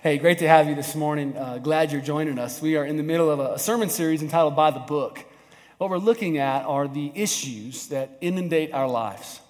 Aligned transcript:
Hey, 0.00 0.16
great 0.18 0.38
to 0.38 0.46
have 0.46 0.68
you 0.68 0.76
this 0.76 0.94
morning. 0.94 1.36
Uh, 1.36 1.58
glad 1.58 1.90
you're 1.90 2.00
joining 2.00 2.38
us. 2.38 2.62
We 2.62 2.76
are 2.76 2.84
in 2.84 2.96
the 2.96 3.02
middle 3.02 3.28
of 3.32 3.40
a 3.40 3.58
sermon 3.58 3.90
series 3.90 4.22
entitled 4.22 4.54
By 4.54 4.70
the 4.70 4.78
Book. 4.78 5.24
What 5.78 5.90
we're 5.90 5.98
looking 5.98 6.38
at 6.38 6.64
are 6.66 6.86
the 6.86 7.10
issues 7.16 7.88
that 7.88 8.16
inundate 8.20 8.72
our 8.72 8.86
lives. 8.86 9.40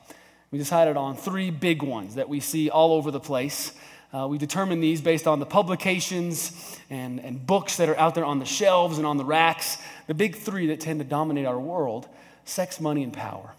We 0.50 0.58
decided 0.58 0.96
on 0.96 1.18
three 1.18 1.50
big 1.50 1.82
ones 1.82 2.14
that 2.14 2.30
we 2.30 2.40
see 2.40 2.70
all 2.70 2.94
over 2.94 3.10
the 3.10 3.20
place. 3.20 3.72
Uh, 4.10 4.26
we 4.26 4.38
determined 4.38 4.82
these 4.82 5.02
based 5.02 5.26
on 5.26 5.38
the 5.38 5.44
publications 5.44 6.80
and, 6.88 7.20
and 7.20 7.46
books 7.46 7.76
that 7.76 7.90
are 7.90 7.98
out 7.98 8.14
there 8.14 8.24
on 8.24 8.38
the 8.38 8.46
shelves 8.46 8.96
and 8.96 9.06
on 9.06 9.18
the 9.18 9.26
racks. 9.26 9.76
The 10.06 10.14
big 10.14 10.34
three 10.34 10.68
that 10.68 10.80
tend 10.80 11.00
to 11.00 11.04
dominate 11.04 11.44
our 11.44 11.60
world 11.60 12.08
sex, 12.46 12.80
money, 12.80 13.02
and 13.02 13.12
power. 13.12 13.54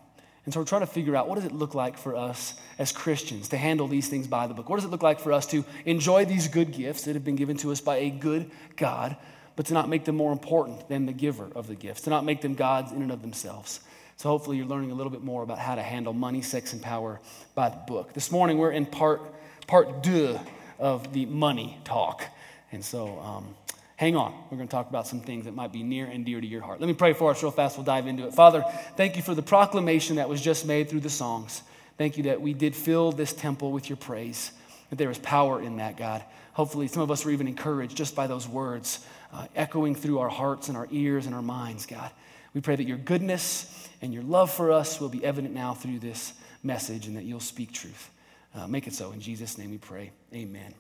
And 0.49 0.53
so 0.55 0.61
we're 0.61 0.65
trying 0.65 0.81
to 0.81 0.87
figure 0.87 1.15
out 1.15 1.29
what 1.29 1.35
does 1.35 1.45
it 1.45 1.51
look 1.51 1.75
like 1.75 1.95
for 1.95 2.15
us 2.15 2.55
as 2.79 2.91
Christians 2.91 3.49
to 3.49 3.57
handle 3.57 3.87
these 3.87 4.07
things 4.07 4.25
by 4.25 4.47
the 4.47 4.55
book? 4.55 4.67
What 4.67 4.77
does 4.77 4.85
it 4.85 4.89
look 4.89 5.03
like 5.03 5.19
for 5.19 5.31
us 5.31 5.45
to 5.51 5.63
enjoy 5.85 6.25
these 6.25 6.47
good 6.47 6.71
gifts 6.71 7.03
that 7.03 7.13
have 7.13 7.23
been 7.23 7.35
given 7.35 7.55
to 7.57 7.71
us 7.71 7.81
by 7.81 7.97
a 7.97 8.09
good 8.09 8.49
God, 8.75 9.15
but 9.55 9.67
to 9.67 9.75
not 9.75 9.89
make 9.89 10.05
them 10.05 10.15
more 10.15 10.31
important 10.31 10.89
than 10.89 11.05
the 11.05 11.13
giver 11.13 11.51
of 11.53 11.67
the 11.67 11.75
gifts, 11.75 12.01
to 12.01 12.09
not 12.09 12.25
make 12.25 12.41
them 12.41 12.55
gods 12.55 12.91
in 12.91 13.03
and 13.03 13.11
of 13.11 13.21
themselves? 13.21 13.81
So 14.17 14.27
hopefully 14.29 14.57
you're 14.57 14.65
learning 14.65 14.89
a 14.89 14.95
little 14.95 15.11
bit 15.11 15.23
more 15.23 15.43
about 15.43 15.59
how 15.59 15.75
to 15.75 15.83
handle 15.83 16.13
money, 16.13 16.41
sex, 16.41 16.73
and 16.73 16.81
power 16.81 17.21
by 17.53 17.69
the 17.69 17.77
book. 17.87 18.13
This 18.13 18.31
morning 18.31 18.57
we're 18.57 18.71
in 18.71 18.87
part 18.87 19.21
part 19.67 20.01
deux 20.01 20.39
of 20.79 21.13
the 21.13 21.27
money 21.27 21.77
talk. 21.83 22.23
And 22.71 22.83
so 22.83 23.19
um, 23.19 23.55
hang 23.99 24.15
on. 24.15 24.33
We're 24.49 24.55
going 24.55 24.69
to 24.69 24.71
talk 24.71 24.89
about 24.89 25.07
some 25.07 25.19
things 25.19 25.43
that 25.43 25.53
might 25.53 25.73
be 25.73 25.83
near 25.83 26.05
and 26.05 26.25
dear 26.25 26.39
to 26.39 26.47
your 26.47 26.61
heart. 26.61 26.79
Let 26.79 26.87
me 26.87 26.93
pray 26.93 27.11
for 27.11 27.31
us 27.31 27.43
real 27.43 27.51
fast. 27.51 27.75
We'll 27.75 27.83
dive 27.83 28.07
into 28.07 28.25
it. 28.25 28.33
Father, 28.33 28.63
thank 28.95 29.17
you 29.17 29.21
for 29.21 29.35
the 29.35 29.41
proclamation 29.41 30.15
that 30.15 30.29
was 30.29 30.41
just 30.41 30.65
made 30.65 30.89
through 30.89 31.01
the 31.01 31.09
songs. 31.09 31.63
Thank 31.97 32.15
you 32.15 32.23
that 32.23 32.39
we 32.39 32.53
did 32.53 32.77
fill 32.77 33.11
this 33.11 33.33
temple 33.33 33.73
with 33.73 33.89
your 33.89 33.97
praise, 33.97 34.53
that 34.89 34.95
there 34.95 35.11
is 35.11 35.17
power 35.17 35.61
in 35.61 35.75
that, 35.77 35.97
God. 35.97 36.23
Hopefully, 36.53 36.87
some 36.87 37.03
of 37.03 37.11
us 37.11 37.25
were 37.25 37.31
even 37.31 37.49
encouraged 37.49 37.97
just 37.97 38.15
by 38.15 38.25
those 38.25 38.47
words 38.47 39.05
uh, 39.33 39.47
echoing 39.53 39.95
through 39.95 40.19
our 40.19 40.29
hearts 40.29 40.69
and 40.69 40.77
our 40.77 40.87
ears 40.91 41.25
and 41.25 41.35
our 41.35 41.41
minds, 41.41 41.85
God. 41.85 42.09
We 42.53 42.61
pray 42.61 42.77
that 42.77 42.87
your 42.87 42.97
goodness 42.97 43.89
and 44.01 44.13
your 44.13 44.23
love 44.23 44.49
for 44.49 44.71
us 44.71 45.01
will 45.01 45.09
be 45.09 45.25
evident 45.25 45.53
now 45.53 45.73
through 45.73 45.99
this 45.99 46.31
message 46.63 47.05
and 47.07 47.17
that 47.17 47.25
you'll 47.25 47.41
speak 47.41 47.73
truth. 47.73 48.09
Uh, 48.55 48.65
make 48.65 48.87
it 48.87 48.93
so. 48.93 49.11
In 49.11 49.19
Jesus' 49.19 49.57
name 49.57 49.71
we 49.71 49.77
pray. 49.77 50.11
Amen. 50.33 50.73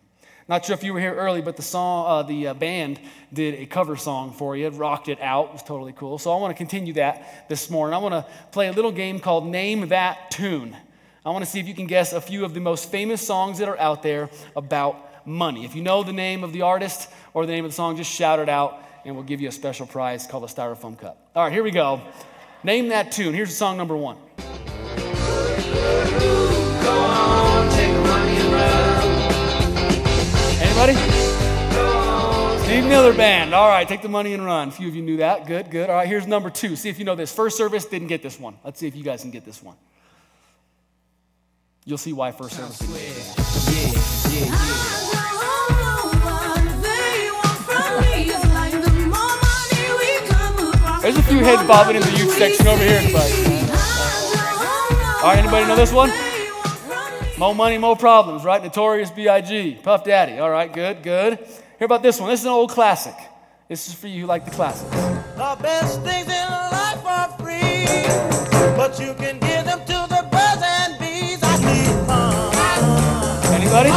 Not 0.49 0.65
sure 0.65 0.73
if 0.73 0.83
you 0.83 0.95
were 0.95 0.99
here 0.99 1.13
early, 1.13 1.43
but 1.43 1.57
the 1.57 1.61
song, 1.61 2.07
uh, 2.07 2.23
the 2.23 2.47
uh, 2.47 2.53
band 2.55 2.99
did 3.31 3.53
a 3.53 3.67
cover 3.67 3.95
song 3.95 4.33
for 4.33 4.57
you, 4.57 4.67
rocked 4.69 5.07
it 5.07 5.21
out. 5.21 5.49
It 5.49 5.53
was 5.53 5.63
totally 5.63 5.93
cool. 5.93 6.17
So 6.17 6.31
I 6.35 6.41
want 6.41 6.49
to 6.49 6.57
continue 6.57 6.93
that 6.93 7.47
this 7.47 7.69
morning. 7.69 7.93
I 7.93 7.99
want 7.99 8.13
to 8.13 8.25
play 8.51 8.67
a 8.67 8.71
little 8.71 8.91
game 8.91 9.19
called 9.19 9.45
Name 9.45 9.89
That 9.89 10.31
Tune. 10.31 10.75
I 11.23 11.29
want 11.29 11.45
to 11.45 11.51
see 11.51 11.59
if 11.59 11.67
you 11.67 11.75
can 11.75 11.85
guess 11.85 12.13
a 12.13 12.21
few 12.21 12.45
of 12.45 12.55
the 12.55 12.59
most 12.59 12.89
famous 12.89 13.21
songs 13.21 13.59
that 13.59 13.69
are 13.69 13.79
out 13.79 14.01
there 14.01 14.31
about 14.55 15.27
money. 15.27 15.65
If 15.65 15.75
you 15.75 15.83
know 15.83 16.01
the 16.01 16.13
name 16.13 16.43
of 16.43 16.51
the 16.51 16.63
artist 16.63 17.11
or 17.35 17.45
the 17.45 17.51
name 17.51 17.63
of 17.63 17.69
the 17.69 17.75
song, 17.75 17.95
just 17.95 18.11
shout 18.11 18.39
it 18.39 18.49
out, 18.49 18.83
and 19.05 19.13
we'll 19.13 19.25
give 19.25 19.41
you 19.41 19.49
a 19.49 19.51
special 19.51 19.85
prize 19.85 20.25
called 20.25 20.45
a 20.45 20.47
Styrofoam 20.47 20.97
Cup. 20.97 21.29
All 21.35 21.43
right, 21.43 21.53
here 21.53 21.61
we 21.61 21.69
go. 21.69 22.01
Name 22.63 22.87
that 22.87 23.11
tune. 23.11 23.35
Here's 23.35 23.55
song 23.55 23.77
number 23.77 23.95
one. 23.95 24.17
Steve 32.63 32.85
Miller 32.85 33.13
Band. 33.13 33.53
All 33.53 33.67
right, 33.67 33.85
take 33.85 34.01
the 34.01 34.07
money 34.07 34.33
and 34.33 34.45
run. 34.45 34.69
A 34.69 34.71
few 34.71 34.87
of 34.87 34.95
you 34.95 35.01
knew 35.01 35.17
that. 35.17 35.45
Good, 35.45 35.69
good. 35.69 35.89
All 35.89 35.97
right, 35.97 36.07
here's 36.07 36.25
number 36.25 36.49
two. 36.49 36.77
See 36.77 36.87
if 36.87 36.97
you 36.97 37.03
know 37.03 37.15
this. 37.15 37.33
First 37.33 37.57
service 37.57 37.83
didn't 37.83 38.07
get 38.07 38.23
this 38.23 38.39
one. 38.39 38.55
Let's 38.63 38.79
see 38.79 38.87
if 38.87 38.95
you 38.95 39.03
guys 39.03 39.21
can 39.21 39.31
get 39.31 39.43
this 39.43 39.61
one. 39.61 39.75
You'll 41.83 41.97
see 41.97 42.13
why 42.13 42.31
first 42.31 42.55
service 42.55 42.79
didn't 42.79 42.95
get 42.95 43.01
this 43.01 44.29
yeah. 44.31 44.79
There's 51.01 51.17
a 51.17 51.23
few 51.23 51.39
heads 51.39 51.63
bobbing 51.63 51.97
in 51.97 52.03
the 52.03 52.11
youth 52.11 52.37
section 52.37 52.67
over 52.67 52.81
here. 52.81 52.99
Anybody? 52.99 53.33
All 55.17 55.23
right, 55.23 55.39
anybody 55.39 55.65
know 55.65 55.75
this 55.75 55.91
one? 55.91 56.09
More 57.39 57.55
money, 57.55 57.77
more 57.77 57.95
problems, 57.95 58.43
right? 58.43 58.61
Notorious 58.61 59.11
B.I.G. 59.11 59.79
Puff 59.81 60.03
Daddy. 60.03 60.39
All 60.39 60.49
right, 60.49 60.71
good, 60.71 61.01
good. 61.01 61.37
Hear 61.37 61.85
about 61.85 62.03
this 62.03 62.19
one. 62.19 62.29
This 62.29 62.41
is 62.41 62.45
an 62.45 62.51
old 62.51 62.69
classic. 62.69 63.15
This 63.69 63.87
is 63.87 63.93
for 63.93 64.07
you 64.09 64.21
who 64.21 64.27
like 64.27 64.43
the 64.43 64.51
classics. 64.51 64.91
The 64.91 65.57
best 65.61 66.01
things 66.01 66.27
in 66.27 66.49
life 66.49 67.05
are 67.05 67.29
free, 67.39 67.85
but 68.75 68.99
you 68.99 69.13
can 69.13 69.39
give 69.39 69.63
them 69.63 69.79
to 69.79 70.05
the 70.11 70.27
birds 70.29 70.63
and 70.65 70.99
bees. 70.99 71.39
I 71.41 71.55
need 71.63 72.07
fun. 72.07 73.53
Anybody? 73.55 73.89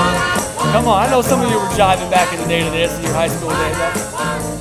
Come 0.71 0.87
on, 0.87 1.03
I 1.05 1.11
know 1.11 1.21
some 1.21 1.41
of 1.41 1.51
you 1.51 1.59
were 1.59 1.67
jiving 1.75 2.13
back 2.13 2.33
in 2.33 2.41
the 2.41 2.47
day 2.47 2.63
to 2.63 2.71
this 2.71 2.97
in 2.97 3.03
your 3.03 3.13
high 3.13 3.27
school 3.27 3.51
days. 3.51 3.77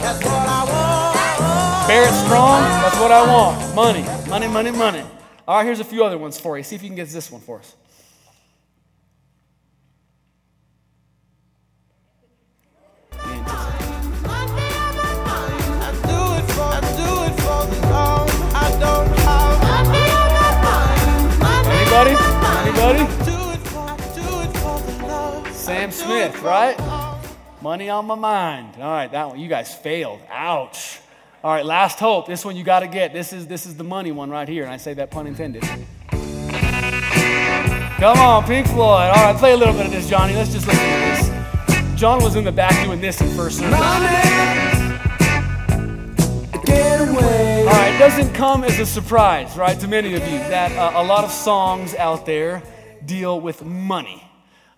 That's 0.02 0.26
what 0.26 0.34
I 0.34 0.66
want. 0.66 1.88
Barrett 1.88 2.14
Strong, 2.26 2.64
that's 2.82 3.00
what 3.00 3.12
I 3.12 3.22
want. 3.28 3.76
Money, 3.76 4.02
money, 4.28 4.48
money, 4.48 4.72
money. 4.72 5.04
All 5.48 5.58
right, 5.58 5.66
here's 5.66 5.80
a 5.80 5.84
few 5.84 6.04
other 6.04 6.18
ones 6.18 6.40
for 6.40 6.58
you. 6.58 6.64
See 6.64 6.76
if 6.76 6.82
you 6.82 6.90
can 6.90 6.96
get 6.96 7.10
this 7.10 7.32
one 7.32 7.42
for 7.42 7.60
us. 7.60 7.76
Anybody? 21.94 22.16
Anybody? 22.70 23.00
Do 23.00 23.52
it 23.52 23.60
for, 23.68 23.98
do 24.16 24.40
it 24.40 24.58
for 24.58 24.80
the 24.80 25.06
love. 25.06 25.54
Sam 25.54 25.92
Smith, 25.92 26.42
right? 26.42 26.78
Money 27.62 27.90
on 27.90 28.06
my 28.06 28.16
mind. 28.16 28.76
All 28.78 28.90
right, 28.90 29.12
that 29.12 29.28
one. 29.28 29.38
You 29.38 29.50
guys 29.50 29.76
failed. 29.76 30.22
Ouch. 30.30 31.00
All 31.44 31.52
right, 31.52 31.66
last 31.66 32.00
hope. 32.00 32.28
This 32.28 32.46
one 32.46 32.56
you 32.56 32.64
got 32.64 32.80
to 32.80 32.88
get. 32.88 33.12
This 33.12 33.34
is 33.34 33.46
this 33.46 33.66
is 33.66 33.76
the 33.76 33.84
money 33.84 34.14
one 34.14 34.30
right 34.30 34.48
here, 34.48 34.64
and 34.64 34.72
I 34.72 34.78
say 34.78 34.94
that 34.94 35.12
pun 35.12 35.28
intended. 35.28 35.64
Come 38.00 38.20
on, 38.20 38.46
Pink 38.46 38.68
Floyd. 38.68 39.10
All 39.10 39.26
right, 39.26 39.36
play 39.36 39.52
a 39.52 39.58
little 39.58 39.74
bit 39.74 39.88
of 39.88 39.92
this, 39.92 40.10
Johnny. 40.10 40.34
Let's 40.34 40.54
just 40.54 40.68
listen 40.68 40.86
to 40.86 40.92
this. 40.92 42.00
John 42.00 42.24
was 42.24 42.38
in 42.38 42.46
the 42.46 42.54
back 42.54 42.86
doing 42.86 43.02
this 43.02 43.20
in 43.20 43.28
first 43.36 43.60
service. 43.60 43.80
All 47.72 47.78
right, 47.78 47.96
it 47.96 48.00
doesn't 48.00 48.34
come 48.34 48.66
as 48.66 48.78
a 48.80 48.86
surprise, 48.86 49.56
right, 49.56 49.80
to 49.80 49.88
many 49.88 50.14
of 50.14 50.28
you 50.28 50.40
that 50.40 50.74
uh, 50.74 51.02
a 51.02 51.06
lot 51.06 51.24
of 51.24 51.32
songs 51.32 51.96
out 51.96 52.26
there 52.26 52.62
deal 53.06 53.40
with 53.40 53.64
money. 53.64 54.22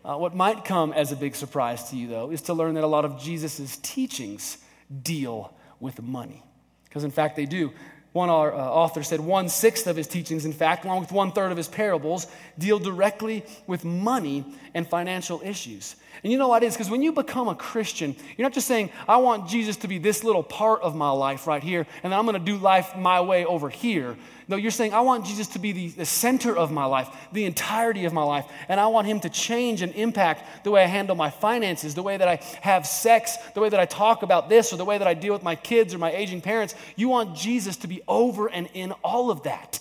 Uh, 0.06 0.16
what 0.18 0.36
might 0.36 0.64
come 0.64 0.94
as 0.94 1.12
a 1.12 1.16
big 1.16 1.36
surprise 1.36 1.90
to 1.90 1.96
you, 1.96 2.08
though, 2.08 2.30
is 2.30 2.44
to 2.44 2.54
learn 2.54 2.76
that 2.76 2.84
a 2.84 2.88
lot 2.88 3.04
of 3.04 3.20
Jesus' 3.20 3.78
teachings 3.78 4.60
deal 5.02 5.56
with 5.80 6.04
money. 6.04 6.44
Because, 6.84 7.04
in 7.04 7.10
fact, 7.10 7.36
they 7.36 7.48
do. 7.48 7.72
One 8.12 8.30
uh, 8.30 8.34
author 8.34 9.02
said 9.02 9.20
one 9.22 9.50
sixth 9.50 9.88
of 9.88 9.96
his 9.96 10.06
teachings, 10.06 10.46
in 10.46 10.54
fact, 10.54 10.86
along 10.86 11.00
with 11.00 11.12
one 11.12 11.32
third 11.32 11.50
of 11.50 11.58
his 11.58 11.68
parables, 11.68 12.28
deal 12.60 12.78
directly 12.78 13.44
with 13.66 13.84
money 13.84 14.46
and 14.76 14.88
financial 14.88 15.42
issues. 15.44 15.96
And 16.22 16.32
you 16.32 16.38
know 16.38 16.48
what 16.48 16.64
it 16.64 16.68
is? 16.68 16.74
Because 16.74 16.90
when 16.90 17.02
you 17.02 17.12
become 17.12 17.48
a 17.48 17.56
Christian, 17.56 18.16
you're 18.38 18.46
not 18.46 18.54
just 18.54 18.68
saying, 18.68 18.92
I 19.08 19.18
want 19.18 19.50
Jesus 19.50 19.78
to 19.78 19.88
be 19.88 19.98
this 19.98 20.24
little 20.24 20.44
part 20.44 20.82
of 20.82 20.96
my 20.96 21.10
life 21.10 21.48
right 21.48 21.64
here, 21.64 21.88
and 22.04 22.14
I'm 22.14 22.26
going 22.26 22.38
to 22.38 22.46
do 22.46 22.58
life 22.58 22.96
my 22.96 23.22
way 23.22 23.46
over 23.46 23.70
here. 23.70 24.16
No, 24.48 24.56
you're 24.56 24.72
saying, 24.72 24.94
I 24.94 25.02
want 25.02 25.26
Jesus 25.26 25.48
to 25.48 25.60
be 25.60 25.72
the, 25.72 25.88
the 25.90 26.06
center 26.06 26.56
of 26.56 26.72
my 26.72 26.86
life, 26.86 27.10
the 27.32 27.46
entirety 27.46 28.06
of 28.06 28.14
my 28.14 28.24
life, 28.24 28.46
and 28.68 28.80
I 28.80 28.88
want 28.88 29.08
him 29.08 29.20
to 29.22 29.30
change 29.30 29.82
and 29.82 29.94
impact 29.96 30.64
the 30.64 30.72
way 30.72 30.84
I 30.84 30.88
handle 30.88 31.16
my 31.16 31.30
finances, 31.30 31.96
the 31.96 32.04
way 32.04 32.18
that 32.18 32.28
I 32.28 32.36
have 32.62 32.86
sex, 32.86 33.38
the 33.54 33.62
way 33.62 33.70
that 33.70 33.80
I 33.80 33.86
talk 33.86 34.22
about 34.22 34.50
this, 34.50 34.72
or 34.72 34.78
the 34.78 34.86
way 34.86 34.98
that 34.98 35.08
I 35.08 35.14
deal 35.14 35.34
with 35.34 35.44
my 35.44 35.56
kids 35.56 35.94
or 35.94 35.98
my 35.98 36.12
aging 36.12 36.42
parents. 36.42 36.76
You 36.96 37.10
want 37.10 37.36
Jesus 37.36 37.78
to 37.78 37.88
be 37.88 38.02
over 38.08 38.48
and 38.48 38.70
in 38.74 38.92
all 39.04 39.32
of 39.32 39.44
that. 39.44 39.80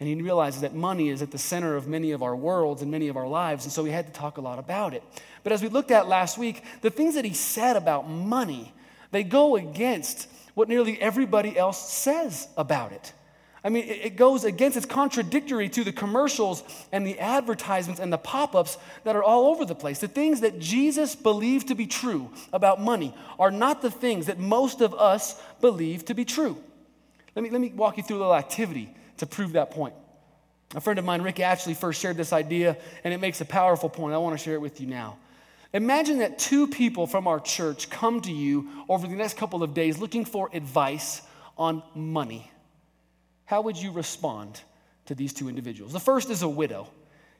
And 0.00 0.08
he 0.08 0.14
realizes 0.16 0.62
that 0.62 0.74
money 0.74 1.08
is 1.08 1.22
at 1.22 1.30
the 1.30 1.38
center 1.38 1.76
of 1.76 1.86
many 1.86 2.10
of 2.10 2.22
our 2.22 2.34
worlds 2.34 2.82
and 2.82 2.90
many 2.90 3.08
of 3.08 3.16
our 3.16 3.28
lives, 3.28 3.64
and 3.64 3.72
so 3.72 3.82
we 3.82 3.90
had 3.90 4.06
to 4.06 4.12
talk 4.12 4.38
a 4.38 4.40
lot 4.40 4.58
about 4.58 4.92
it. 4.92 5.02
But 5.44 5.52
as 5.52 5.62
we 5.62 5.68
looked 5.68 5.90
at 5.90 6.08
last 6.08 6.36
week, 6.36 6.62
the 6.80 6.90
things 6.90 7.14
that 7.14 7.24
he 7.24 7.34
said 7.34 7.76
about 7.76 8.08
money, 8.08 8.74
they 9.12 9.22
go 9.22 9.56
against 9.56 10.28
what 10.54 10.68
nearly 10.68 11.00
everybody 11.00 11.56
else 11.56 11.92
says 11.92 12.48
about 12.56 12.92
it. 12.92 13.12
I 13.62 13.70
mean, 13.70 13.84
it 13.88 14.16
goes 14.16 14.44
against, 14.44 14.76
it's 14.76 14.84
contradictory 14.84 15.70
to 15.70 15.84
the 15.84 15.92
commercials 15.92 16.62
and 16.92 17.06
the 17.06 17.18
advertisements 17.18 17.98
and 17.98 18.12
the 18.12 18.18
pop 18.18 18.54
ups 18.54 18.76
that 19.04 19.16
are 19.16 19.22
all 19.22 19.46
over 19.46 19.64
the 19.64 19.74
place. 19.74 20.00
The 20.00 20.08
things 20.08 20.42
that 20.42 20.58
Jesus 20.58 21.16
believed 21.16 21.68
to 21.68 21.74
be 21.74 21.86
true 21.86 22.30
about 22.52 22.78
money 22.78 23.14
are 23.38 23.50
not 23.50 23.80
the 23.80 23.90
things 23.90 24.26
that 24.26 24.38
most 24.38 24.82
of 24.82 24.92
us 24.92 25.40
believe 25.62 26.04
to 26.06 26.14
be 26.14 26.26
true. 26.26 26.58
Let 27.34 27.42
me, 27.42 27.48
let 27.48 27.60
me 27.60 27.72
walk 27.74 27.96
you 27.96 28.02
through 28.02 28.18
a 28.18 28.18
little 28.18 28.34
activity 28.34 28.94
to 29.18 29.26
prove 29.26 29.52
that 29.52 29.70
point. 29.70 29.94
A 30.74 30.80
friend 30.80 30.98
of 30.98 31.04
mine, 31.04 31.22
Rick 31.22 31.36
Atchley, 31.36 31.74
first 31.74 32.00
shared 32.00 32.16
this 32.16 32.32
idea, 32.32 32.76
and 33.04 33.14
it 33.14 33.20
makes 33.20 33.40
a 33.40 33.44
powerful 33.44 33.88
point. 33.88 34.14
I 34.14 34.18
want 34.18 34.36
to 34.36 34.42
share 34.42 34.54
it 34.54 34.60
with 34.60 34.80
you 34.80 34.86
now. 34.86 35.18
Imagine 35.72 36.18
that 36.18 36.38
two 36.38 36.68
people 36.68 37.06
from 37.06 37.26
our 37.26 37.40
church 37.40 37.90
come 37.90 38.20
to 38.22 38.32
you 38.32 38.68
over 38.88 39.06
the 39.06 39.14
next 39.14 39.36
couple 39.36 39.62
of 39.62 39.74
days 39.74 39.98
looking 39.98 40.24
for 40.24 40.48
advice 40.52 41.22
on 41.58 41.82
money. 41.94 42.50
How 43.44 43.60
would 43.62 43.76
you 43.76 43.92
respond 43.92 44.60
to 45.06 45.14
these 45.14 45.32
two 45.32 45.48
individuals? 45.48 45.92
The 45.92 46.00
first 46.00 46.30
is 46.30 46.42
a 46.42 46.48
widow. 46.48 46.88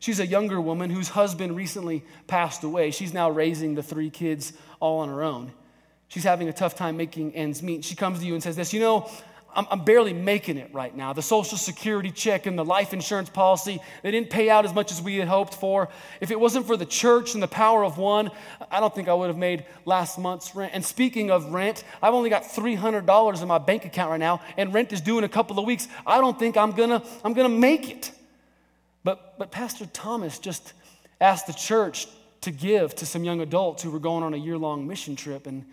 She's 0.00 0.20
a 0.20 0.26
younger 0.26 0.60
woman 0.60 0.90
whose 0.90 1.08
husband 1.08 1.56
recently 1.56 2.04
passed 2.26 2.62
away. 2.62 2.90
She's 2.90 3.14
now 3.14 3.30
raising 3.30 3.74
the 3.74 3.82
three 3.82 4.10
kids 4.10 4.52
all 4.80 5.00
on 5.00 5.08
her 5.08 5.22
own. 5.22 5.52
She's 6.08 6.24
having 6.24 6.48
a 6.48 6.52
tough 6.52 6.74
time 6.74 6.96
making 6.96 7.34
ends 7.34 7.62
meet. 7.62 7.84
She 7.84 7.96
comes 7.96 8.18
to 8.18 8.26
you 8.26 8.34
and 8.34 8.42
says, 8.42 8.56
This, 8.56 8.72
you 8.72 8.80
know, 8.80 9.08
I'm, 9.54 9.66
I'm, 9.70 9.84
barely 9.84 10.12
making 10.12 10.56
it 10.56 10.70
right 10.72 10.94
now. 10.94 11.12
The 11.12 11.22
Social 11.22 11.56
Security 11.56 12.10
check 12.10 12.46
and 12.46 12.58
the 12.58 12.64
life 12.64 12.92
insurance 12.92 13.30
policy, 13.30 13.80
they 14.02 14.10
didn't 14.10 14.30
pay 14.30 14.50
out 14.50 14.64
as 14.64 14.74
much 14.74 14.90
as 14.90 15.00
we 15.00 15.16
had 15.16 15.28
hoped 15.28 15.54
for. 15.54 15.88
If 16.20 16.30
it 16.30 16.38
wasn't 16.40 16.66
for 16.66 16.76
the 16.76 16.86
church 16.86 17.34
and 17.34 17.42
the 17.42 17.48
power 17.48 17.84
of 17.84 17.96
one, 17.96 18.30
I 18.70 18.80
don't 18.80 18.94
think 18.94 19.08
I 19.08 19.14
would 19.14 19.28
have 19.28 19.36
made 19.36 19.64
last 19.84 20.18
month's 20.18 20.54
rent. 20.54 20.72
And 20.74 20.84
speaking 20.84 21.30
of 21.30 21.52
rent, 21.52 21.84
I've 22.02 22.14
only 22.14 22.30
got 22.30 22.42
$300 22.42 23.42
in 23.42 23.48
my 23.48 23.58
bank 23.58 23.84
account 23.84 24.10
right 24.10 24.20
now, 24.20 24.40
and 24.56 24.74
rent 24.74 24.92
is 24.92 25.00
due 25.00 25.18
in 25.18 25.24
a 25.24 25.28
couple 25.28 25.58
of 25.58 25.64
weeks. 25.64 25.86
I 26.06 26.20
don't 26.20 26.38
think 26.38 26.56
I'm 26.56 26.72
gonna, 26.72 27.02
I'm 27.24 27.32
gonna 27.32 27.48
make 27.48 27.90
it. 27.90 28.10
But, 29.04 29.38
but 29.38 29.50
Pastor 29.52 29.86
Thomas 29.86 30.38
just 30.38 30.72
asked 31.20 31.46
the 31.46 31.52
church 31.52 32.08
to 32.40 32.50
give 32.50 32.94
to 32.96 33.06
some 33.06 33.24
young 33.24 33.40
adults 33.40 33.82
who 33.82 33.90
were 33.90 33.98
going 33.98 34.22
on 34.22 34.34
a 34.34 34.36
year 34.36 34.58
long 34.58 34.86
mission 34.86 35.16
trip, 35.16 35.46
and, 35.46 35.64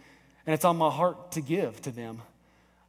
and 0.45 0.53
it's 0.53 0.65
on 0.65 0.77
my 0.77 0.89
heart 0.89 1.31
to 1.33 1.41
give 1.41 1.81
to 1.81 1.91
them. 1.91 2.21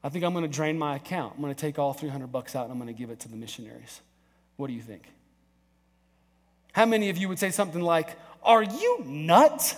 I 0.05 0.09
think 0.09 0.25
I'm 0.25 0.33
going 0.33 0.45
to 0.45 0.51
drain 0.51 0.79
my 0.79 0.97
account. 0.97 1.35
I'm 1.37 1.43
going 1.43 1.55
to 1.55 1.61
take 1.61 1.79
all 1.79 1.93
300 1.93 2.27
bucks 2.27 2.57
out 2.57 2.65
and 2.65 2.73
I'm 2.73 2.79
going 2.79 2.93
to 2.93 2.99
give 2.99 3.11
it 3.11 3.21
to 3.21 3.29
the 3.29 3.37
missionaries. 3.37 4.01
What 4.57 4.67
do 4.67 4.73
you 4.73 4.81
think? 4.81 5.05
How 6.73 6.87
many 6.87 7.11
of 7.11 7.17
you 7.17 7.29
would 7.29 7.39
say 7.39 7.51
something 7.51 7.83
like, 7.83 8.17
Are 8.43 8.63
you 8.63 9.05
nuts? 9.05 9.77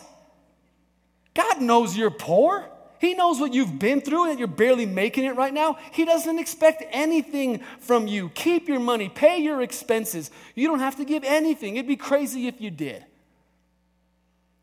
God 1.34 1.60
knows 1.60 1.96
you're 1.96 2.10
poor. 2.10 2.68
He 3.00 3.12
knows 3.12 3.38
what 3.38 3.52
you've 3.52 3.78
been 3.78 4.00
through 4.00 4.24
and 4.24 4.32
that 4.32 4.38
you're 4.38 4.48
barely 4.48 4.86
making 4.86 5.24
it 5.24 5.36
right 5.36 5.52
now. 5.52 5.76
He 5.92 6.06
doesn't 6.06 6.38
expect 6.38 6.82
anything 6.90 7.60
from 7.80 8.06
you. 8.06 8.30
Keep 8.30 8.68
your 8.68 8.80
money, 8.80 9.10
pay 9.10 9.38
your 9.38 9.60
expenses. 9.60 10.30
You 10.54 10.68
don't 10.68 10.78
have 10.78 10.96
to 10.96 11.04
give 11.04 11.22
anything. 11.24 11.76
It'd 11.76 11.88
be 11.88 11.96
crazy 11.96 12.46
if 12.46 12.60
you 12.60 12.70
did. 12.70 13.04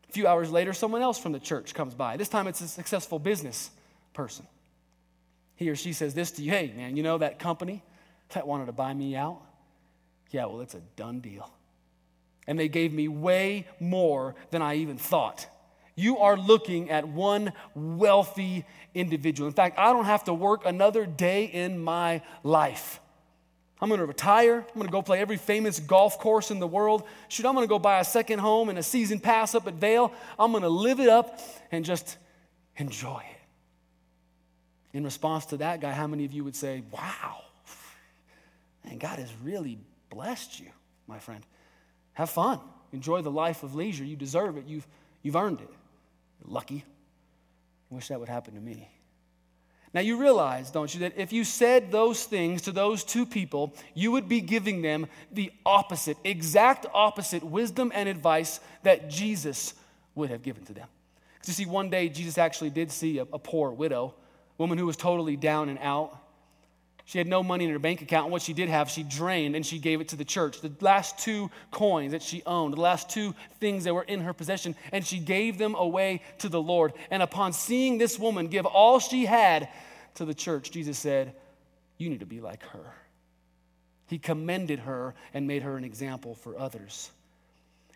A 0.08 0.12
few 0.12 0.26
hours 0.26 0.50
later, 0.50 0.72
someone 0.72 1.02
else 1.02 1.18
from 1.18 1.32
the 1.32 1.38
church 1.38 1.72
comes 1.72 1.94
by. 1.94 2.16
This 2.16 2.28
time 2.28 2.48
it's 2.48 2.60
a 2.60 2.68
successful 2.68 3.18
business 3.18 3.70
person. 4.12 4.46
He 5.62 5.70
or 5.70 5.76
she 5.76 5.92
says 5.92 6.12
this 6.12 6.32
to 6.32 6.42
you 6.42 6.50
Hey, 6.50 6.72
man, 6.76 6.96
you 6.96 7.02
know 7.02 7.18
that 7.18 7.38
company 7.38 7.82
that 8.30 8.46
wanted 8.46 8.66
to 8.66 8.72
buy 8.72 8.92
me 8.92 9.16
out? 9.16 9.40
Yeah, 10.30 10.46
well, 10.46 10.60
it's 10.60 10.74
a 10.74 10.80
done 10.96 11.20
deal. 11.20 11.50
And 12.46 12.58
they 12.58 12.68
gave 12.68 12.92
me 12.92 13.06
way 13.06 13.66
more 13.78 14.34
than 14.50 14.62
I 14.62 14.76
even 14.76 14.96
thought. 14.96 15.46
You 15.94 16.18
are 16.18 16.36
looking 16.36 16.90
at 16.90 17.06
one 17.06 17.52
wealthy 17.74 18.64
individual. 18.94 19.46
In 19.46 19.54
fact, 19.54 19.78
I 19.78 19.92
don't 19.92 20.06
have 20.06 20.24
to 20.24 20.34
work 20.34 20.64
another 20.64 21.06
day 21.06 21.44
in 21.44 21.78
my 21.78 22.22
life. 22.42 22.98
I'm 23.80 23.88
going 23.88 24.00
to 24.00 24.06
retire. 24.06 24.56
I'm 24.56 24.74
going 24.74 24.86
to 24.86 24.92
go 24.92 25.02
play 25.02 25.20
every 25.20 25.36
famous 25.36 25.78
golf 25.78 26.18
course 26.18 26.50
in 26.50 26.60
the 26.60 26.66
world. 26.66 27.04
Shoot, 27.28 27.46
I'm 27.46 27.54
going 27.54 27.66
to 27.66 27.68
go 27.68 27.78
buy 27.78 28.00
a 28.00 28.04
second 28.04 28.38
home 28.38 28.68
and 28.68 28.78
a 28.78 28.82
season 28.82 29.20
pass 29.20 29.54
up 29.54 29.66
at 29.66 29.74
Vail. 29.74 30.12
I'm 30.38 30.50
going 30.50 30.62
to 30.62 30.68
live 30.68 30.98
it 30.98 31.08
up 31.08 31.40
and 31.70 31.84
just 31.84 32.16
enjoy 32.76 33.22
it. 33.30 33.41
In 34.92 35.04
response 35.04 35.46
to 35.46 35.56
that 35.58 35.80
guy, 35.80 35.92
how 35.92 36.06
many 36.06 36.24
of 36.24 36.32
you 36.32 36.44
would 36.44 36.56
say, 36.56 36.82
Wow, 36.90 37.42
and 38.84 39.00
God 39.00 39.18
has 39.18 39.32
really 39.42 39.78
blessed 40.10 40.60
you, 40.60 40.68
my 41.06 41.18
friend? 41.18 41.44
Have 42.14 42.30
fun. 42.30 42.60
Enjoy 42.92 43.22
the 43.22 43.30
life 43.30 43.62
of 43.62 43.74
leisure. 43.74 44.04
You 44.04 44.16
deserve 44.16 44.58
it. 44.58 44.66
You've, 44.66 44.86
you've 45.22 45.36
earned 45.36 45.60
it. 45.60 45.70
You're 46.40 46.52
Lucky. 46.52 46.84
I 47.90 47.94
wish 47.94 48.08
that 48.08 48.20
would 48.20 48.28
happen 48.28 48.54
to 48.54 48.60
me. 48.60 48.88
Now, 49.94 50.00
you 50.00 50.16
realize, 50.16 50.70
don't 50.70 50.92
you, 50.92 51.00
that 51.00 51.18
if 51.18 51.32
you 51.32 51.44
said 51.44 51.92
those 51.92 52.24
things 52.24 52.62
to 52.62 52.72
those 52.72 53.04
two 53.04 53.26
people, 53.26 53.74
you 53.94 54.10
would 54.12 54.26
be 54.26 54.40
giving 54.40 54.80
them 54.80 55.06
the 55.30 55.52
opposite, 55.66 56.16
exact 56.24 56.86
opposite 56.94 57.42
wisdom 57.42 57.92
and 57.94 58.08
advice 58.08 58.60
that 58.84 59.10
Jesus 59.10 59.74
would 60.14 60.30
have 60.30 60.42
given 60.42 60.64
to 60.64 60.72
them. 60.72 60.88
Because 61.34 61.48
you 61.48 61.64
see, 61.66 61.70
one 61.70 61.90
day 61.90 62.08
Jesus 62.08 62.38
actually 62.38 62.70
did 62.70 62.90
see 62.90 63.18
a, 63.18 63.26
a 63.32 63.38
poor 63.38 63.70
widow, 63.70 64.14
woman 64.58 64.78
who 64.78 64.86
was 64.86 64.96
totally 64.96 65.36
down 65.36 65.68
and 65.68 65.78
out. 65.80 66.18
She 67.04 67.18
had 67.18 67.26
no 67.26 67.42
money 67.42 67.64
in 67.64 67.70
her 67.72 67.78
bank 67.78 68.00
account, 68.00 68.26
and 68.26 68.32
what 68.32 68.42
she 68.42 68.52
did 68.52 68.68
have, 68.68 68.88
she 68.88 69.02
drained 69.02 69.56
and 69.56 69.66
she 69.66 69.78
gave 69.78 70.00
it 70.00 70.08
to 70.08 70.16
the 70.16 70.24
church. 70.24 70.60
The 70.60 70.72
last 70.80 71.18
two 71.18 71.50
coins 71.70 72.12
that 72.12 72.22
she 72.22 72.42
owned, 72.46 72.74
the 72.74 72.80
last 72.80 73.10
two 73.10 73.34
things 73.58 73.84
that 73.84 73.94
were 73.94 74.04
in 74.04 74.20
her 74.20 74.32
possession, 74.32 74.76
and 74.92 75.04
she 75.04 75.18
gave 75.18 75.58
them 75.58 75.74
away 75.74 76.22
to 76.38 76.48
the 76.48 76.62
Lord. 76.62 76.92
And 77.10 77.22
upon 77.22 77.52
seeing 77.52 77.98
this 77.98 78.18
woman 78.18 78.46
give 78.46 78.66
all 78.66 79.00
she 79.00 79.26
had 79.26 79.68
to 80.14 80.24
the 80.24 80.34
church, 80.34 80.70
Jesus 80.70 80.98
said, 80.98 81.34
You 81.98 82.08
need 82.08 82.20
to 82.20 82.26
be 82.26 82.40
like 82.40 82.62
her. 82.66 82.94
He 84.06 84.18
commended 84.18 84.80
her 84.80 85.14
and 85.34 85.46
made 85.46 85.62
her 85.62 85.76
an 85.76 85.84
example 85.84 86.34
for 86.34 86.58
others. 86.58 87.10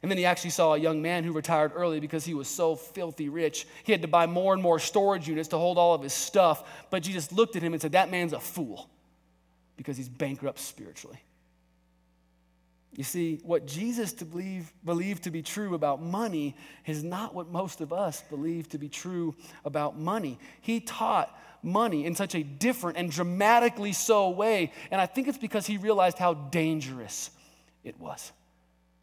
And 0.02 0.10
then 0.10 0.18
he 0.18 0.26
actually 0.26 0.50
saw 0.50 0.74
a 0.74 0.78
young 0.78 1.00
man 1.00 1.24
who 1.24 1.32
retired 1.32 1.72
early 1.74 2.00
because 2.00 2.24
he 2.24 2.34
was 2.34 2.48
so 2.48 2.76
filthy 2.76 3.28
rich. 3.28 3.66
He 3.84 3.92
had 3.92 4.02
to 4.02 4.08
buy 4.08 4.26
more 4.26 4.52
and 4.52 4.62
more 4.62 4.78
storage 4.78 5.26
units 5.26 5.48
to 5.48 5.58
hold 5.58 5.78
all 5.78 5.94
of 5.94 6.02
his 6.02 6.12
stuff. 6.12 6.68
But 6.90 7.02
Jesus 7.02 7.32
looked 7.32 7.56
at 7.56 7.62
him 7.62 7.72
and 7.72 7.80
said, 7.80 7.92
That 7.92 8.10
man's 8.10 8.32
a 8.32 8.40
fool 8.40 8.90
because 9.76 9.96
he's 9.96 10.08
bankrupt 10.08 10.58
spiritually. 10.58 11.20
You 12.96 13.04
see, 13.04 13.40
what 13.44 13.66
Jesus 13.66 14.14
to 14.14 14.24
believe, 14.24 14.72
believed 14.84 15.24
to 15.24 15.30
be 15.30 15.42
true 15.42 15.74
about 15.74 16.02
money 16.02 16.56
is 16.86 17.02
not 17.02 17.34
what 17.34 17.48
most 17.48 17.82
of 17.82 17.92
us 17.92 18.22
believe 18.30 18.70
to 18.70 18.78
be 18.78 18.88
true 18.88 19.34
about 19.66 19.98
money. 19.98 20.38
He 20.62 20.80
taught 20.80 21.36
money 21.62 22.06
in 22.06 22.14
such 22.14 22.34
a 22.34 22.42
different 22.42 22.96
and 22.96 23.10
dramatically 23.10 23.92
so 23.92 24.30
way, 24.30 24.72
and 24.90 24.98
I 24.98 25.04
think 25.04 25.28
it's 25.28 25.36
because 25.36 25.66
he 25.66 25.76
realized 25.76 26.16
how 26.16 26.32
dangerous 26.34 27.30
it 27.84 28.00
was. 28.00 28.32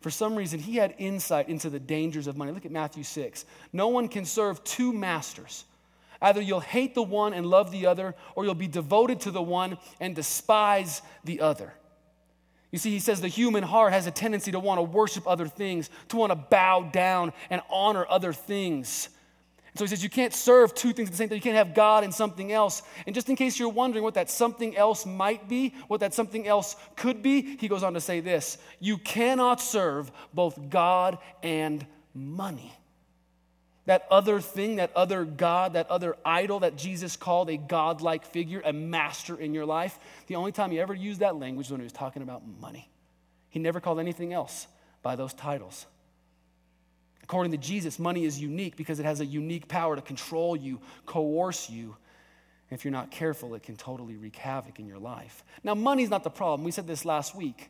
For 0.03 0.09
some 0.09 0.35
reason, 0.35 0.59
he 0.59 0.75
had 0.75 0.95
insight 0.97 1.47
into 1.47 1.69
the 1.69 1.79
dangers 1.79 2.27
of 2.27 2.35
money. 2.35 2.51
Look 2.51 2.65
at 2.65 2.71
Matthew 2.71 3.03
6. 3.03 3.45
No 3.71 3.88
one 3.88 4.09
can 4.09 4.25
serve 4.25 4.61
two 4.65 4.91
masters. 4.91 5.63
Either 6.21 6.41
you'll 6.41 6.59
hate 6.59 6.94
the 6.94 7.01
one 7.01 7.33
and 7.33 7.45
love 7.45 7.71
the 7.71 7.85
other, 7.85 8.13
or 8.35 8.44
you'll 8.44 8.53
be 8.53 8.67
devoted 8.67 9.21
to 9.21 9.31
the 9.31 9.41
one 9.41 9.77
and 10.01 10.13
despise 10.13 11.01
the 11.23 11.39
other. 11.39 11.73
You 12.69 12.79
see, 12.79 12.89
he 12.89 13.00
says 13.00 13.21
the 13.21 13.29
human 13.29 13.63
heart 13.63 13.94
has 13.94 14.05
a 14.05 14.11
tendency 14.11 14.51
to 14.51 14.59
want 14.59 14.77
to 14.79 14.83
worship 14.83 15.25
other 15.25 15.47
things, 15.47 15.89
to 16.09 16.17
want 16.17 16.31
to 16.31 16.35
bow 16.35 16.89
down 16.91 17.31
and 17.50 17.61
honor 17.69 18.05
other 18.09 18.33
things. 18.33 19.07
So 19.75 19.83
he 19.83 19.87
says 19.87 20.03
you 20.03 20.09
can't 20.09 20.33
serve 20.33 20.75
two 20.75 20.93
things 20.93 21.09
at 21.09 21.13
the 21.13 21.17
same 21.17 21.29
time. 21.29 21.37
You 21.37 21.41
can't 21.41 21.55
have 21.55 21.73
God 21.73 22.03
and 22.03 22.13
something 22.13 22.51
else. 22.51 22.83
And 23.07 23.15
just 23.15 23.27
in 23.29 23.35
case 23.35 23.57
you're 23.57 23.69
wondering 23.69 24.03
what 24.03 24.13
that 24.13 24.29
something 24.29 24.77
else 24.77 25.05
might 25.05 25.49
be, 25.49 25.73
what 25.87 26.01
that 26.01 26.13
something 26.13 26.47
else 26.47 26.75
could 26.95 27.23
be, 27.23 27.57
he 27.57 27.67
goes 27.67 27.81
on 27.81 27.95
to 27.95 28.01
say 28.01 28.19
this 28.19 28.59
You 28.79 28.97
cannot 28.97 29.59
serve 29.59 30.11
both 30.33 30.69
God 30.69 31.17
and 31.41 31.85
money. 32.13 32.71
That 33.85 34.05
other 34.09 34.39
thing, 34.39 34.77
that 34.77 34.95
other 34.95 35.25
God, 35.25 35.73
that 35.73 35.89
other 35.89 36.15
idol 36.23 36.62
that 36.62 36.77
Jesus 36.77 37.17
called 37.17 37.50
a 37.50 37.57
godlike 37.57 38.25
figure, 38.25 38.62
a 38.63 38.71
master 38.71 39.36
in 39.36 39.53
your 39.53 39.65
life, 39.65 40.00
the 40.27 40.36
only 40.36 40.53
time 40.53 40.71
he 40.71 40.79
ever 40.79 40.93
used 40.93 41.19
that 41.19 41.36
language 41.36 41.65
was 41.65 41.71
when 41.71 41.81
he 41.81 41.86
was 41.86 41.91
talking 41.91 42.21
about 42.21 42.43
money. 42.62 42.89
He 43.50 43.59
never 43.59 43.81
called 43.81 44.00
anything 44.00 44.31
else 44.31 44.67
by 45.01 45.15
those 45.15 45.33
titles. 45.33 45.86
According 47.24 47.51
to 47.53 47.58
Jesus, 47.58 48.00
money 48.00 48.25
is 48.25 48.39
unique 48.39 48.75
because 48.75 49.00
it 49.00 49.06
has 49.06 49.22
a 49.22 49.25
unique 49.25 49.68
power 49.68 49.96
to 49.96 50.01
control 50.01 50.56
you, 50.56 50.80
coerce 51.06 51.70
you. 51.70 51.96
If 52.70 52.84
you're 52.84 52.92
not 52.92 53.12
careful, 53.12 53.56
it 53.56 53.63
can 53.63 53.75
totally 53.75 54.15
wreak 54.15 54.36
havoc 54.36 54.80
in 54.80 54.88
your 54.88 54.98
life. 54.98 55.44
Now, 55.63 55.75
money's 55.75 56.10
not 56.10 56.24
the 56.24 56.30
problem. 56.30 56.63
We 56.63 56.72
said 56.72 56.88
this 56.88 57.06
last 57.06 57.36
week. 57.36 57.70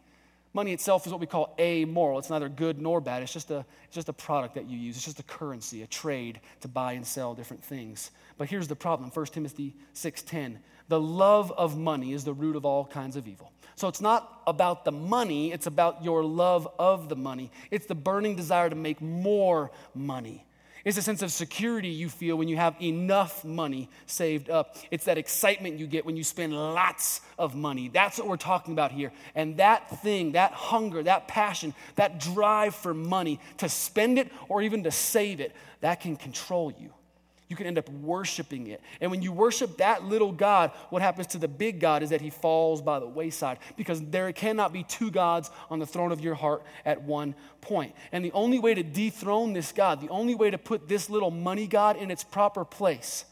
Money 0.56 0.72
itself 0.72 1.08
is 1.08 1.12
what 1.12 1.20
we 1.20 1.26
call 1.26 1.56
amoral. 1.60 2.20
It's 2.20 2.30
neither 2.30 2.48
good 2.48 2.80
nor 2.80 3.02
bad. 3.02 3.24
It's 3.24 3.34
just, 3.34 3.50
a, 3.50 3.66
it's 3.86 3.96
just 3.96 4.08
a 4.10 4.14
product 4.14 4.54
that 4.54 4.70
you 4.70 4.78
use. 4.78 4.96
It's 4.96 5.06
just 5.06 5.20
a 5.20 5.24
currency, 5.24 5.82
a 5.82 5.88
trade 5.88 6.40
to 6.62 6.68
buy 6.68 6.94
and 6.94 7.06
sell 7.06 7.34
different 7.34 7.64
things. 7.64 8.12
But 8.38 8.50
here's 8.50 8.68
the 8.68 8.76
problem 8.76 9.10
1 9.10 9.26
Timothy 9.28 9.76
6.10. 9.96 10.58
The 10.90 11.00
love 11.00 11.52
of 11.54 11.76
money 11.76 12.14
is 12.14 12.24
the 12.24 12.34
root 12.34 12.56
of 12.56 12.66
all 12.66 12.86
kinds 12.86 13.16
of 13.16 13.28
evil. 13.28 13.52
So 13.76 13.88
it's 13.88 14.02
not 14.02 14.44
about 14.46 14.86
the 14.86 14.92
money, 14.92 15.52
it's 15.52 15.66
about 15.66 16.04
your 16.04 16.24
love 16.24 16.68
of 16.78 17.10
the 17.10 17.16
money. 17.16 17.52
It's 17.72 17.88
the 17.88 17.96
burning 17.96 18.36
desire 18.36 18.70
to 18.70 18.76
make 18.76 19.02
more 19.02 19.72
money. 19.96 20.46
It's 20.86 20.98
a 20.98 21.02
sense 21.02 21.22
of 21.22 21.32
security 21.32 21.88
you 21.88 22.10
feel 22.10 22.36
when 22.36 22.50
you 22.50 22.58
have 22.58 22.76
enough 22.82 23.46
money 23.46 23.90
saved 24.06 24.50
up. 24.50 24.76
It's 24.92 25.06
that 25.06 25.18
excitement 25.18 25.80
you 25.80 25.88
get 25.88 26.06
when 26.06 26.18
you 26.18 26.26
spend 26.26 26.54
lots 26.54 27.22
of 27.40 27.56
money. 27.56 27.88
That's 27.88 28.18
what 28.18 28.28
we're 28.28 28.36
talking 28.36 28.74
about 28.74 28.92
here. 28.92 29.14
And 29.34 29.58
that 29.58 30.02
thing, 30.02 30.34
that 30.34 30.52
hunger, 30.52 31.02
that 31.04 31.30
passion, 31.30 31.74
that 31.96 32.20
drive 32.20 32.76
for 32.76 32.94
money, 32.94 33.40
to 33.58 33.70
spend 33.70 34.20
it 34.20 34.30
or 34.50 34.62
even 34.62 34.84
to 34.84 34.92
save 34.92 35.40
it, 35.40 35.56
that 35.80 36.02
can 36.02 36.18
control 36.18 36.74
you 36.78 36.92
you 37.54 37.58
can 37.58 37.68
end 37.68 37.78
up 37.78 37.88
worshiping 37.90 38.66
it. 38.66 38.82
And 39.00 39.12
when 39.12 39.22
you 39.22 39.32
worship 39.32 39.78
that 39.78 40.04
little 40.04 40.32
God, 40.32 40.72
what 40.90 41.04
happens 41.04 41.28
to 41.28 41.38
the 41.38 41.48
big 41.48 41.80
God 41.80 42.02
is 42.02 42.10
that 42.10 42.20
he 42.20 42.32
falls 42.32 42.82
by 42.82 42.98
the 42.98 43.06
wayside 43.06 43.60
because 43.78 44.02
there 44.02 44.32
cannot 44.34 44.74
be 44.74 44.82
two 44.82 45.12
gods 45.12 45.52
on 45.70 45.78
the 45.78 45.86
throne 45.86 46.12
of 46.12 46.20
your 46.20 46.34
heart 46.34 46.64
at 46.84 47.04
one 47.04 47.36
point. 47.62 47.94
And 48.12 48.26
the 48.26 48.32
only 48.32 48.58
way 48.58 48.74
to 48.74 48.82
dethrone 48.82 49.54
this 49.54 49.72
God, 49.72 50.02
the 50.02 50.10
only 50.10 50.34
way 50.34 50.50
to 50.50 50.58
put 50.58 50.88
this 50.88 51.12
little 51.12 51.30
money 51.30 51.68
God 51.68 51.96
in 51.96 52.10
its 52.10 52.24
proper 52.24 52.66
place, 52.66 53.24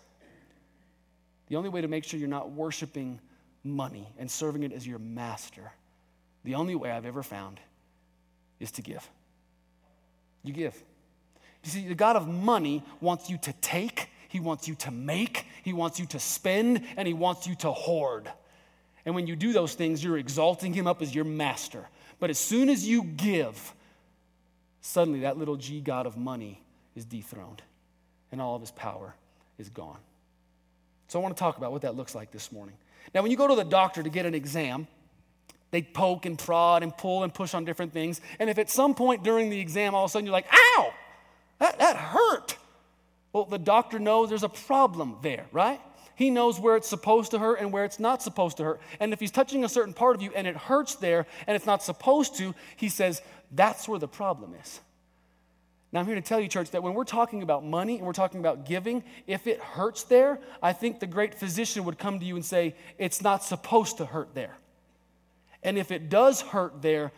the 1.47 1.55
only 1.55 1.69
way 1.69 1.81
to 1.81 1.87
make 1.87 2.03
sure 2.03 2.19
you're 2.19 2.29
not 2.29 2.51
worshiping 2.51 3.19
money 3.63 4.07
and 4.19 4.29
serving 4.29 4.61
it 4.61 4.71
as 4.71 4.85
your 4.85 4.99
master, 4.99 5.71
the 6.43 6.53
only 6.53 6.75
way 6.75 6.91
I've 6.91 7.07
ever 7.07 7.23
found 7.23 7.59
is 8.59 8.69
to 8.73 8.83
give. 8.83 9.09
You 10.43 10.53
give. 10.53 10.79
You 11.63 11.69
see, 11.69 11.87
the 11.87 11.95
God 11.95 12.15
of 12.15 12.27
money 12.27 12.83
wants 12.99 13.29
you 13.29 13.37
to 13.39 13.53
take, 13.53 14.09
He 14.31 14.39
wants 14.39 14.65
you 14.65 14.75
to 14.75 14.91
make, 14.91 15.45
He 15.61 15.73
wants 15.73 15.99
you 15.99 16.05
to 16.07 16.19
spend, 16.19 16.83
and 16.95 17.05
He 17.05 17.13
wants 17.13 17.47
you 17.47 17.55
to 17.55 17.71
hoard. 17.71 18.31
And 19.05 19.13
when 19.13 19.27
you 19.27 19.35
do 19.35 19.51
those 19.51 19.73
things, 19.73 20.01
you're 20.01 20.17
exalting 20.17 20.73
Him 20.73 20.87
up 20.87 21.01
as 21.01 21.13
your 21.13 21.25
master. 21.25 21.85
But 22.21 22.29
as 22.29 22.39
soon 22.39 22.69
as 22.69 22.87
you 22.87 23.03
give, 23.03 23.73
suddenly 24.79 25.19
that 25.21 25.37
little 25.37 25.57
G 25.57 25.81
God 25.81 26.05
of 26.05 26.15
money 26.15 26.61
is 26.95 27.03
dethroned, 27.03 27.61
and 28.31 28.41
all 28.41 28.55
of 28.55 28.61
His 28.61 28.71
power 28.71 29.13
is 29.57 29.67
gone. 29.67 29.99
So 31.09 31.19
I 31.19 31.21
want 31.21 31.35
to 31.35 31.39
talk 31.39 31.57
about 31.57 31.73
what 31.73 31.81
that 31.81 31.97
looks 31.97 32.15
like 32.15 32.31
this 32.31 32.53
morning. 32.53 32.75
Now, 33.13 33.23
when 33.23 33.31
you 33.31 33.37
go 33.37 33.49
to 33.49 33.55
the 33.55 33.65
doctor 33.65 34.01
to 34.01 34.09
get 34.09 34.25
an 34.25 34.33
exam, 34.33 34.87
they 35.71 35.81
poke 35.81 36.25
and 36.25 36.39
prod 36.39 36.83
and 36.83 36.95
pull 36.95 37.23
and 37.23 37.33
push 37.33 37.53
on 37.53 37.65
different 37.65 37.91
things. 37.91 38.21
And 38.39 38.49
if 38.49 38.57
at 38.57 38.69
some 38.69 38.95
point 38.95 39.23
during 39.23 39.49
the 39.49 39.59
exam, 39.59 39.93
all 39.93 40.05
of 40.05 40.09
a 40.09 40.11
sudden 40.13 40.25
you're 40.25 40.31
like, 40.31 40.47
ow, 40.53 40.93
that, 41.59 41.79
that 41.79 41.97
hurt. 41.97 42.55
Well, 43.33 43.45
the 43.45 43.57
doctor 43.57 43.99
knows 43.99 44.29
there's 44.29 44.43
a 44.43 44.49
problem 44.49 45.17
there, 45.21 45.45
right? 45.51 45.79
He 46.15 46.29
knows 46.29 46.59
where 46.59 46.75
it's 46.75 46.87
supposed 46.87 47.31
to 47.31 47.39
hurt 47.39 47.59
and 47.59 47.71
where 47.71 47.85
it's 47.85 47.99
not 47.99 48.21
supposed 48.21 48.57
to 48.57 48.63
hurt. 48.63 48.81
And 48.99 49.13
if 49.13 49.19
he's 49.19 49.31
touching 49.31 49.63
a 49.63 49.69
certain 49.69 49.93
part 49.93 50.15
of 50.15 50.21
you 50.21 50.31
and 50.35 50.45
it 50.45 50.55
hurts 50.55 50.95
there 50.95 51.25
and 51.47 51.55
it's 51.55 51.65
not 51.65 51.81
supposed 51.81 52.35
to, 52.37 52.53
he 52.75 52.89
says, 52.89 53.21
that's 53.51 53.87
where 53.87 53.99
the 53.99 54.07
problem 54.07 54.53
is. 54.61 54.79
Now, 55.91 55.99
I'm 55.99 56.05
here 56.05 56.15
to 56.15 56.21
tell 56.21 56.39
you, 56.39 56.47
church, 56.47 56.71
that 56.71 56.83
when 56.83 56.93
we're 56.93 57.03
talking 57.03 57.41
about 57.41 57.65
money 57.65 57.97
and 57.97 58.05
we're 58.05 58.13
talking 58.13 58.39
about 58.39 58.65
giving, 58.65 59.03
if 59.27 59.45
it 59.45 59.59
hurts 59.59 60.03
there, 60.03 60.39
I 60.61 60.71
think 60.71 60.99
the 60.99 61.07
great 61.07 61.35
physician 61.35 61.83
would 61.83 61.97
come 61.97 62.19
to 62.19 62.25
you 62.25 62.35
and 62.35 62.45
say, 62.45 62.75
it's 62.97 63.21
not 63.21 63.43
supposed 63.43 63.97
to 63.97 64.05
hurt 64.05 64.33
there. 64.33 64.57
And 65.63 65.77
if 65.77 65.91
it 65.91 66.09
does 66.09 66.41
hurt 66.41 66.81
there, 66.81 67.11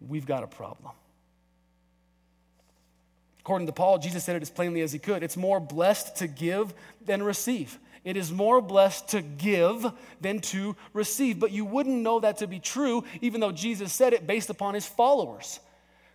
we've 0.00 0.26
got 0.26 0.44
a 0.44 0.46
problem. 0.46 0.92
According 3.42 3.66
to 3.66 3.72
Paul, 3.72 3.98
Jesus 3.98 4.22
said 4.22 4.36
it 4.36 4.42
as 4.42 4.50
plainly 4.50 4.82
as 4.82 4.92
he 4.92 4.98
could 4.98 5.22
it's 5.22 5.36
more 5.36 5.58
blessed 5.58 6.16
to 6.16 6.28
give 6.28 6.72
than 7.04 7.22
receive. 7.22 7.78
It 8.04 8.16
is 8.16 8.32
more 8.32 8.60
blessed 8.60 9.08
to 9.10 9.22
give 9.22 9.86
than 10.20 10.40
to 10.40 10.76
receive. 10.92 11.38
But 11.38 11.52
you 11.52 11.64
wouldn't 11.64 12.02
know 12.02 12.20
that 12.20 12.38
to 12.38 12.46
be 12.46 12.58
true, 12.58 13.04
even 13.20 13.40
though 13.40 13.52
Jesus 13.52 13.92
said 13.92 14.12
it 14.12 14.26
based 14.26 14.50
upon 14.50 14.74
his 14.74 14.86
followers. 14.86 15.60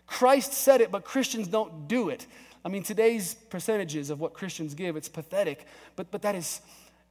Christ 0.05 0.53
said 0.53 0.81
it, 0.81 0.91
but 0.91 1.03
Christians 1.03 1.48
don't 1.48 1.88
do 1.88 2.10
it. 2.10 2.25
I 2.63 2.69
mean, 2.69 2.84
today's 2.84 3.34
percentages 3.34 4.10
of 4.10 4.19
what 4.19 4.34
Christians 4.34 4.74
give, 4.74 4.98
it's 4.98 5.07
pathetic, 5.07 5.65
but, 5.96 6.12
but 6.12 6.22
that 6.24 6.36
is 6.36 6.62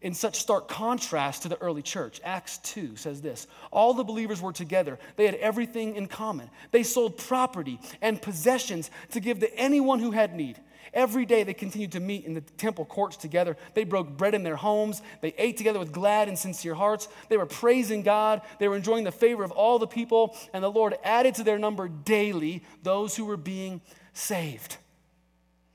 in 0.02 0.14
such 0.14 0.38
stark 0.38 0.68
contrast 0.68 1.42
to 1.42 1.48
the 1.48 1.60
early 1.60 1.82
church. 1.82 2.20
Acts 2.22 2.58
2 2.58 2.96
says 2.96 3.22
this 3.22 3.46
All 3.70 3.94
the 3.94 4.04
believers 4.04 4.40
were 4.40 4.52
together, 4.52 4.98
they 5.16 5.26
had 5.26 5.34
everything 5.36 5.96
in 5.96 6.06
common. 6.06 6.50
They 6.70 6.82
sold 6.82 7.18
property 7.18 7.80
and 8.02 8.20
possessions 8.20 8.90
to 9.12 9.20
give 9.20 9.40
to 9.40 9.54
anyone 9.56 9.98
who 9.98 10.10
had 10.10 10.34
need. 10.34 10.60
Every 10.94 11.26
day 11.26 11.42
they 11.42 11.52
continued 11.52 11.92
to 11.92 12.00
meet 12.00 12.24
in 12.24 12.34
the 12.34 12.40
temple 12.40 12.84
courts 12.84 13.16
together. 13.16 13.56
They 13.74 13.84
broke 13.84 14.16
bread 14.16 14.34
in 14.34 14.42
their 14.42 14.56
homes. 14.56 15.02
They 15.20 15.34
ate 15.36 15.56
together 15.56 15.78
with 15.78 15.92
glad 15.92 16.28
and 16.28 16.38
sincere 16.38 16.74
hearts. 16.74 17.08
They 17.28 17.36
were 17.36 17.46
praising 17.46 18.02
God. 18.02 18.40
They 18.58 18.68
were 18.68 18.76
enjoying 18.76 19.04
the 19.04 19.12
favor 19.12 19.44
of 19.44 19.50
all 19.50 19.78
the 19.78 19.86
people. 19.86 20.36
And 20.54 20.64
the 20.64 20.70
Lord 20.70 20.96
added 21.04 21.34
to 21.34 21.44
their 21.44 21.58
number 21.58 21.88
daily 21.88 22.64
those 22.82 23.16
who 23.16 23.26
were 23.26 23.36
being 23.36 23.82
saved. 24.12 24.78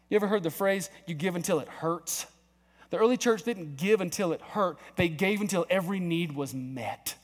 You 0.09 0.15
ever 0.15 0.27
heard 0.27 0.43
the 0.43 0.49
phrase, 0.49 0.89
you 1.05 1.13
give 1.13 1.35
until 1.35 1.59
it 1.59 1.67
hurts? 1.67 2.25
The 2.91 2.98
early 2.98 3.17
church 3.17 3.43
didn't 3.43 3.77
give 3.77 4.01
until 4.01 4.33
it 4.33 4.41
hurt, 4.41 4.77
they 4.98 5.07
gave 5.07 5.41
until 5.41 5.65
every 5.69 6.00
need 6.00 6.33
was 6.33 6.53
met. 6.53 7.15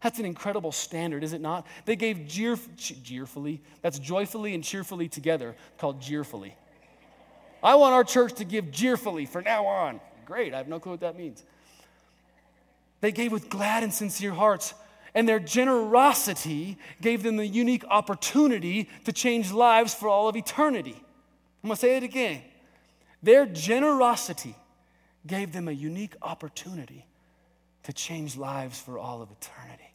That's 0.00 0.20
an 0.20 0.26
incredible 0.26 0.70
standard, 0.70 1.24
is 1.24 1.32
it 1.32 1.40
not? 1.40 1.66
They 1.86 1.96
gave 1.96 2.28
jeer, 2.28 2.56
jeerfully, 2.76 3.60
that's 3.82 3.98
joyfully 3.98 4.54
and 4.54 4.62
cheerfully 4.62 5.08
together, 5.08 5.56
called 5.78 6.00
jeerfully. 6.00 6.54
I 7.62 7.74
want 7.74 7.94
our 7.94 8.04
church 8.04 8.34
to 8.34 8.44
give 8.44 8.70
cheerfully 8.70 9.26
from 9.26 9.44
now 9.44 9.66
on. 9.66 10.00
Great, 10.24 10.54
I 10.54 10.58
have 10.58 10.68
no 10.68 10.78
clue 10.78 10.92
what 10.92 11.00
that 11.00 11.16
means. 11.16 11.42
They 13.00 13.10
gave 13.10 13.32
with 13.32 13.48
glad 13.48 13.82
and 13.82 13.92
sincere 13.92 14.32
hearts, 14.32 14.74
and 15.14 15.28
their 15.28 15.40
generosity 15.40 16.76
gave 17.00 17.22
them 17.22 17.36
the 17.36 17.46
unique 17.46 17.84
opportunity 17.88 18.88
to 19.04 19.12
change 19.12 19.52
lives 19.52 19.94
for 19.94 20.08
all 20.08 20.28
of 20.28 20.36
eternity. 20.36 21.02
I'm 21.64 21.68
gonna 21.68 21.76
say 21.76 21.96
it 21.96 22.02
again. 22.02 22.42
Their 23.22 23.46
generosity 23.46 24.54
gave 25.28 25.52
them 25.52 25.68
a 25.68 25.72
unique 25.72 26.16
opportunity 26.22 27.06
to 27.84 27.92
change 27.92 28.36
lives 28.36 28.80
for 28.80 28.98
all 28.98 29.22
of 29.22 29.30
eternity. 29.30 29.94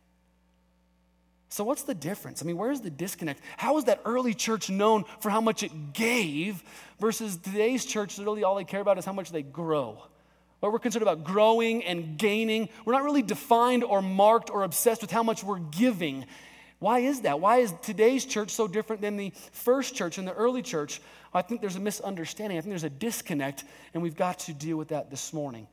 So, 1.50 1.64
what's 1.64 1.84
the 1.84 1.94
difference? 1.94 2.42
I 2.42 2.46
mean, 2.46 2.58
where's 2.58 2.82
the 2.82 2.90
disconnect? 2.90 3.40
How 3.58 3.78
is 3.78 3.84
that 3.84 4.02
early 4.06 4.34
church 4.34 4.72
known 4.72 5.06
for 5.20 5.30
how 5.30 5.42
much 5.42 5.62
it 5.62 5.94
gave 5.94 6.64
versus 7.00 7.38
today's 7.38 7.86
church, 7.86 8.18
really 8.18 8.44
all 8.44 8.56
they 8.56 8.64
care 8.64 8.82
about 8.82 8.98
is 8.98 9.06
how 9.06 9.14
much 9.14 9.32
they 9.32 9.44
grow? 9.44 10.02
But 10.62 10.72
we're 10.72 10.80
concerned 10.80 11.04
about 11.04 11.24
growing 11.24 11.84
and 11.84 12.18
gaining. 12.18 12.70
We're 12.86 12.94
not 12.94 13.04
really 13.04 13.22
defined 13.22 13.84
or 13.84 14.02
marked 14.02 14.50
or 14.50 14.64
obsessed 14.64 15.02
with 15.02 15.12
how 15.12 15.22
much 15.22 15.44
we're 15.44 15.60
giving. 15.60 16.26
Why 16.84 17.00
is 17.00 17.22
that? 17.22 17.40
Why 17.40 17.60
is 17.60 17.74
today's 17.82 18.26
church 18.26 18.50
so 18.50 18.68
different 18.68 19.02
than 19.02 19.16
the 19.16 19.32
first 19.54 19.96
church 19.96 20.18
and 20.18 20.28
the 20.28 20.34
early 20.34 20.62
church? 20.62 21.00
I 21.34 21.42
think 21.42 21.62
there's 21.62 21.78
a 21.78 21.80
misunderstanding. 21.80 22.58
I 22.58 22.62
think 22.62 22.72
there's 22.72 22.84
a 22.84 22.90
disconnect, 22.90 23.64
and 23.94 24.04
we've 24.04 24.18
got 24.18 24.40
to 24.40 24.54
deal 24.54 24.76
with 24.76 24.90
that 24.90 25.10
this 25.10 25.32
morning. 25.32 25.66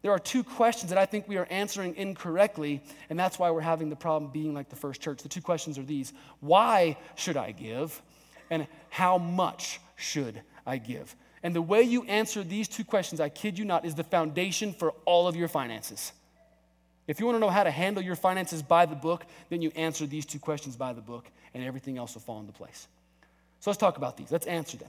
There 0.00 0.10
are 0.10 0.18
two 0.18 0.42
questions 0.42 0.88
that 0.88 0.96
I 0.96 1.04
think 1.04 1.28
we 1.28 1.36
are 1.36 1.46
answering 1.50 1.94
incorrectly, 1.96 2.82
and 3.10 3.18
that's 3.18 3.38
why 3.38 3.50
we're 3.50 3.60
having 3.60 3.90
the 3.90 3.96
problem 3.96 4.30
being 4.32 4.54
like 4.54 4.70
the 4.70 4.76
first 4.76 5.02
church. 5.02 5.22
The 5.22 5.28
two 5.28 5.42
questions 5.42 5.76
are 5.76 5.82
these 5.82 6.14
Why 6.40 6.96
should 7.14 7.36
I 7.36 7.52
give? 7.52 8.00
And 8.48 8.66
how 8.88 9.18
much 9.18 9.80
should 9.96 10.40
I 10.66 10.78
give? 10.78 11.14
And 11.42 11.54
the 11.54 11.60
way 11.60 11.82
you 11.82 12.04
answer 12.04 12.42
these 12.42 12.68
two 12.68 12.84
questions, 12.84 13.20
I 13.20 13.28
kid 13.28 13.58
you 13.58 13.66
not, 13.66 13.84
is 13.84 13.96
the 13.96 14.02
foundation 14.02 14.72
for 14.72 14.92
all 15.04 15.28
of 15.28 15.36
your 15.36 15.48
finances. 15.48 16.14
If 17.06 17.20
you 17.20 17.26
want 17.26 17.36
to 17.36 17.40
know 17.40 17.50
how 17.50 17.64
to 17.64 17.70
handle 17.70 18.02
your 18.02 18.16
finances 18.16 18.62
by 18.62 18.86
the 18.86 18.94
book, 18.94 19.26
then 19.50 19.60
you 19.60 19.70
answer 19.76 20.06
these 20.06 20.24
two 20.24 20.38
questions 20.38 20.76
by 20.76 20.92
the 20.92 21.02
book, 21.02 21.30
and 21.52 21.62
everything 21.62 21.98
else 21.98 22.14
will 22.14 22.22
fall 22.22 22.40
into 22.40 22.52
place. 22.52 22.88
So 23.60 23.70
let's 23.70 23.78
talk 23.78 23.96
about 23.96 24.16
these. 24.16 24.30
Let's 24.30 24.46
answer 24.46 24.76
them. 24.76 24.88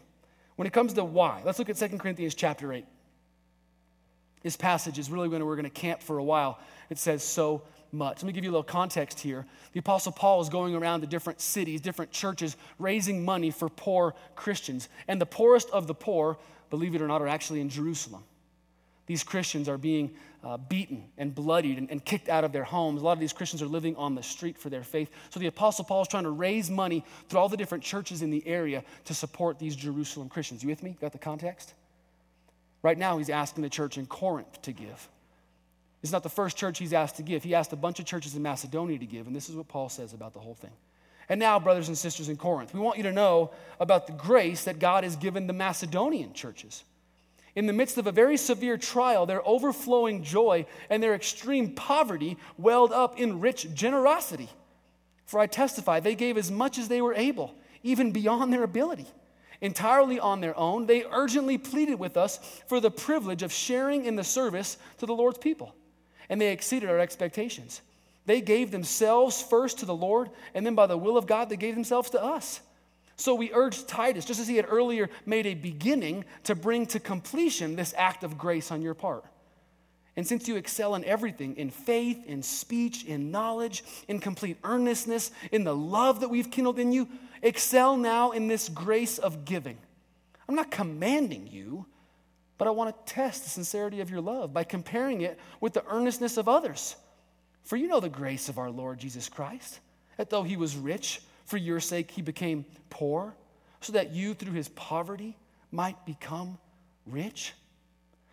When 0.55 0.67
it 0.67 0.73
comes 0.73 0.93
to 0.93 1.03
why, 1.03 1.41
let's 1.43 1.59
look 1.59 1.69
at 1.69 1.77
2 1.77 1.97
Corinthians 1.97 2.35
chapter 2.35 2.71
8. 2.71 2.85
This 4.43 4.55
passage 4.55 4.99
is 4.99 5.09
really 5.09 5.27
when 5.27 5.45
we're 5.45 5.55
going 5.55 5.63
to 5.63 5.69
camp 5.69 6.01
for 6.01 6.17
a 6.17 6.23
while. 6.23 6.59
It 6.89 6.97
says 6.97 7.23
so 7.23 7.63
much. 7.91 8.17
Let 8.17 8.27
me 8.27 8.33
give 8.33 8.43
you 8.43 8.51
a 8.51 8.53
little 8.53 8.63
context 8.63 9.19
here. 9.19 9.45
The 9.73 9.79
Apostle 9.79 10.11
Paul 10.11 10.39
is 10.41 10.49
going 10.49 10.75
around 10.75 11.01
to 11.01 11.07
different 11.07 11.41
cities, 11.41 11.81
different 11.81 12.11
churches, 12.11 12.55
raising 12.77 13.25
money 13.25 13.51
for 13.51 13.69
poor 13.69 14.13
Christians. 14.35 14.87
And 15.07 15.19
the 15.19 15.25
poorest 15.25 15.69
of 15.71 15.87
the 15.87 15.95
poor, 15.95 16.37
believe 16.69 16.95
it 16.95 17.01
or 17.01 17.07
not, 17.07 17.21
are 17.21 17.27
actually 17.27 17.59
in 17.59 17.69
Jerusalem. 17.69 18.23
These 19.05 19.23
Christians 19.23 19.69
are 19.69 19.77
being 19.77 20.11
uh, 20.43 20.57
beaten 20.57 21.05
and 21.17 21.33
bloodied 21.33 21.77
and, 21.77 21.89
and, 21.89 22.03
kicked 22.03 22.29
out 22.29 22.43
of 22.43 22.51
their 22.51 22.63
homes. 22.63 23.01
A 23.01 23.05
lot 23.05 23.13
of 23.13 23.19
these 23.19 23.33
Christians 23.33 23.61
are 23.61 23.67
living 23.67 23.95
on 23.95 24.13
the 24.13 24.21
street 24.21 24.57
for 24.57 24.69
their 24.69 24.83
faith. 24.83 25.09
So 25.31 25.39
the 25.39 25.47
Apostle 25.47 25.85
Paul 25.85 26.03
is 26.03 26.07
trying 26.07 26.23
to 26.23 26.29
raise 26.29 26.69
money 26.69 27.03
through 27.27 27.39
all 27.39 27.49
the 27.49 27.57
different 27.57 27.83
churches 27.83 28.21
in 28.21 28.29
the 28.29 28.45
area 28.47 28.83
to 29.05 29.13
support 29.13 29.57
these 29.57 29.75
Jerusalem 29.75 30.29
Christians. 30.29 30.61
You 30.61 30.69
with 30.69 30.83
me? 30.83 30.97
Got 31.01 31.13
the 31.13 31.17
context? 31.17 31.73
Right 32.83 32.97
now, 32.97 33.17
he's 33.17 33.31
asking 33.31 33.63
the 33.63 33.69
church 33.69 33.97
in 33.97 34.05
Corinth 34.05 34.61
to 34.63 34.71
give. 34.71 35.09
It's 36.03 36.11
not 36.11 36.21
the 36.21 36.29
first 36.29 36.55
church 36.55 36.77
he's 36.77 36.93
asked 36.93 37.15
to 37.15 37.23
give. 37.23 37.43
He 37.43 37.55
asked 37.55 37.73
a 37.73 37.75
bunch 37.75 37.99
of 37.99 38.05
churches 38.05 38.35
in 38.35 38.43
Macedonia 38.43 38.99
to 38.99 39.07
give, 39.07 39.25
and 39.25 39.35
this 39.35 39.49
is 39.49 39.55
what 39.55 39.67
Paul 39.67 39.89
says 39.89 40.13
about 40.13 40.33
the 40.33 40.39
whole 40.39 40.53
thing. 40.53 40.73
And 41.27 41.39
now, 41.39 41.59
brothers 41.59 41.87
and 41.87 41.97
sisters 41.97 42.29
in 42.29 42.37
Corinth, 42.37 42.75
we 42.75 42.79
want 42.79 42.97
you 42.97 43.03
to 43.03 43.11
know 43.11 43.51
about 43.79 44.05
the 44.05 44.13
grace 44.13 44.65
that 44.65 44.77
God 44.77 45.03
has 45.03 45.15
given 45.15 45.47
the 45.47 45.53
Macedonian 45.53 46.33
churches 46.33 46.83
in 47.55 47.67
the 47.67 47.73
midst 47.73 47.97
of 47.97 48.05
a 48.05 48.11
very 48.11 48.37
severe 48.37 48.77
trial, 48.77 49.25
their 49.25 49.47
overflowing 49.47 50.23
joy 50.23 50.65
and 50.89 51.01
their 51.01 51.15
extreme 51.15 51.73
poverty 51.73 52.37
welled 52.57 52.91
up 52.91 53.17
in 53.19 53.39
rich 53.39 53.73
generosity. 53.73 54.49
For 55.25 55.39
I 55.39 55.47
testify, 55.47 55.99
they 55.99 56.15
gave 56.15 56.37
as 56.37 56.51
much 56.51 56.77
as 56.77 56.87
they 56.87 57.01
were 57.01 57.13
able, 57.13 57.55
even 57.81 58.11
beyond 58.11 58.51
their 58.51 58.63
ability. 58.63 59.07
Entirely 59.61 60.19
on 60.19 60.41
their 60.41 60.57
own, 60.57 60.85
they 60.85 61.05
urgently 61.05 61.57
pleaded 61.57 61.97
with 61.97 62.17
us 62.17 62.39
for 62.67 62.79
the 62.79 62.91
privilege 62.91 63.41
of 63.41 63.53
sharing 63.53 64.05
in 64.05 64.15
the 64.15 64.23
service 64.23 64.77
to 64.99 65.05
the 65.05 65.15
Lord's 65.15 65.37
people. 65.37 65.73
And 66.29 66.41
they 66.41 66.51
exceeded 66.51 66.89
our 66.89 66.99
expectations. 66.99 67.81
They 68.25 68.41
gave 68.41 68.71
themselves 68.71 69.41
first 69.41 69.79
to 69.79 69.85
the 69.85 69.95
Lord, 69.95 70.29
and 70.53 70.65
then 70.65 70.75
by 70.75 70.87
the 70.87 70.97
will 70.97 71.17
of 71.17 71.27
God, 71.27 71.49
they 71.49 71.57
gave 71.57 71.75
themselves 71.75 72.09
to 72.11 72.21
us. 72.21 72.59
So 73.17 73.33
we 73.35 73.53
urge 73.53 73.85
Titus, 73.85 74.25
just 74.25 74.39
as 74.39 74.47
he 74.47 74.57
had 74.57 74.65
earlier 74.67 75.09
made 75.25 75.45
a 75.45 75.53
beginning, 75.53 76.25
to 76.43 76.55
bring 76.55 76.85
to 76.87 76.99
completion 76.99 77.75
this 77.75 77.93
act 77.97 78.23
of 78.23 78.37
grace 78.37 78.71
on 78.71 78.81
your 78.81 78.93
part. 78.93 79.23
And 80.17 80.25
since 80.25 80.47
you 80.47 80.55
excel 80.55 80.95
in 80.95 81.03
everything, 81.03 81.57
in 81.57 81.69
faith, 81.69 82.25
in 82.25 82.41
speech, 82.41 83.03
in 83.03 83.31
knowledge, 83.31 83.83
in 84.07 84.19
complete 84.19 84.57
earnestness, 84.63 85.31
in 85.51 85.63
the 85.63 85.75
love 85.75 86.21
that 86.21 86.29
we've 86.29 86.49
kindled 86.49 86.79
in 86.79 86.91
you, 86.91 87.07
excel 87.41 87.97
now 87.97 88.31
in 88.31 88.47
this 88.47 88.69
grace 88.69 89.17
of 89.17 89.43
giving. 89.45 89.77
I'm 90.47 90.55
not 90.55 90.71
commanding 90.71 91.47
you, 91.47 91.85
but 92.57 92.67
I 92.67 92.71
want 92.71 92.95
to 92.95 93.13
test 93.13 93.43
the 93.43 93.49
sincerity 93.49 93.99
of 93.99 94.09
your 94.09 94.21
love 94.21 94.53
by 94.53 94.63
comparing 94.63 95.21
it 95.21 95.37
with 95.59 95.73
the 95.73 95.85
earnestness 95.87 96.37
of 96.37 96.47
others. 96.47 96.95
For 97.63 97.75
you 97.75 97.87
know 97.87 97.99
the 97.99 98.09
grace 98.09 98.47
of 98.47 98.57
our 98.57 98.71
Lord 98.71 98.99
Jesus 98.99 99.27
Christ, 99.27 99.79
that 100.17 100.29
though 100.29 100.43
he 100.43 100.55
was 100.55 100.77
rich, 100.77 101.21
For 101.45 101.57
your 101.57 101.79
sake, 101.79 102.11
he 102.11 102.21
became 102.21 102.65
poor, 102.89 103.35
so 103.81 103.93
that 103.93 104.11
you, 104.11 104.33
through 104.33 104.53
his 104.53 104.69
poverty, 104.69 105.37
might 105.71 106.05
become 106.05 106.57
rich. 107.05 107.53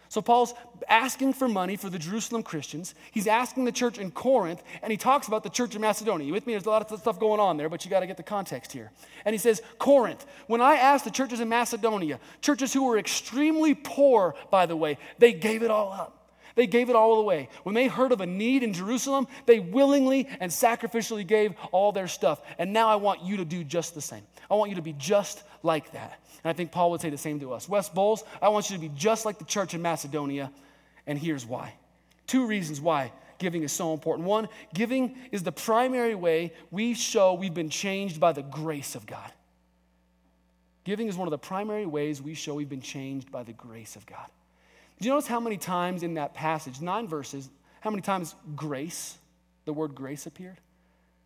So 0.09 0.21
Paul's 0.21 0.53
asking 0.91 1.33
for 1.33 1.49
money 1.49 1.77
for 1.77 1.89
the 1.89 1.99
Jerusalem 1.99 2.43
Christians. 2.43 2.95
He's 3.13 3.27
asking 3.27 3.65
the 3.65 3.73
church 3.73 3.97
in 3.97 4.11
Corinth, 4.11 4.63
and 4.83 4.91
he 4.91 4.99
talks 4.99 5.27
about 5.27 5.43
the 5.43 5.49
church 5.49 5.75
in 5.75 5.81
Macedonia. 5.81 6.27
You 6.27 6.35
with 6.35 6.47
me? 6.47 6.53
There's 6.53 6.67
a 6.67 6.71
lot 6.71 6.91
of 6.91 7.01
stuff 7.01 7.19
going 7.19 7.41
on 7.41 7.57
there, 7.57 7.71
but 7.71 7.85
you 7.85 7.91
got 7.91 8.01
to 8.01 8.07
get 8.07 8.19
the 8.19 8.23
context 8.23 8.73
here. 8.73 8.91
And 9.25 9.33
he 9.33 9.39
says, 9.39 9.63
Corinth, 9.79 10.27
when 10.49 10.61
I 10.61 10.75
asked 10.75 11.07
the 11.07 11.11
churches 11.11 11.41
in 11.41 11.49
Macedonia, 11.49 12.21
churches 12.43 12.75
who 12.75 12.85
were 12.85 12.99
extremely 12.99 13.75
poor, 13.75 14.35
by 14.51 14.67
the 14.67 14.77
way, 14.77 14.99
they 15.19 15.33
gave 15.33 15.63
it 15.63 15.71
all 15.71 15.93
up. 15.93 16.22
They 16.55 16.67
gave 16.67 16.91
it 16.91 16.97
all 16.97 17.19
away. 17.21 17.49
When 17.63 17.75
they 17.75 17.87
heard 17.87 18.13
of 18.13 18.21
a 18.21 18.27
need 18.27 18.63
in 18.63 18.73
Jerusalem, 18.73 19.27
they 19.47 19.59
willingly 19.61 20.29
and 20.41 20.51
sacrificially 20.51 21.27
gave 21.27 21.55
all 21.71 21.93
their 21.93 22.09
stuff. 22.09 22.43
And 22.59 22.73
now 22.73 22.89
I 22.89 22.97
want 22.97 23.23
you 23.23 23.39
to 23.39 23.45
do 23.45 23.65
just 23.65 23.95
the 23.95 24.01
same. 24.01 24.23
I 24.51 24.55
want 24.55 24.71
you 24.71 24.77
to 24.77 24.83
be 24.83 24.93
just 24.93 25.43
like 25.63 25.93
that. 25.93 26.21
And 26.45 26.51
I 26.51 26.53
think 26.53 26.73
Paul 26.73 26.91
would 26.91 27.01
say 27.01 27.11
the 27.11 27.19
same 27.19 27.41
to 27.41 27.53
us. 27.53 27.69
West 27.69 27.95
Bowles, 27.95 28.25
I 28.41 28.49
want 28.49 28.71
you 28.71 28.77
to 28.77 28.81
be 28.81 28.91
just 28.95 29.25
like 29.25 29.39
the 29.39 29.45
church 29.45 29.75
in 29.75 29.83
Macedonia. 29.83 30.53
And 31.07 31.19
here's 31.19 31.47
why. 31.47 31.75
Two 32.27 32.47
reasons 32.47 32.81
why 32.81 33.13
giving 33.43 33.65
is 33.65 33.73
so 33.73 33.93
important. 33.93 34.27
One, 34.27 34.49
giving 34.73 35.17
is 35.33 35.43
the 35.43 35.53
primary 35.53 36.15
way 36.15 36.53
we 36.71 36.95
show 36.95 37.35
we've 37.35 37.53
been 37.53 37.71
changed 37.71 38.21
by 38.21 38.33
the 38.33 38.43
grace 38.43 38.95
of 38.95 39.05
God. 39.05 39.33
Giving 40.85 41.09
is 41.09 41.17
one 41.17 41.29
of 41.29 41.33
the 41.33 41.39
primary 41.39 41.87
ways 41.87 42.23
we 42.23 42.35
show 42.35 42.55
we've 42.55 42.69
been 42.69 42.81
changed 42.81 43.31
by 43.31 43.43
the 43.43 43.53
grace 43.53 43.97
of 43.97 44.07
God. 44.07 44.29
Do 45.01 45.09
you 45.09 45.15
notice 45.15 45.29
how 45.29 45.41
many 45.41 45.57
times 45.57 46.03
in 46.03 46.15
that 46.15 46.35
passage, 46.35 46.81
nine 46.81 47.09
verses, 47.09 47.49
how 47.81 47.91
many 47.91 48.03
times 48.03 48.35
grace, 48.55 49.19
the 49.65 49.73
word 49.73 49.95
grace 49.95 50.27
appeared? 50.27 50.59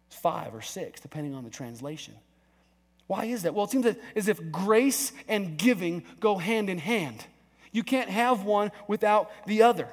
Five 0.08 0.54
or 0.54 0.62
six, 0.62 1.00
depending 1.00 1.34
on 1.34 1.44
the 1.44 1.50
translation. 1.50 2.14
Why 3.06 3.26
is 3.26 3.42
that? 3.42 3.54
Well, 3.54 3.66
it 3.66 3.70
seems 3.70 3.86
as 4.16 4.28
if 4.28 4.50
grace 4.50 5.12
and 5.28 5.56
giving 5.56 6.04
go 6.20 6.36
hand 6.36 6.70
in 6.70 6.78
hand. 6.78 7.24
You 7.72 7.82
can't 7.82 8.08
have 8.08 8.44
one 8.44 8.72
without 8.88 9.30
the 9.46 9.62
other. 9.62 9.88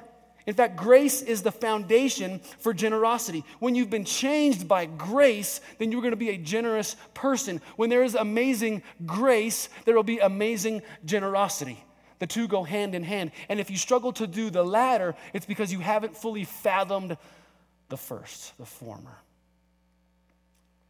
In 0.46 0.54
fact, 0.54 0.76
grace 0.76 1.22
is 1.22 1.42
the 1.42 1.52
foundation 1.52 2.40
for 2.58 2.74
generosity. 2.74 3.44
When 3.60 3.74
you've 3.74 3.90
been 3.90 4.04
changed 4.04 4.68
by 4.68 4.84
grace, 4.84 5.60
then 5.78 5.90
you're 5.90 6.02
going 6.02 6.12
to 6.12 6.16
be 6.16 6.30
a 6.30 6.36
generous 6.36 6.96
person. 7.14 7.62
When 7.76 7.88
there 7.88 8.02
is 8.02 8.14
amazing 8.14 8.82
grace, 9.06 9.68
there 9.84 9.94
will 9.94 10.02
be 10.02 10.18
amazing 10.18 10.82
generosity. 11.04 11.82
The 12.24 12.28
two 12.28 12.48
go 12.48 12.62
hand 12.62 12.94
in 12.94 13.02
hand. 13.02 13.32
And 13.50 13.60
if 13.60 13.70
you 13.70 13.76
struggle 13.76 14.10
to 14.14 14.26
do 14.26 14.48
the 14.48 14.64
latter, 14.64 15.14
it's 15.34 15.44
because 15.44 15.70
you 15.70 15.80
haven't 15.80 16.16
fully 16.16 16.44
fathomed 16.44 17.18
the 17.90 17.98
first, 17.98 18.56
the 18.56 18.64
former. 18.64 19.18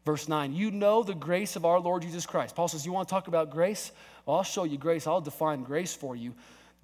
Verse 0.06 0.28
9, 0.28 0.52
you 0.52 0.70
know 0.70 1.02
the 1.02 1.12
grace 1.12 1.56
of 1.56 1.64
our 1.64 1.80
Lord 1.80 2.02
Jesus 2.02 2.24
Christ. 2.24 2.54
Paul 2.54 2.68
says, 2.68 2.86
You 2.86 2.92
want 2.92 3.08
to 3.08 3.12
talk 3.12 3.26
about 3.26 3.50
grace? 3.50 3.90
Well, 4.24 4.36
I'll 4.36 4.42
show 4.44 4.62
you 4.62 4.78
grace. 4.78 5.08
I'll 5.08 5.20
define 5.20 5.64
grace 5.64 5.92
for 5.92 6.14
you. 6.14 6.34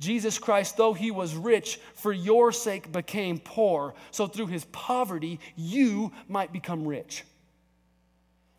Jesus 0.01 0.37
Christ, 0.37 0.77
though 0.77 0.95
he 0.95 1.13
was 1.13 1.37
rich, 1.37 1.79
for 1.95 2.13
your 2.13 2.51
sake 2.51 2.91
became 2.91 3.39
poor, 3.39 3.95
so 4.11 4.27
through 4.27 4.49
his 4.49 4.65
poverty 4.73 5.39
you 5.55 6.11
might 6.27 6.53
become 6.53 6.89
rich. 6.89 7.23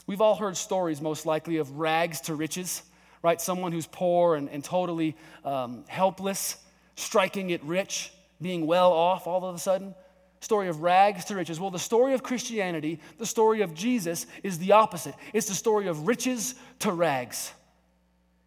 We've 0.08 0.22
all 0.22 0.36
heard 0.36 0.56
stories, 0.56 1.02
most 1.02 1.26
likely, 1.26 1.58
of 1.58 1.80
rags 1.80 2.22
to 2.22 2.36
riches 2.36 2.82
right? 3.24 3.40
Someone 3.40 3.72
who's 3.72 3.88
poor 3.88 4.36
and, 4.36 4.50
and 4.50 4.64
totally 4.64 5.16
um, 5.46 5.84
helpless, 5.88 6.58
striking 6.96 7.50
it 7.50 7.64
rich, 7.64 8.12
being 8.42 8.66
well 8.66 8.92
off 8.92 9.28
all 9.28 9.46
of 9.46 9.56
a 9.56 9.60
sudden. 9.60 9.94
Story 10.40 10.68
of 10.68 10.82
rags 10.82 11.26
to 11.26 11.36
riches. 11.36 11.60
Well, 11.60 11.70
the 11.70 11.78
story 11.78 12.14
of 12.14 12.24
Christianity, 12.24 13.00
the 13.20 13.28
story 13.28 13.62
of 13.62 13.76
Jesus, 13.76 14.26
is 14.42 14.58
the 14.58 14.72
opposite. 14.72 15.14
It's 15.34 15.48
the 15.48 15.54
story 15.54 15.88
of 15.88 16.08
riches 16.08 16.56
to 16.80 16.92
rags. 16.92 17.54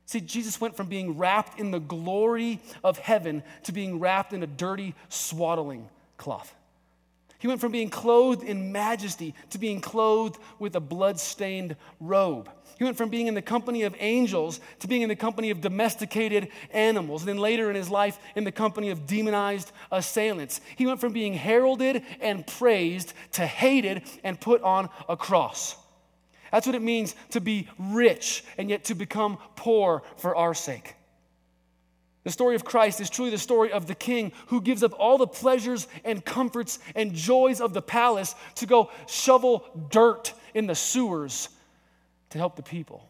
See, 0.06 0.20
Jesus 0.20 0.60
went 0.60 0.76
from 0.76 0.88
being 0.88 1.16
wrapped 1.16 1.58
in 1.58 1.70
the 1.70 1.78
glory 1.78 2.60
of 2.82 2.98
heaven 2.98 3.42
to 3.62 3.72
being 3.72 4.00
wrapped 4.00 4.32
in 4.32 4.42
a 4.42 4.46
dirty 4.46 4.94
swaddling 5.08 5.88
cloth. 6.18 6.52
He 7.44 7.48
went 7.48 7.60
from 7.60 7.72
being 7.72 7.90
clothed 7.90 8.42
in 8.42 8.72
majesty 8.72 9.34
to 9.50 9.58
being 9.58 9.82
clothed 9.82 10.38
with 10.58 10.76
a 10.76 10.80
blood-stained 10.80 11.76
robe. 12.00 12.48
He 12.78 12.84
went 12.84 12.96
from 12.96 13.10
being 13.10 13.26
in 13.26 13.34
the 13.34 13.42
company 13.42 13.82
of 13.82 13.94
angels 13.98 14.60
to 14.78 14.88
being 14.88 15.02
in 15.02 15.10
the 15.10 15.14
company 15.14 15.50
of 15.50 15.60
domesticated 15.60 16.48
animals. 16.70 17.20
And 17.20 17.28
then 17.28 17.36
later 17.36 17.68
in 17.68 17.76
his 17.76 17.90
life, 17.90 18.18
in 18.34 18.44
the 18.44 18.50
company 18.50 18.88
of 18.88 19.06
demonized 19.06 19.72
assailants. 19.92 20.62
He 20.76 20.86
went 20.86 21.02
from 21.02 21.12
being 21.12 21.34
heralded 21.34 22.02
and 22.22 22.46
praised 22.46 23.12
to 23.32 23.46
hated 23.46 24.04
and 24.24 24.40
put 24.40 24.62
on 24.62 24.88
a 25.06 25.14
cross. 25.14 25.76
That's 26.50 26.66
what 26.66 26.74
it 26.74 26.80
means 26.80 27.14
to 27.32 27.42
be 27.42 27.68
rich 27.78 28.42
and 28.56 28.70
yet 28.70 28.84
to 28.84 28.94
become 28.94 29.36
poor 29.54 30.02
for 30.16 30.34
our 30.34 30.54
sake. 30.54 30.94
The 32.24 32.30
story 32.30 32.56
of 32.56 32.64
Christ 32.64 33.00
is 33.00 33.10
truly 33.10 33.30
the 33.30 33.38
story 33.38 33.70
of 33.70 33.86
the 33.86 33.94
king 33.94 34.32
who 34.46 34.62
gives 34.62 34.82
up 34.82 34.94
all 34.98 35.18
the 35.18 35.26
pleasures 35.26 35.86
and 36.04 36.24
comforts 36.24 36.78
and 36.94 37.14
joys 37.14 37.60
of 37.60 37.74
the 37.74 37.82
palace 37.82 38.34
to 38.56 38.66
go 38.66 38.90
shovel 39.06 39.66
dirt 39.90 40.32
in 40.54 40.66
the 40.66 40.74
sewers 40.74 41.50
to 42.30 42.38
help 42.38 42.56
the 42.56 42.62
people. 42.62 43.08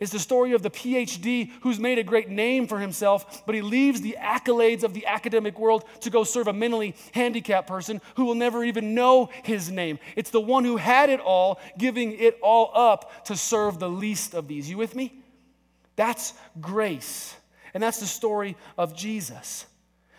It's 0.00 0.10
the 0.10 0.18
story 0.18 0.52
of 0.52 0.62
the 0.62 0.70
PhD 0.70 1.50
who's 1.60 1.78
made 1.78 1.98
a 1.98 2.02
great 2.02 2.28
name 2.28 2.66
for 2.66 2.80
himself, 2.80 3.44
but 3.46 3.54
he 3.54 3.60
leaves 3.60 4.00
the 4.00 4.16
accolades 4.18 4.82
of 4.82 4.92
the 4.92 5.06
academic 5.06 5.58
world 5.58 5.84
to 6.00 6.10
go 6.10 6.24
serve 6.24 6.48
a 6.48 6.52
mentally 6.52 6.96
handicapped 7.12 7.68
person 7.68 8.00
who 8.16 8.24
will 8.24 8.34
never 8.34 8.64
even 8.64 8.94
know 8.94 9.28
his 9.44 9.70
name. 9.70 9.98
It's 10.16 10.30
the 10.30 10.40
one 10.40 10.64
who 10.64 10.78
had 10.78 11.10
it 11.10 11.20
all, 11.20 11.60
giving 11.78 12.18
it 12.18 12.38
all 12.42 12.70
up 12.74 13.24
to 13.26 13.36
serve 13.36 13.78
the 13.78 13.88
least 13.88 14.34
of 14.34 14.48
these. 14.48 14.68
You 14.68 14.78
with 14.78 14.96
me? 14.96 15.12
That's 15.96 16.34
grace. 16.60 17.36
And 17.74 17.82
that's 17.82 18.00
the 18.00 18.06
story 18.06 18.56
of 18.78 18.96
Jesus. 18.96 19.66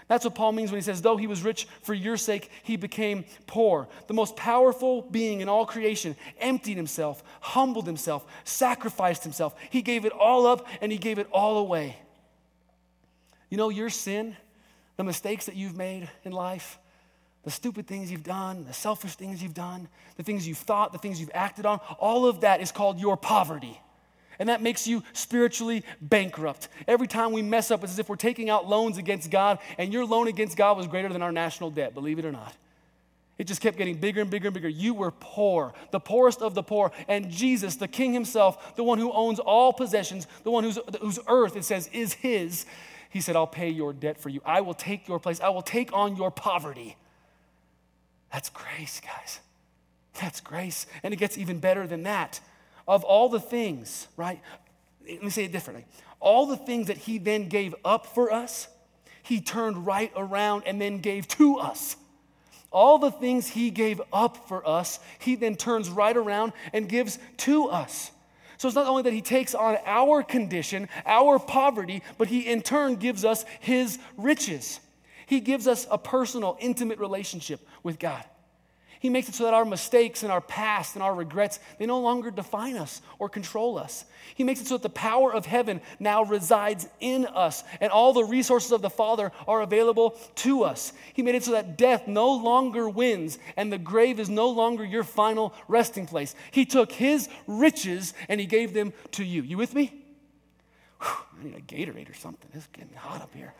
That's 0.07 0.23
what 0.23 0.35
Paul 0.35 0.51
means 0.51 0.71
when 0.71 0.77
he 0.77 0.83
says, 0.83 1.01
though 1.01 1.17
he 1.17 1.25
was 1.25 1.41
rich 1.41 1.67
for 1.81 1.93
your 1.93 2.15
sake, 2.15 2.51
he 2.61 2.75
became 2.75 3.25
poor. 3.47 3.87
The 4.07 4.13
most 4.13 4.35
powerful 4.35 5.01
being 5.01 5.41
in 5.41 5.49
all 5.49 5.65
creation 5.65 6.15
emptied 6.39 6.77
himself, 6.77 7.23
humbled 7.41 7.87
himself, 7.87 8.23
sacrificed 8.43 9.23
himself. 9.23 9.55
He 9.71 9.81
gave 9.81 10.05
it 10.05 10.11
all 10.11 10.45
up 10.45 10.67
and 10.79 10.91
he 10.91 10.99
gave 10.99 11.17
it 11.17 11.27
all 11.31 11.57
away. 11.57 11.97
You 13.49 13.57
know, 13.57 13.69
your 13.69 13.89
sin, 13.89 14.35
the 14.97 15.03
mistakes 15.03 15.47
that 15.47 15.55
you've 15.55 15.75
made 15.75 16.07
in 16.23 16.31
life, 16.33 16.77
the 17.43 17.51
stupid 17.51 17.87
things 17.87 18.11
you've 18.11 18.23
done, 18.23 18.65
the 18.65 18.73
selfish 18.73 19.15
things 19.15 19.41
you've 19.41 19.53
done, 19.53 19.87
the 20.17 20.23
things 20.23 20.47
you've 20.47 20.57
thought, 20.57 20.93
the 20.93 20.99
things 20.99 21.19
you've 21.19 21.31
acted 21.33 21.65
on, 21.65 21.79
all 21.99 22.27
of 22.27 22.41
that 22.41 22.61
is 22.61 22.71
called 22.71 22.99
your 22.99 23.17
poverty. 23.17 23.79
And 24.39 24.49
that 24.49 24.61
makes 24.61 24.87
you 24.87 25.03
spiritually 25.13 25.83
bankrupt. 26.01 26.69
Every 26.87 27.07
time 27.07 27.31
we 27.31 27.41
mess 27.41 27.71
up, 27.71 27.83
it's 27.83 27.93
as 27.93 27.99
if 27.99 28.09
we're 28.09 28.15
taking 28.15 28.49
out 28.49 28.67
loans 28.67 28.97
against 28.97 29.31
God, 29.31 29.59
and 29.77 29.93
your 29.93 30.05
loan 30.05 30.27
against 30.27 30.57
God 30.57 30.77
was 30.77 30.87
greater 30.87 31.09
than 31.09 31.21
our 31.21 31.31
national 31.31 31.71
debt, 31.71 31.93
believe 31.93 32.19
it 32.19 32.25
or 32.25 32.31
not. 32.31 32.53
It 33.37 33.47
just 33.47 33.59
kept 33.59 33.77
getting 33.77 33.97
bigger 33.97 34.21
and 34.21 34.29
bigger 34.29 34.47
and 34.47 34.53
bigger. 34.53 34.69
You 34.69 34.93
were 34.93 35.11
poor, 35.11 35.73
the 35.91 35.99
poorest 35.99 36.41
of 36.41 36.55
the 36.55 36.63
poor. 36.63 36.91
And 37.07 37.29
Jesus, 37.29 37.75
the 37.75 37.87
King 37.87 38.13
Himself, 38.13 38.75
the 38.75 38.83
one 38.83 38.97
who 38.97 39.11
owns 39.11 39.39
all 39.39 39.73
possessions, 39.73 40.25
the 40.43 40.51
one 40.51 40.63
whose, 40.63 40.79
whose 41.01 41.19
earth, 41.27 41.57
it 41.57 41.65
says, 41.65 41.89
is 41.91 42.13
His, 42.13 42.65
He 43.09 43.19
said, 43.19 43.35
I'll 43.35 43.47
pay 43.47 43.69
your 43.69 43.91
debt 43.91 44.17
for 44.17 44.29
you. 44.29 44.41
I 44.45 44.61
will 44.61 44.73
take 44.73 45.07
your 45.07 45.19
place. 45.19 45.41
I 45.41 45.49
will 45.49 45.61
take 45.61 45.91
on 45.91 46.15
your 46.15 46.31
poverty. 46.31 46.95
That's 48.31 48.49
grace, 48.49 49.01
guys. 49.01 49.41
That's 50.21 50.39
grace. 50.39 50.85
And 51.03 51.13
it 51.13 51.17
gets 51.17 51.37
even 51.37 51.59
better 51.59 51.87
than 51.87 52.03
that 52.03 52.39
of 52.87 53.03
all 53.03 53.29
the 53.29 53.39
things, 53.39 54.07
right? 54.17 54.41
Let 55.07 55.23
me 55.23 55.29
say 55.29 55.45
it 55.45 55.51
differently. 55.51 55.85
All 56.19 56.45
the 56.45 56.57
things 56.57 56.87
that 56.87 56.97
he 56.97 57.17
then 57.17 57.49
gave 57.49 57.75
up 57.83 58.07
for 58.07 58.31
us, 58.31 58.67
he 59.23 59.41
turned 59.41 59.85
right 59.85 60.11
around 60.15 60.63
and 60.65 60.79
then 60.79 60.99
gave 60.99 61.27
to 61.29 61.57
us. 61.57 61.95
All 62.71 62.97
the 62.97 63.11
things 63.11 63.47
he 63.47 63.69
gave 63.69 64.01
up 64.11 64.47
for 64.47 64.67
us, 64.67 64.99
he 65.19 65.35
then 65.35 65.55
turns 65.55 65.89
right 65.89 66.15
around 66.15 66.53
and 66.73 66.89
gives 66.89 67.19
to 67.37 67.69
us. 67.69 68.11
So 68.57 68.67
it's 68.67 68.75
not 68.75 68.87
only 68.87 69.03
that 69.03 69.13
he 69.13 69.21
takes 69.21 69.53
on 69.53 69.77
our 69.85 70.23
condition, 70.23 70.89
our 71.05 71.39
poverty, 71.39 72.01
but 72.17 72.27
he 72.27 72.41
in 72.41 72.61
turn 72.61 72.95
gives 72.95 73.25
us 73.25 73.45
his 73.59 73.99
riches. 74.17 74.79
He 75.25 75.39
gives 75.39 75.67
us 75.67 75.87
a 75.89 75.97
personal, 75.97 76.57
intimate 76.59 76.99
relationship 76.99 77.67
with 77.83 77.99
God. 77.99 78.23
He 79.05 79.09
makes 79.09 79.29
it 79.29 79.35
so 79.35 79.43
that 79.43 79.53
our 79.53 79.65
mistakes 79.65 80.23
and 80.23 80.31
our 80.31 80.41
past 80.41 80.95
and 80.95 81.03
our 81.03 81.13
regrets, 81.13 81.59
they 81.77 81.85
no 81.85 81.99
longer 81.99 82.31
define 82.31 82.75
us 82.75 83.03
or 83.19 83.29
control 83.29 83.77
us. 83.77 84.03
He 84.33 84.43
makes 84.43 84.61
it 84.61 84.65
so 84.65 84.77
that 84.77 84.81
the 84.81 84.89
power 84.89 85.31
of 85.31 85.45
heaven 85.45 85.79
now 85.99 86.23
resides 86.23 86.89
in 86.99 87.27
us 87.27 87.63
and 87.79 87.91
all 87.91 88.13
the 88.13 88.23
resources 88.23 88.71
of 88.71 88.81
the 88.81 88.89
Father 88.89 89.31
are 89.47 89.61
available 89.61 90.17
to 90.37 90.63
us. 90.63 90.91
He 91.13 91.21
made 91.21 91.35
it 91.35 91.43
so 91.43 91.51
that 91.51 91.77
death 91.77 92.07
no 92.07 92.31
longer 92.31 92.89
wins 92.89 93.37
and 93.55 93.71
the 93.71 93.77
grave 93.77 94.19
is 94.19 94.27
no 94.27 94.49
longer 94.49 94.83
your 94.83 95.03
final 95.03 95.53
resting 95.67 96.07
place. 96.07 96.33
He 96.49 96.65
took 96.65 96.91
his 96.91 97.29
riches 97.45 98.15
and 98.27 98.39
he 98.39 98.47
gave 98.47 98.73
them 98.73 98.91
to 99.11 99.23
you. 99.23 99.43
You 99.43 99.57
with 99.57 99.75
me? 99.75 99.93
Whew, 100.99 101.41
I 101.41 101.43
need 101.43 101.55
a 101.57 101.61
Gatorade 101.61 102.09
or 102.09 102.15
something. 102.15 102.49
It's 102.55 102.65
getting 102.73 102.95
hot 102.95 103.21
up 103.21 103.35
here. 103.35 103.53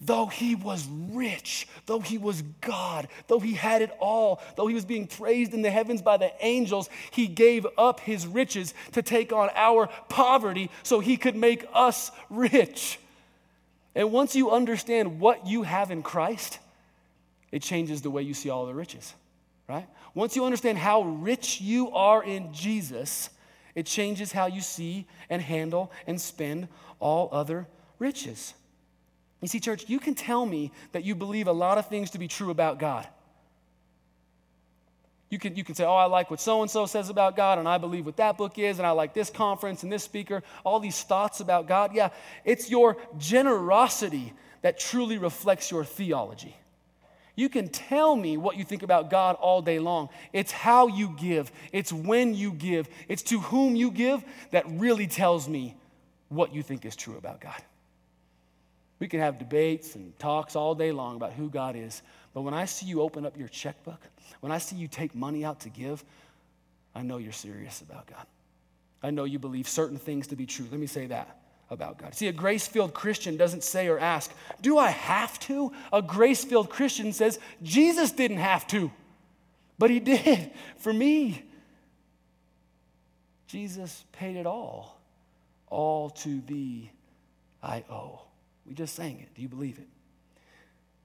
Though 0.00 0.26
he 0.26 0.54
was 0.54 0.86
rich, 1.10 1.66
though 1.86 2.00
he 2.00 2.18
was 2.18 2.42
God, 2.60 3.08
though 3.26 3.40
he 3.40 3.54
had 3.54 3.82
it 3.82 3.90
all, 3.98 4.40
though 4.56 4.66
he 4.66 4.74
was 4.74 4.84
being 4.84 5.06
praised 5.06 5.54
in 5.54 5.62
the 5.62 5.70
heavens 5.70 6.02
by 6.02 6.16
the 6.16 6.32
angels, 6.40 6.88
he 7.10 7.26
gave 7.26 7.66
up 7.76 8.00
his 8.00 8.26
riches 8.26 8.74
to 8.92 9.02
take 9.02 9.32
on 9.32 9.50
our 9.54 9.88
poverty 10.08 10.70
so 10.82 11.00
he 11.00 11.16
could 11.16 11.34
make 11.34 11.66
us 11.72 12.12
rich. 12.30 12.98
And 13.94 14.12
once 14.12 14.36
you 14.36 14.50
understand 14.50 15.18
what 15.18 15.46
you 15.46 15.64
have 15.64 15.90
in 15.90 16.02
Christ, 16.02 16.60
it 17.50 17.62
changes 17.62 18.02
the 18.02 18.10
way 18.10 18.22
you 18.22 18.34
see 18.34 18.50
all 18.50 18.66
the 18.66 18.74
riches, 18.74 19.14
right? 19.68 19.88
Once 20.14 20.36
you 20.36 20.44
understand 20.44 20.78
how 20.78 21.02
rich 21.02 21.60
you 21.60 21.90
are 21.90 22.22
in 22.22 22.52
Jesus, 22.52 23.30
it 23.74 23.86
changes 23.86 24.30
how 24.30 24.46
you 24.46 24.60
see 24.60 25.06
and 25.28 25.42
handle 25.42 25.90
and 26.06 26.20
spend 26.20 26.68
all 27.00 27.28
other 27.32 27.66
riches. 27.98 28.54
You 29.40 29.48
see, 29.48 29.60
church, 29.60 29.84
you 29.88 30.00
can 30.00 30.14
tell 30.14 30.44
me 30.44 30.72
that 30.92 31.04
you 31.04 31.14
believe 31.14 31.46
a 31.46 31.52
lot 31.52 31.78
of 31.78 31.88
things 31.88 32.10
to 32.10 32.18
be 32.18 32.28
true 32.28 32.50
about 32.50 32.78
God. 32.78 33.06
You 35.30 35.38
can, 35.38 35.54
you 35.56 35.62
can 35.62 35.74
say, 35.74 35.84
oh, 35.84 35.94
I 35.94 36.06
like 36.06 36.30
what 36.30 36.40
so 36.40 36.62
and 36.62 36.70
so 36.70 36.86
says 36.86 37.10
about 37.10 37.36
God, 37.36 37.58
and 37.58 37.68
I 37.68 37.76
believe 37.76 38.06
what 38.06 38.16
that 38.16 38.38
book 38.38 38.58
is, 38.58 38.78
and 38.78 38.86
I 38.86 38.92
like 38.92 39.12
this 39.12 39.28
conference 39.28 39.82
and 39.82 39.92
this 39.92 40.02
speaker, 40.02 40.42
all 40.64 40.80
these 40.80 41.02
thoughts 41.02 41.40
about 41.40 41.68
God. 41.68 41.94
Yeah, 41.94 42.08
it's 42.44 42.70
your 42.70 42.96
generosity 43.18 44.32
that 44.62 44.78
truly 44.78 45.18
reflects 45.18 45.70
your 45.70 45.84
theology. 45.84 46.56
You 47.36 47.48
can 47.48 47.68
tell 47.68 48.16
me 48.16 48.36
what 48.36 48.56
you 48.56 48.64
think 48.64 48.82
about 48.82 49.10
God 49.10 49.36
all 49.36 49.62
day 49.62 49.78
long. 49.78 50.08
It's 50.32 50.50
how 50.50 50.88
you 50.88 51.14
give, 51.16 51.52
it's 51.72 51.92
when 51.92 52.34
you 52.34 52.52
give, 52.52 52.88
it's 53.06 53.22
to 53.24 53.38
whom 53.38 53.76
you 53.76 53.90
give 53.90 54.24
that 54.50 54.64
really 54.66 55.06
tells 55.06 55.48
me 55.48 55.76
what 56.30 56.52
you 56.52 56.62
think 56.62 56.84
is 56.84 56.96
true 56.96 57.16
about 57.16 57.40
God. 57.40 57.62
We 58.98 59.08
can 59.08 59.20
have 59.20 59.38
debates 59.38 59.94
and 59.94 60.18
talks 60.18 60.56
all 60.56 60.74
day 60.74 60.92
long 60.92 61.16
about 61.16 61.32
who 61.32 61.48
God 61.48 61.76
is, 61.76 62.02
but 62.34 62.42
when 62.42 62.54
I 62.54 62.64
see 62.64 62.86
you 62.86 63.02
open 63.02 63.24
up 63.24 63.36
your 63.36 63.48
checkbook, 63.48 64.00
when 64.40 64.52
I 64.52 64.58
see 64.58 64.76
you 64.76 64.88
take 64.88 65.14
money 65.14 65.44
out 65.44 65.60
to 65.60 65.68
give, 65.68 66.04
I 66.94 67.02
know 67.02 67.18
you're 67.18 67.32
serious 67.32 67.80
about 67.80 68.06
God. 68.06 68.26
I 69.02 69.10
know 69.10 69.24
you 69.24 69.38
believe 69.38 69.68
certain 69.68 69.98
things 69.98 70.26
to 70.28 70.36
be 70.36 70.46
true. 70.46 70.66
Let 70.70 70.80
me 70.80 70.86
say 70.86 71.06
that 71.06 71.38
about 71.70 71.98
God. 71.98 72.14
See, 72.14 72.26
a 72.26 72.32
grace 72.32 72.66
filled 72.66 72.94
Christian 72.94 73.36
doesn't 73.36 73.62
say 73.62 73.88
or 73.88 73.98
ask, 73.98 74.32
Do 74.60 74.78
I 74.78 74.90
have 74.90 75.38
to? 75.40 75.72
A 75.92 76.02
grace 76.02 76.44
filled 76.44 76.70
Christian 76.70 77.12
says, 77.12 77.38
Jesus 77.62 78.10
didn't 78.10 78.38
have 78.38 78.66
to, 78.68 78.90
but 79.78 79.90
he 79.90 80.00
did 80.00 80.50
for 80.78 80.92
me. 80.92 81.44
Jesus 83.46 84.04
paid 84.12 84.36
it 84.36 84.46
all. 84.46 85.00
All 85.68 86.10
to 86.10 86.40
thee 86.42 86.90
I 87.62 87.84
owe. 87.90 88.27
We 88.68 88.74
just 88.74 88.94
sang 88.94 89.18
it. 89.20 89.34
Do 89.34 89.42
you 89.42 89.48
believe 89.48 89.78
it? 89.78 89.88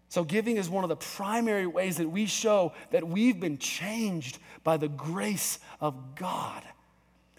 So, 0.09 0.23
giving 0.23 0.57
is 0.57 0.69
one 0.69 0.83
of 0.83 0.89
the 0.89 0.95
primary 0.95 1.65
ways 1.65 1.97
that 1.97 2.07
we 2.07 2.27
show 2.27 2.73
that 2.91 3.07
we've 3.07 3.39
been 3.39 3.57
changed 3.57 4.37
by 4.63 4.77
the 4.77 4.87
grace 4.87 5.57
of 5.81 6.15
God. 6.15 6.61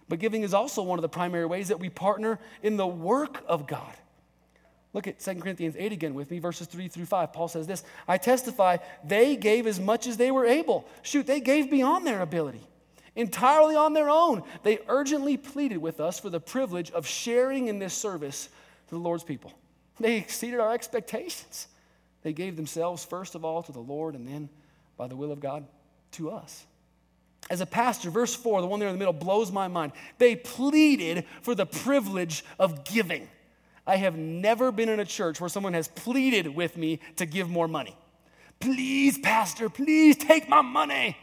But 0.08 0.18
giving 0.18 0.42
is 0.42 0.54
also 0.54 0.82
one 0.82 0.98
of 0.98 1.02
the 1.02 1.08
primary 1.08 1.46
ways 1.46 1.68
that 1.68 1.78
we 1.78 1.88
partner 1.88 2.40
in 2.62 2.76
the 2.76 2.86
work 2.86 3.44
of 3.46 3.66
God. 3.68 3.94
Look 4.92 5.06
at 5.06 5.20
2 5.20 5.36
Corinthians 5.36 5.76
8 5.78 5.92
again 5.92 6.14
with 6.14 6.30
me, 6.30 6.38
verses 6.38 6.66
3 6.66 6.88
through 6.88 7.06
5. 7.06 7.32
Paul 7.32 7.48
says 7.48 7.66
this 7.66 7.84
I 8.08 8.18
testify, 8.18 8.78
they 9.04 9.36
gave 9.36 9.66
as 9.66 9.78
much 9.78 10.06
as 10.06 10.16
they 10.16 10.30
were 10.30 10.46
able. 10.46 10.86
Shoot, 11.02 11.26
they 11.26 11.40
gave 11.40 11.70
beyond 11.70 12.06
their 12.06 12.22
ability, 12.22 12.66
entirely 13.14 13.76
on 13.76 13.92
their 13.92 14.10
own. 14.10 14.42
They 14.62 14.78
urgently 14.88 15.36
pleaded 15.36 15.78
with 15.78 16.00
us 16.00 16.18
for 16.18 16.30
the 16.30 16.40
privilege 16.40 16.90
of 16.90 17.06
sharing 17.06 17.68
in 17.68 17.78
this 17.78 17.94
service 17.94 18.48
to 18.88 18.94
the 18.94 19.00
Lord's 19.00 19.24
people. 19.24 19.52
They 20.00 20.16
exceeded 20.16 20.60
our 20.60 20.72
expectations. 20.72 21.68
They 22.22 22.32
gave 22.32 22.56
themselves, 22.56 23.04
first 23.04 23.34
of 23.34 23.44
all, 23.44 23.62
to 23.62 23.72
the 23.72 23.80
Lord, 23.80 24.14
and 24.14 24.26
then, 24.26 24.48
by 24.96 25.08
the 25.08 25.16
will 25.16 25.30
of 25.30 25.40
God, 25.40 25.66
to 26.12 26.30
us. 26.30 26.64
As 27.50 27.60
a 27.60 27.66
pastor, 27.66 28.10
verse 28.10 28.34
4, 28.34 28.62
the 28.62 28.66
one 28.66 28.80
there 28.80 28.88
in 28.88 28.94
the 28.94 28.98
middle, 28.98 29.12
blows 29.12 29.52
my 29.52 29.68
mind. 29.68 29.92
They 30.18 30.34
pleaded 30.34 31.26
for 31.42 31.54
the 31.54 31.66
privilege 31.66 32.44
of 32.58 32.84
giving. 32.84 33.28
I 33.86 33.96
have 33.96 34.16
never 34.16 34.72
been 34.72 34.88
in 34.88 35.00
a 35.00 35.04
church 35.04 35.40
where 35.40 35.50
someone 35.50 35.74
has 35.74 35.88
pleaded 35.88 36.48
with 36.48 36.76
me 36.76 37.00
to 37.16 37.26
give 37.26 37.50
more 37.50 37.68
money. 37.68 37.96
Please, 38.60 39.18
Pastor, 39.18 39.68
please 39.68 40.16
take 40.16 40.48
my 40.48 40.62
money. 40.62 41.18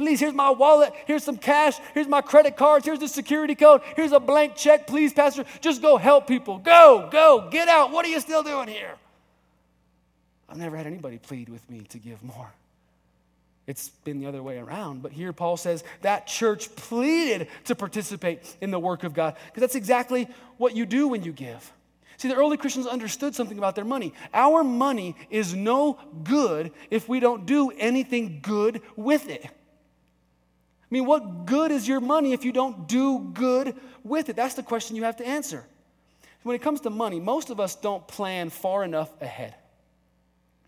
Please, 0.00 0.18
here's 0.18 0.32
my 0.32 0.48
wallet. 0.48 0.94
Here's 1.06 1.22
some 1.22 1.36
cash. 1.36 1.78
Here's 1.92 2.08
my 2.08 2.22
credit 2.22 2.56
cards. 2.56 2.86
Here's 2.86 3.00
the 3.00 3.06
security 3.06 3.54
code. 3.54 3.82
Here's 3.96 4.12
a 4.12 4.18
blank 4.18 4.56
check. 4.56 4.86
Please, 4.86 5.12
Pastor, 5.12 5.44
just 5.60 5.82
go 5.82 5.98
help 5.98 6.26
people. 6.26 6.56
Go, 6.56 7.10
go, 7.12 7.48
get 7.50 7.68
out. 7.68 7.92
What 7.92 8.06
are 8.06 8.08
you 8.08 8.18
still 8.20 8.42
doing 8.42 8.66
here? 8.66 8.94
I've 10.48 10.56
never 10.56 10.74
had 10.74 10.86
anybody 10.86 11.18
plead 11.18 11.50
with 11.50 11.68
me 11.68 11.80
to 11.90 11.98
give 11.98 12.22
more. 12.22 12.50
It's 13.66 13.90
been 13.90 14.20
the 14.20 14.26
other 14.26 14.42
way 14.42 14.56
around. 14.56 15.02
But 15.02 15.12
here 15.12 15.34
Paul 15.34 15.58
says 15.58 15.84
that 16.00 16.26
church 16.26 16.74
pleaded 16.76 17.48
to 17.64 17.74
participate 17.74 18.56
in 18.62 18.70
the 18.70 18.80
work 18.80 19.04
of 19.04 19.12
God 19.12 19.36
because 19.48 19.60
that's 19.60 19.74
exactly 19.74 20.28
what 20.56 20.74
you 20.74 20.86
do 20.86 21.08
when 21.08 21.24
you 21.24 21.32
give. 21.32 21.70
See, 22.16 22.28
the 22.28 22.36
early 22.36 22.56
Christians 22.56 22.86
understood 22.86 23.34
something 23.34 23.58
about 23.58 23.74
their 23.74 23.84
money. 23.84 24.14
Our 24.32 24.64
money 24.64 25.14
is 25.28 25.54
no 25.54 25.98
good 26.24 26.72
if 26.90 27.06
we 27.06 27.20
don't 27.20 27.44
do 27.44 27.70
anything 27.72 28.40
good 28.40 28.80
with 28.96 29.28
it. 29.28 29.46
I 30.90 30.94
mean, 30.94 31.06
what 31.06 31.46
good 31.46 31.70
is 31.70 31.86
your 31.86 32.00
money 32.00 32.32
if 32.32 32.44
you 32.44 32.52
don't 32.52 32.88
do 32.88 33.30
good 33.32 33.76
with 34.02 34.28
it? 34.28 34.36
That's 34.36 34.54
the 34.54 34.62
question 34.62 34.96
you 34.96 35.04
have 35.04 35.16
to 35.18 35.26
answer. 35.26 35.64
When 36.42 36.56
it 36.56 36.62
comes 36.62 36.80
to 36.80 36.90
money, 36.90 37.20
most 37.20 37.50
of 37.50 37.60
us 37.60 37.76
don't 37.76 38.06
plan 38.08 38.50
far 38.50 38.82
enough 38.82 39.10
ahead. 39.22 39.54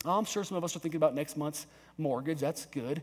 I'm 0.05 0.25
sure 0.25 0.45
some 0.45 0.57
of 0.57 0.65
us 0.65 0.77
are 0.77 0.79
thinking 0.79 0.99
about 0.99 1.15
next 1.15 1.37
month's 1.37 1.67
mortgage. 1.99 2.41
That's 2.41 2.67
good. 2.67 3.03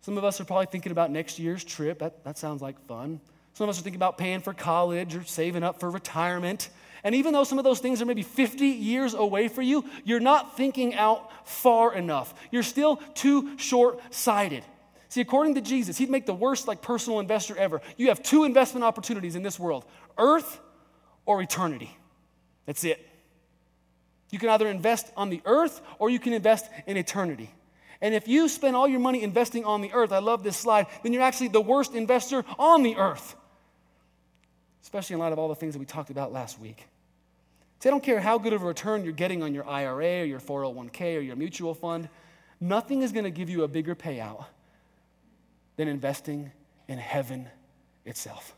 Some 0.00 0.18
of 0.18 0.24
us 0.24 0.40
are 0.40 0.44
probably 0.44 0.66
thinking 0.66 0.92
about 0.92 1.10
next 1.10 1.38
year's 1.38 1.62
trip. 1.62 2.00
That, 2.00 2.24
that 2.24 2.38
sounds 2.38 2.60
like 2.60 2.78
fun. 2.86 3.20
Some 3.54 3.64
of 3.64 3.70
us 3.70 3.78
are 3.78 3.82
thinking 3.82 3.98
about 3.98 4.18
paying 4.18 4.40
for 4.40 4.52
college 4.52 5.14
or 5.14 5.24
saving 5.24 5.62
up 5.62 5.78
for 5.78 5.90
retirement. 5.90 6.70
And 7.04 7.14
even 7.14 7.32
though 7.32 7.44
some 7.44 7.58
of 7.58 7.64
those 7.64 7.78
things 7.78 8.02
are 8.02 8.04
maybe 8.04 8.22
50 8.22 8.66
years 8.66 9.14
away 9.14 9.48
for 9.48 9.62
you, 9.62 9.84
you're 10.04 10.20
not 10.20 10.56
thinking 10.56 10.94
out 10.94 11.30
far 11.48 11.94
enough. 11.94 12.34
You're 12.50 12.62
still 12.62 12.96
too 13.14 13.56
short 13.58 14.00
sighted. 14.12 14.64
See, 15.08 15.20
according 15.20 15.54
to 15.56 15.60
Jesus, 15.60 15.98
he'd 15.98 16.10
make 16.10 16.26
the 16.26 16.34
worst 16.34 16.66
like 16.66 16.82
personal 16.82 17.20
investor 17.20 17.56
ever. 17.56 17.80
You 17.96 18.08
have 18.08 18.22
two 18.22 18.44
investment 18.44 18.84
opportunities 18.84 19.36
in 19.36 19.42
this 19.42 19.58
world 19.58 19.84
earth 20.18 20.60
or 21.26 21.40
eternity. 21.42 21.96
That's 22.66 22.84
it. 22.84 23.06
You 24.30 24.38
can 24.38 24.48
either 24.48 24.68
invest 24.68 25.12
on 25.16 25.30
the 25.30 25.40
earth 25.44 25.80
or 25.98 26.10
you 26.10 26.18
can 26.18 26.32
invest 26.32 26.68
in 26.86 26.96
eternity. 26.96 27.50
And 28.00 28.14
if 28.14 28.26
you 28.26 28.48
spend 28.48 28.74
all 28.74 28.88
your 28.88 29.00
money 29.00 29.22
investing 29.22 29.64
on 29.64 29.80
the 29.80 29.92
earth, 29.92 30.12
I 30.12 30.18
love 30.18 30.42
this 30.42 30.56
slide, 30.56 30.86
then 31.02 31.12
you're 31.12 31.22
actually 31.22 31.48
the 31.48 31.60
worst 31.60 31.94
investor 31.94 32.44
on 32.58 32.82
the 32.82 32.96
earth. 32.96 33.36
Especially 34.82 35.14
in 35.14 35.20
light 35.20 35.32
of 35.32 35.38
all 35.38 35.48
the 35.48 35.54
things 35.54 35.74
that 35.74 35.78
we 35.78 35.86
talked 35.86 36.10
about 36.10 36.32
last 36.32 36.58
week. 36.58 36.86
See, 37.78 37.88
I 37.88 37.90
don't 37.90 38.02
care 38.02 38.20
how 38.20 38.38
good 38.38 38.52
of 38.52 38.62
a 38.62 38.66
return 38.66 39.04
you're 39.04 39.12
getting 39.12 39.42
on 39.42 39.54
your 39.54 39.66
IRA 39.68 40.22
or 40.22 40.24
your 40.24 40.40
401k 40.40 41.16
or 41.16 41.20
your 41.20 41.36
mutual 41.36 41.74
fund, 41.74 42.08
nothing 42.60 43.02
is 43.02 43.12
going 43.12 43.24
to 43.24 43.30
give 43.30 43.48
you 43.48 43.62
a 43.62 43.68
bigger 43.68 43.94
payout 43.94 44.46
than 45.76 45.88
investing 45.88 46.52
in 46.88 46.98
heaven 46.98 47.48
itself. 48.04 48.54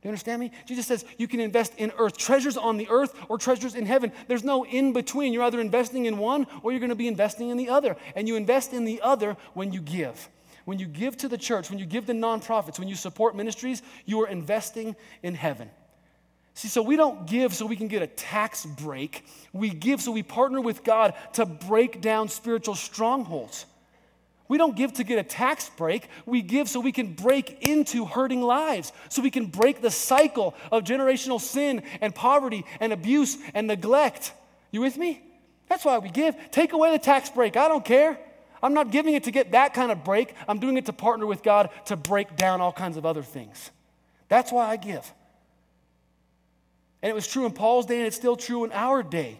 Do 0.00 0.08
you 0.08 0.12
understand 0.12 0.40
me? 0.40 0.50
Jesus 0.64 0.86
says 0.86 1.04
you 1.18 1.28
can 1.28 1.40
invest 1.40 1.74
in 1.76 1.92
earth, 1.98 2.16
treasures 2.16 2.56
on 2.56 2.78
the 2.78 2.88
earth 2.88 3.14
or 3.28 3.36
treasures 3.36 3.74
in 3.74 3.84
heaven. 3.84 4.12
There's 4.28 4.44
no 4.44 4.64
in 4.64 4.94
between. 4.94 5.34
You're 5.34 5.42
either 5.42 5.60
investing 5.60 6.06
in 6.06 6.16
one 6.16 6.46
or 6.62 6.72
you're 6.72 6.80
going 6.80 6.88
to 6.88 6.94
be 6.94 7.08
investing 7.08 7.50
in 7.50 7.58
the 7.58 7.68
other. 7.68 7.96
And 8.14 8.26
you 8.26 8.36
invest 8.36 8.72
in 8.72 8.84
the 8.84 9.02
other 9.02 9.36
when 9.52 9.74
you 9.74 9.82
give. 9.82 10.30
When 10.64 10.78
you 10.78 10.86
give 10.86 11.18
to 11.18 11.28
the 11.28 11.36
church, 11.36 11.68
when 11.68 11.78
you 11.78 11.84
give 11.84 12.06
to 12.06 12.12
nonprofits, 12.12 12.78
when 12.78 12.88
you 12.88 12.94
support 12.94 13.36
ministries, 13.36 13.82
you 14.06 14.20
are 14.22 14.28
investing 14.28 14.96
in 15.22 15.34
heaven. 15.34 15.68
See, 16.54 16.68
so 16.68 16.82
we 16.82 16.96
don't 16.96 17.26
give 17.26 17.54
so 17.54 17.66
we 17.66 17.76
can 17.76 17.88
get 17.88 18.02
a 18.02 18.06
tax 18.06 18.64
break. 18.64 19.24
We 19.52 19.68
give 19.70 20.00
so 20.00 20.12
we 20.12 20.22
partner 20.22 20.60
with 20.60 20.82
God 20.82 21.14
to 21.34 21.44
break 21.44 22.00
down 22.00 22.28
spiritual 22.28 22.74
strongholds. 22.74 23.66
We 24.50 24.58
don't 24.58 24.74
give 24.74 24.94
to 24.94 25.04
get 25.04 25.16
a 25.16 25.22
tax 25.22 25.70
break. 25.76 26.08
We 26.26 26.42
give 26.42 26.68
so 26.68 26.80
we 26.80 26.90
can 26.90 27.12
break 27.14 27.68
into 27.68 28.04
hurting 28.04 28.42
lives, 28.42 28.92
so 29.08 29.22
we 29.22 29.30
can 29.30 29.46
break 29.46 29.80
the 29.80 29.92
cycle 29.92 30.56
of 30.72 30.82
generational 30.82 31.40
sin 31.40 31.84
and 32.00 32.12
poverty 32.12 32.64
and 32.80 32.92
abuse 32.92 33.38
and 33.54 33.68
neglect. 33.68 34.32
You 34.72 34.80
with 34.80 34.98
me? 34.98 35.22
That's 35.68 35.84
why 35.84 35.98
we 35.98 36.10
give. 36.10 36.34
Take 36.50 36.72
away 36.72 36.90
the 36.90 36.98
tax 36.98 37.30
break. 37.30 37.56
I 37.56 37.68
don't 37.68 37.84
care. 37.84 38.18
I'm 38.60 38.74
not 38.74 38.90
giving 38.90 39.14
it 39.14 39.22
to 39.24 39.30
get 39.30 39.52
that 39.52 39.72
kind 39.72 39.92
of 39.92 40.02
break. 40.02 40.34
I'm 40.48 40.58
doing 40.58 40.76
it 40.76 40.86
to 40.86 40.92
partner 40.92 41.26
with 41.26 41.44
God 41.44 41.70
to 41.84 41.96
break 41.96 42.34
down 42.34 42.60
all 42.60 42.72
kinds 42.72 42.96
of 42.96 43.06
other 43.06 43.22
things. 43.22 43.70
That's 44.28 44.50
why 44.50 44.66
I 44.66 44.76
give. 44.78 45.14
And 47.02 47.10
it 47.10 47.14
was 47.14 47.28
true 47.28 47.46
in 47.46 47.52
Paul's 47.52 47.86
day, 47.86 47.98
and 47.98 48.06
it's 48.08 48.16
still 48.16 48.34
true 48.34 48.64
in 48.64 48.72
our 48.72 49.04
day. 49.04 49.38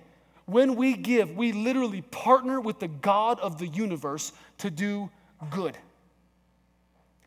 When 0.50 0.74
we 0.74 0.94
give, 0.94 1.36
we 1.36 1.52
literally 1.52 2.02
partner 2.02 2.60
with 2.60 2.80
the 2.80 2.88
God 2.88 3.38
of 3.38 3.58
the 3.58 3.68
universe 3.68 4.32
to 4.58 4.70
do 4.70 5.08
good. 5.50 5.78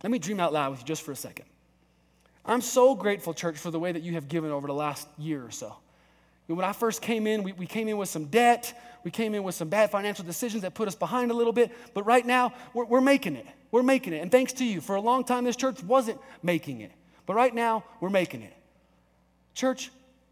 Let 0.03 0.12
me 0.12 0.19
dream 0.19 0.41
out 0.41 0.51
loud 0.51 0.71
with 0.71 0.81
you 0.81 0.86
just 0.86 1.03
for 1.03 1.13
a 1.13 1.15
second. 1.15 1.45
I'm 2.45 2.59
so 2.59 2.95
grateful, 2.95 3.33
church, 3.33 3.57
for 3.57 3.71
the 3.71 3.79
way 3.79 3.93
that 3.93 4.03
you 4.03 4.15
have 4.15 4.27
given 4.27 4.51
over 4.51 4.67
the 4.67 4.73
last 4.73 5.07
year 5.17 5.45
or 5.45 5.51
so. 5.51 5.73
When 6.47 6.65
I 6.65 6.73
first 6.73 7.01
came 7.01 7.25
in, 7.25 7.43
we, 7.43 7.53
we 7.53 7.65
came 7.65 7.88
in 7.88 7.95
with 7.95 8.09
some 8.09 8.25
debt. 8.25 8.77
We 9.05 9.12
came 9.12 9.33
in 9.33 9.43
with 9.43 9.55
some 9.55 9.69
bad 9.69 9.89
financial 9.89 10.25
decisions 10.25 10.63
that 10.63 10.73
put 10.73 10.89
us 10.89 10.95
behind 10.95 11.31
a 11.31 11.33
little 11.33 11.53
bit. 11.53 11.71
But 11.93 12.03
right 12.03 12.25
now, 12.25 12.53
we're, 12.73 12.83
we're 12.83 13.01
making 13.01 13.38
it. 13.38 13.45
We're 13.71 13.83
making 13.83 14.12
it. 14.12 14.21
And 14.21 14.29
thanks 14.29 14.51
to 14.53 14.65
you. 14.65 14.81
For 14.81 14.95
a 14.95 15.01
long 15.01 15.23
time, 15.23 15.45
this 15.45 15.55
church 15.55 15.81
wasn't 15.81 16.19
making 16.43 16.81
it. 16.81 16.91
But 17.25 17.36
right 17.36 17.55
now, 17.55 17.86
we're 18.01 18.09
making 18.09 18.41
it. 18.41 18.53
Church, 19.53 19.89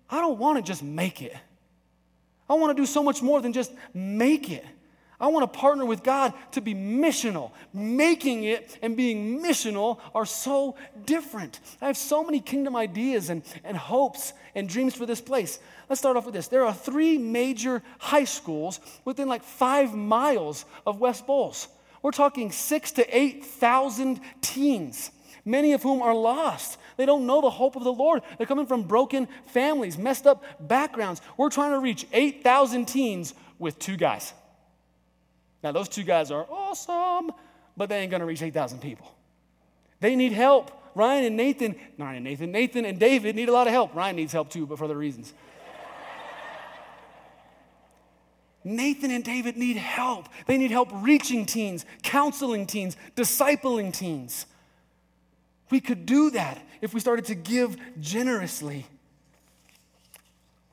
I 0.10 0.20
don't 0.20 0.38
want 0.38 0.58
to 0.58 0.62
just 0.62 0.84
make 0.84 1.22
it. 1.22 1.34
I 2.52 2.56
want 2.56 2.76
to 2.76 2.82
do 2.82 2.86
so 2.86 3.02
much 3.02 3.22
more 3.22 3.40
than 3.40 3.54
just 3.54 3.72
make 3.94 4.52
it. 4.52 4.66
I 5.22 5.28
want 5.28 5.50
to 5.54 5.60
partner 5.60 5.86
with 5.86 6.04
God 6.04 6.34
to 6.52 6.60
be 6.60 6.74
missional. 6.74 7.52
Making 7.74 8.44
it 8.44 8.78
and 8.82 8.98
being 8.98 9.40
missional 9.42 10.02
are 10.14 10.26
so 10.26 10.76
different. 11.06 11.62
I 11.82 11.88
have 11.88 11.96
so 11.96 12.26
many 12.26 12.42
kingdom 12.42 12.76
ideas 12.76 13.30
and, 13.30 13.44
and 13.64 13.78
hopes 13.78 14.34
and 14.54 14.68
dreams 14.68 14.94
for 14.94 15.06
this 15.06 15.22
place. 15.22 15.60
Let's 15.88 16.02
start 16.02 16.18
off 16.18 16.26
with 16.26 16.34
this. 16.34 16.50
There 16.50 16.66
are 16.66 16.74
three 16.74 17.18
major 17.18 17.82
high 18.00 18.26
schools 18.26 18.82
within 19.06 19.30
like 19.30 19.44
five 19.44 19.96
miles 19.96 20.66
of 20.86 21.00
West 21.00 21.26
Bowles. 21.26 21.70
We're 22.02 22.12
talking 22.12 22.52
six 22.52 22.92
to 22.94 23.18
8,000 23.18 24.20
teens, 24.42 25.12
many 25.46 25.74
of 25.74 25.84
whom 25.84 26.02
are 26.02 26.14
lost. 26.14 26.78
They 26.98 27.06
don't 27.06 27.26
know 27.26 27.42
the 27.42 27.50
hope 27.50 27.76
of 27.76 27.84
the 27.84 27.94
Lord. 27.94 28.22
They're 28.38 28.48
coming 28.48 28.66
from 28.66 28.84
broken 28.84 29.28
families, 29.48 29.98
messed 29.98 30.28
up 30.28 30.44
backgrounds. 30.60 31.22
We're 31.38 31.50
trying 31.50 31.72
to 31.72 31.80
reach 31.80 32.06
8,000 32.14 32.88
teens 32.88 33.34
with 33.60 33.80
two 33.80 33.98
guys. 33.98 34.34
Now, 35.64 35.72
those 35.72 35.90
two 35.90 36.04
guys 36.04 36.32
are 36.32 36.46
awesome, 36.50 37.32
but 37.78 37.90
they 37.90 38.00
ain't 38.00 38.12
going 38.12 38.22
to 38.22 38.26
reach 38.26 38.42
8,000 38.42 38.80
people. 38.80 39.14
They 40.00 40.16
need 40.16 40.32
help. 40.32 40.72
Ryan 40.94 41.26
and 41.26 41.38
Nathan, 41.38 41.76
Ryan 41.98 42.18
and 42.18 42.26
Nathan, 42.26 42.52
Nathan 42.52 42.86
and 42.86 43.00
David 43.00 43.36
need 43.36 43.48
a 43.48 43.54
lot 43.54 43.68
of 43.68 43.74
help. 43.74 43.96
Ryan 43.96 44.18
needs 44.18 44.34
help 44.34 44.50
too, 44.50 44.66
but 44.66 44.78
for 44.78 44.86
other 44.86 44.98
reasons. 44.98 45.34
Nathan 48.64 49.12
and 49.12 49.24
David 49.24 49.56
need 49.56 49.78
help. 49.78 50.28
They 50.48 50.58
need 50.58 50.72
help 50.72 50.90
reaching 50.92 51.46
teens, 51.46 51.86
counseling 52.04 52.66
teens, 52.66 52.98
discipling 53.16 53.94
teens. 53.94 54.48
We 55.72 55.80
could 55.80 56.06
do 56.06 56.30
that 56.32 56.62
if 56.82 56.94
we 56.94 57.00
started 57.00 57.26
to 57.26 57.36
give 57.36 57.78
generously. 58.00 58.86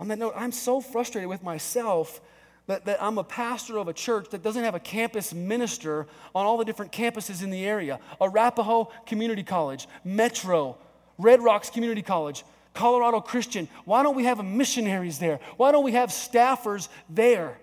On 0.01 0.09
that 0.09 0.19
note, 0.19 0.35
I'm 0.37 0.53
so 0.53 0.81
frustrated 0.81 1.29
with 1.29 1.43
myself 1.43 2.21
that, 2.67 2.85
that 2.85 3.03
I'm 3.03 3.19
a 3.19 3.25
pastor 3.25 3.79
of 3.79 3.89
a 3.89 3.93
church 3.93 4.29
that 4.31 4.43
doesn't 4.43 4.63
have 4.63 4.75
a 4.75 4.81
campus 4.81 5.33
minister 5.33 6.07
on 6.35 6.47
all 6.47 6.59
the 6.59 6.65
different 6.65 6.93
campuses 6.93 7.43
in 7.43 7.51
the 7.51 7.65
area 7.65 7.99
Arapahoe 8.21 8.89
Community 9.07 9.43
College, 9.43 9.89
Metro, 10.05 10.77
Red 11.17 11.41
Rocks 11.43 11.71
Community 11.71 12.03
College, 12.03 12.45
Colorado 12.75 13.21
Christian. 13.21 13.69
Why 13.85 14.03
don't 14.03 14.15
we 14.15 14.25
have 14.25 14.45
missionaries 14.45 15.19
there? 15.19 15.41
Why 15.57 15.73
don't 15.73 15.85
we 15.85 15.93
have 15.93 16.11
staffers 16.11 16.89
there? 17.09 17.59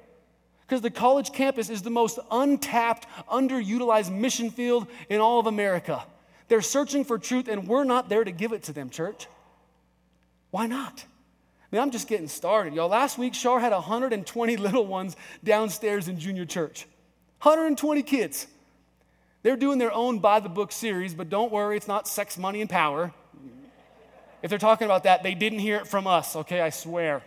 Because 0.61 0.81
the 0.81 0.89
college 0.89 1.31
campus 1.31 1.69
is 1.69 1.83
the 1.83 1.91
most 1.91 2.17
untapped, 2.31 3.07
underutilized 3.31 4.11
mission 4.11 4.49
field 4.49 4.87
in 5.09 5.21
all 5.21 5.39
of 5.39 5.45
America. 5.45 6.03
They're 6.47 6.61
searching 6.61 7.03
for 7.03 7.17
truth, 7.17 7.47
and 7.47 7.67
we're 7.67 7.83
not 7.83 8.09
there 8.09 8.23
to 8.23 8.31
give 8.31 8.53
it 8.53 8.63
to 8.63 8.73
them, 8.73 8.89
church. 8.89 9.27
Why 10.51 10.67
not? 10.67 11.05
Man, 11.71 11.81
I'm 11.81 11.91
just 11.91 12.07
getting 12.07 12.27
started, 12.27 12.73
y'all. 12.73 12.87
Last 12.87 13.17
week, 13.17 13.33
Shar 13.33 13.59
had 13.59 13.71
120 13.71 14.57
little 14.57 14.85
ones 14.85 15.15
downstairs 15.43 16.07
in 16.07 16.19
junior 16.19 16.45
church. 16.45 16.85
120 17.41 18.03
kids. 18.03 18.47
They're 19.43 19.57
doing 19.57 19.77
their 19.77 19.91
own 19.91 20.19
by 20.19 20.39
the 20.39 20.49
book 20.49 20.71
series, 20.71 21.13
but 21.13 21.29
don't 21.29 21.51
worry, 21.51 21.77
it's 21.77 21.87
not 21.87 22.07
sex, 22.07 22.37
money, 22.37 22.61
and 22.61 22.69
power. 22.69 23.13
If 24.41 24.49
they're 24.49 24.59
talking 24.59 24.85
about 24.85 25.03
that, 25.03 25.23
they 25.23 25.33
didn't 25.33 25.59
hear 25.59 25.77
it 25.77 25.87
from 25.87 26.07
us, 26.07 26.35
okay? 26.35 26.61
I 26.61 26.69
swear. 26.69 27.21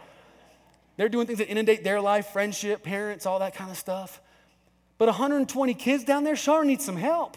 They're 0.96 1.08
doing 1.08 1.26
things 1.26 1.38
that 1.38 1.48
inundate 1.48 1.84
their 1.84 2.00
life, 2.00 2.28
friendship, 2.28 2.82
parents, 2.82 3.26
all 3.26 3.38
that 3.40 3.54
kind 3.54 3.70
of 3.70 3.76
stuff. 3.76 4.20
But 4.98 5.06
120 5.06 5.74
kids 5.74 6.04
down 6.04 6.24
there, 6.24 6.36
Shar 6.36 6.64
needs 6.64 6.84
some 6.84 6.96
help. 6.96 7.36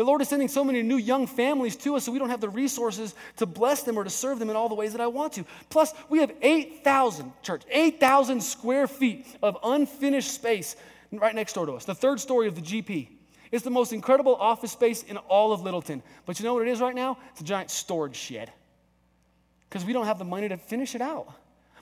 The 0.00 0.06
Lord 0.06 0.22
is 0.22 0.30
sending 0.30 0.48
so 0.48 0.64
many 0.64 0.82
new 0.82 0.96
young 0.96 1.26
families 1.26 1.76
to 1.76 1.94
us, 1.94 2.04
so 2.04 2.12
we 2.12 2.18
don't 2.18 2.30
have 2.30 2.40
the 2.40 2.48
resources 2.48 3.14
to 3.36 3.44
bless 3.44 3.82
them 3.82 3.98
or 3.98 4.04
to 4.04 4.08
serve 4.08 4.38
them 4.38 4.48
in 4.48 4.56
all 4.56 4.70
the 4.70 4.74
ways 4.74 4.92
that 4.92 5.00
I 5.02 5.06
want 5.06 5.34
to. 5.34 5.44
Plus, 5.68 5.92
we 6.08 6.20
have 6.20 6.32
8,000, 6.40 7.30
church, 7.42 7.64
8,000 7.70 8.42
square 8.42 8.86
feet 8.86 9.26
of 9.42 9.58
unfinished 9.62 10.30
space 10.30 10.76
right 11.12 11.34
next 11.34 11.52
door 11.52 11.66
to 11.66 11.72
us. 11.72 11.84
The 11.84 11.94
third 11.94 12.18
story 12.18 12.48
of 12.48 12.54
the 12.54 12.62
GP. 12.62 13.08
It's 13.52 13.62
the 13.62 13.68
most 13.68 13.92
incredible 13.92 14.36
office 14.36 14.72
space 14.72 15.02
in 15.02 15.18
all 15.18 15.52
of 15.52 15.60
Littleton. 15.60 16.02
But 16.24 16.40
you 16.40 16.46
know 16.46 16.54
what 16.54 16.66
it 16.66 16.70
is 16.70 16.80
right 16.80 16.94
now? 16.94 17.18
It's 17.32 17.42
a 17.42 17.44
giant 17.44 17.70
storage 17.70 18.16
shed. 18.16 18.50
Because 19.68 19.84
we 19.84 19.92
don't 19.92 20.06
have 20.06 20.18
the 20.18 20.24
money 20.24 20.48
to 20.48 20.56
finish 20.56 20.94
it 20.94 21.02
out. 21.02 21.30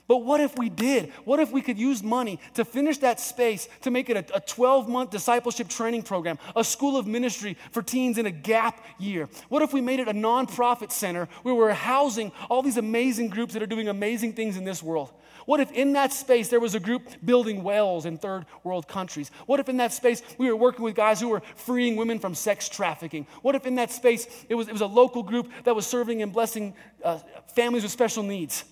But 0.09 0.25
what 0.25 0.41
if 0.41 0.57
we 0.57 0.69
did? 0.69 1.11
What 1.23 1.39
if 1.39 1.51
we 1.51 1.61
could 1.61 1.77
use 1.77 2.01
money 2.01 2.39
to 2.55 2.65
finish 2.65 2.97
that 2.97 3.19
space, 3.19 3.69
to 3.81 3.91
make 3.91 4.09
it 4.09 4.31
a 4.33 4.39
12 4.39 4.89
month 4.89 5.11
discipleship 5.11 5.69
training 5.69 6.01
program, 6.01 6.39
a 6.55 6.63
school 6.63 6.97
of 6.97 7.05
ministry 7.05 7.55
for 7.69 7.83
teens 7.83 8.17
in 8.17 8.25
a 8.25 8.31
gap 8.31 8.83
year? 8.97 9.29
What 9.49 9.61
if 9.61 9.71
we 9.71 9.81
made 9.81 9.99
it 9.99 10.07
a 10.07 10.13
nonprofit 10.13 10.91
center 10.91 11.29
where 11.43 11.53
we're 11.53 11.73
housing 11.73 12.31
all 12.49 12.63
these 12.63 12.77
amazing 12.77 13.29
groups 13.29 13.53
that 13.53 13.61
are 13.61 13.67
doing 13.67 13.87
amazing 13.87 14.33
things 14.33 14.57
in 14.57 14.63
this 14.63 14.81
world? 14.81 15.13
What 15.45 15.59
if 15.59 15.71
in 15.73 15.93
that 15.93 16.11
space 16.11 16.49
there 16.49 16.59
was 16.59 16.73
a 16.73 16.79
group 16.79 17.07
building 17.23 17.61
wells 17.61 18.07
in 18.07 18.17
third 18.17 18.47
world 18.63 18.87
countries? 18.87 19.29
What 19.45 19.59
if 19.59 19.69
in 19.69 19.77
that 19.77 19.93
space 19.93 20.23
we 20.39 20.49
were 20.49 20.55
working 20.55 20.83
with 20.83 20.95
guys 20.95 21.21
who 21.21 21.29
were 21.29 21.43
freeing 21.55 21.95
women 21.95 22.17
from 22.17 22.33
sex 22.33 22.67
trafficking? 22.67 23.27
What 23.43 23.53
if 23.53 23.67
in 23.67 23.75
that 23.75 23.91
space 23.91 24.27
it 24.49 24.55
was, 24.55 24.69
it 24.69 24.73
was 24.73 24.81
a 24.81 24.87
local 24.87 25.21
group 25.21 25.51
that 25.65 25.75
was 25.75 25.85
serving 25.85 26.23
and 26.23 26.33
blessing 26.33 26.73
uh, 27.03 27.19
families 27.53 27.83
with 27.83 27.91
special 27.91 28.23
needs? 28.23 28.65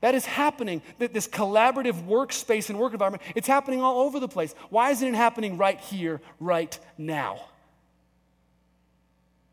That 0.00 0.14
is 0.14 0.24
happening. 0.24 0.82
That 0.98 1.12
this 1.12 1.28
collaborative 1.28 2.06
workspace 2.06 2.70
and 2.70 2.78
work 2.78 2.92
environment, 2.92 3.22
it's 3.34 3.48
happening 3.48 3.82
all 3.82 4.00
over 4.00 4.18
the 4.18 4.28
place. 4.28 4.54
Why 4.70 4.90
isn't 4.90 5.06
it 5.06 5.14
happening 5.14 5.56
right 5.56 5.78
here, 5.78 6.20
right 6.38 6.78
now? 6.96 7.40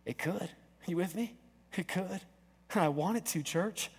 It 0.06 0.18
could. 0.18 0.50
You 0.88 0.98
with 0.98 1.16
me? 1.16 1.36
It 1.76 1.88
could. 1.88 2.22
And 2.74 2.76
I 2.84 2.88
want 2.88 3.18
it 3.18 3.26
to, 3.28 3.44
church. 3.44 3.90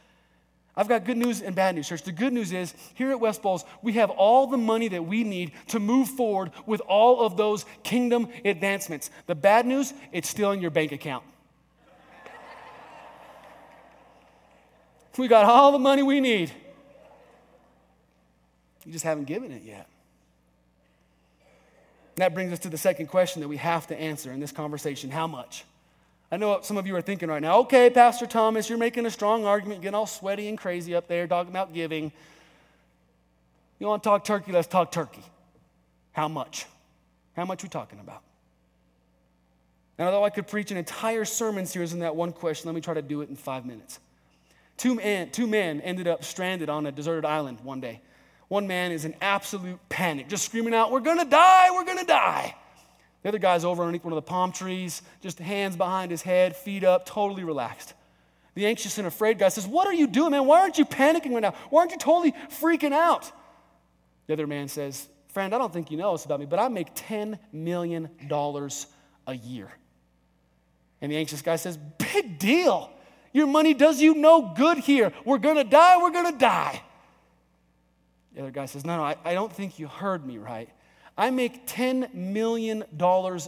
I've 0.74 0.88
got 0.88 1.04
good 1.04 1.16
news 1.16 1.42
and 1.42 1.56
bad 1.56 1.74
news, 1.74 1.88
church. 1.88 2.04
The 2.04 2.12
good 2.12 2.32
news 2.32 2.52
is 2.52 2.72
here 2.94 3.11
at 3.11 3.18
West 3.18 3.42
Bowles, 3.42 3.64
we 3.82 3.94
have 3.94 4.11
all 4.11 4.46
the 4.46 4.56
money 4.56 4.87
that 4.88 5.04
we 5.04 5.24
need 5.24 5.50
to 5.68 5.80
move 5.80 6.08
forward 6.08 6.52
with 6.66 6.80
all 6.82 7.26
of 7.26 7.37
those 7.37 7.64
kingdom 7.82 8.28
advancements. 8.44 9.11
The 9.26 9.34
bad 9.34 9.66
news, 9.66 9.92
it's 10.12 10.28
still 10.28 10.52
in 10.52 10.61
your 10.61 10.70
bank 10.70 10.92
account. 10.92 11.24
We 15.18 15.26
got 15.26 15.44
all 15.44 15.72
the 15.72 15.78
money 15.78 16.02
we 16.02 16.20
need. 16.20 16.52
You 18.87 18.92
just 18.92 19.04
haven't 19.04 19.24
given 19.24 19.50
it 19.50 19.62
yet. 19.64 19.88
that 22.16 22.33
brings 22.35 22.52
us 22.52 22.61
to 22.61 22.70
the 22.70 22.78
second 22.78 23.09
question 23.09 23.42
that 23.42 23.48
we 23.48 23.59
have 23.59 23.87
to 23.88 24.00
answer 24.00 24.33
in 24.33 24.40
this 24.40 24.52
conversation 24.52 25.11
how 25.11 25.26
much? 25.26 25.64
I 26.31 26.37
know 26.37 26.48
what 26.48 26.64
some 26.64 26.76
of 26.76 26.87
you 26.87 26.94
are 26.96 27.02
thinking 27.02 27.28
right 27.28 27.42
now. 27.42 27.59
Okay, 27.61 27.90
Pastor 27.90 28.26
Thomas, 28.26 28.68
you're 28.68 28.78
making 28.78 29.07
a 29.07 29.11
strong 29.11 29.44
argument, 29.44 29.83
getting 29.83 29.94
all 29.94 30.07
sweaty 30.07 30.48
and 30.48 30.57
crazy 30.57 30.94
up 30.94 31.09
there, 31.09 31.26
talking 31.26 31.50
about 31.50 31.74
giving. 31.74 32.12
You 33.78 33.87
want 33.87 34.02
to 34.02 34.09
talk 34.09 34.24
turkey? 34.24 34.52
Let's 34.52 34.68
talk 34.68 34.90
turkey. 34.92 35.22
How 36.12 36.28
much? 36.28 36.66
How 37.35 37.44
much 37.44 37.62
are 37.62 37.66
we 37.66 37.70
talking 37.70 38.00
about? 38.00 38.22
And 39.96 40.07
although 40.07 40.24
I 40.24 40.31
could 40.31 40.46
preach 40.46 40.70
an 40.70 40.76
entire 40.76 41.24
sermon 41.24 41.66
series 41.66 41.92
on 41.92 42.00
that 42.00 42.14
one 42.14 42.33
question, 42.33 42.68
let 42.68 42.74
me 42.74 42.81
try 42.81 42.94
to 42.94 43.02
do 43.02 43.20
it 43.20 43.28
in 43.28 43.37
five 43.37 43.66
minutes. 43.66 44.00
Two 44.78 44.94
men, 44.94 45.30
two 45.30 45.46
men 45.46 45.80
ended 45.82 46.08
up 46.08 46.24
stranded 46.24 46.70
on 46.70 46.86
a 46.86 46.92
deserted 46.92 47.24
island 47.26 47.60
one 47.62 47.80
day. 47.80 48.00
One 48.46 48.66
man 48.66 48.92
is 48.92 49.04
in 49.04 49.14
absolute 49.20 49.78
panic, 49.90 50.28
just 50.28 50.44
screaming 50.44 50.72
out, 50.72 50.90
We're 50.90 51.00
gonna 51.00 51.26
die, 51.26 51.68
we're 51.72 51.84
gonna 51.84 52.06
die. 52.06 52.54
The 53.22 53.28
other 53.28 53.38
guy's 53.38 53.64
over 53.64 53.82
underneath 53.82 54.04
one 54.04 54.12
of 54.12 54.16
the 54.16 54.22
palm 54.22 54.52
trees, 54.52 55.02
just 55.20 55.38
hands 55.40 55.76
behind 55.76 56.10
his 56.10 56.22
head, 56.22 56.56
feet 56.56 56.84
up, 56.84 57.04
totally 57.04 57.44
relaxed. 57.44 57.92
The 58.54 58.66
anxious 58.66 58.98
and 58.98 59.06
afraid 59.06 59.38
guy 59.38 59.48
says, 59.48 59.66
What 59.66 59.86
are 59.86 59.92
you 59.92 60.06
doing, 60.06 60.30
man? 60.30 60.46
Why 60.46 60.60
aren't 60.60 60.78
you 60.78 60.84
panicking 60.84 61.32
right 61.32 61.42
now? 61.42 61.54
Why 61.70 61.80
aren't 61.80 61.92
you 61.92 61.98
totally 61.98 62.32
freaking 62.60 62.92
out? 62.92 63.30
The 64.28 64.32
other 64.32 64.46
man 64.46 64.68
says, 64.68 65.08
Friend, 65.28 65.54
I 65.54 65.58
don't 65.58 65.72
think 65.72 65.90
you 65.90 65.96
know 65.96 66.12
this 66.12 66.24
about 66.24 66.40
me, 66.40 66.46
but 66.46 66.58
I 66.58 66.68
make 66.68 66.94
$10 66.94 67.38
million 67.52 68.08
a 68.30 69.34
year. 69.34 69.68
And 71.00 71.12
the 71.12 71.16
anxious 71.16 71.42
guy 71.42 71.56
says, 71.56 71.76
Big 71.76 72.38
deal. 72.38 72.90
Your 73.32 73.46
money 73.46 73.74
does 73.74 74.00
you 74.00 74.14
no 74.14 74.52
good 74.56 74.78
here. 74.78 75.12
We're 75.24 75.38
going 75.38 75.56
to 75.56 75.64
die, 75.64 76.00
we're 76.02 76.10
going 76.10 76.32
to 76.32 76.38
die. 76.38 76.82
The 78.34 78.42
other 78.42 78.50
guy 78.50 78.66
says, 78.66 78.84
No, 78.84 78.96
no, 78.96 79.02
I, 79.02 79.16
I 79.24 79.34
don't 79.34 79.52
think 79.52 79.78
you 79.78 79.88
heard 79.88 80.24
me 80.26 80.38
right. 80.38 80.68
I 81.16 81.30
make 81.30 81.66
$10 81.66 82.14
million 82.14 82.84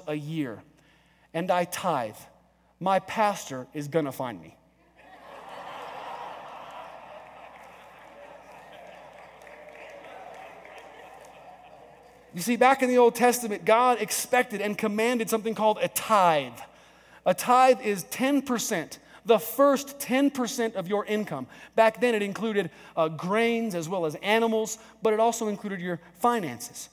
a 0.07 0.15
year 0.15 0.63
and 1.33 1.51
I 1.51 1.65
tithe. 1.65 2.17
My 2.81 2.99
pastor 2.99 3.69
is 3.73 3.89
going 3.89 4.07
to 4.07 4.13
find 4.13 4.41
me. 4.43 4.57
You 12.33 12.43
see, 12.43 12.57
back 12.57 12.83
in 12.83 12.89
the 12.89 12.99
Old 12.99 13.17
Testament, 13.17 13.65
God 13.65 14.01
expected 14.01 14.61
and 14.61 14.79
commanded 14.79 15.29
something 15.29 15.55
called 15.55 15.79
a 15.83 15.89
tithe. 15.89 16.59
A 17.27 17.35
tithe 17.35 17.81
is 17.83 18.05
10% 18.05 18.99
the 19.31 19.39
first 19.39 20.01
10% 20.01 20.75
of 20.75 20.89
your 20.89 21.05
income. 21.05 21.47
Back 21.77 22.01
then, 22.01 22.17
it 22.17 22.23
included 22.23 22.69
uh, 22.97 23.07
grains 23.07 23.77
as 23.77 23.89
well 23.89 24.05
as 24.05 24.17
animals, 24.17 24.77
but 25.03 25.13
it 25.13 25.21
also 25.21 25.47
included 25.47 25.81
your 25.81 26.01
finances. 26.17 26.89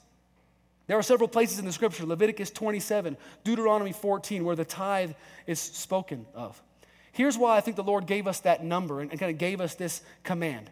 There 0.86 0.96
are 0.96 1.02
several 1.02 1.28
places 1.28 1.58
in 1.58 1.64
the 1.64 1.72
scripture 1.72 2.06
Leviticus 2.06 2.50
27, 2.50 3.16
Deuteronomy 3.42 3.92
14, 3.92 4.44
where 4.44 4.54
the 4.54 4.64
tithe 4.64 5.12
is 5.48 5.58
spoken 5.58 6.26
of. 6.32 6.62
Here's 7.10 7.36
why 7.36 7.56
I 7.56 7.60
think 7.60 7.76
the 7.76 7.82
Lord 7.82 8.06
gave 8.06 8.28
us 8.28 8.38
that 8.40 8.64
number 8.64 9.00
and, 9.00 9.10
and 9.10 9.18
kind 9.18 9.32
of 9.32 9.38
gave 9.38 9.60
us 9.60 9.74
this 9.74 10.00
command. 10.22 10.70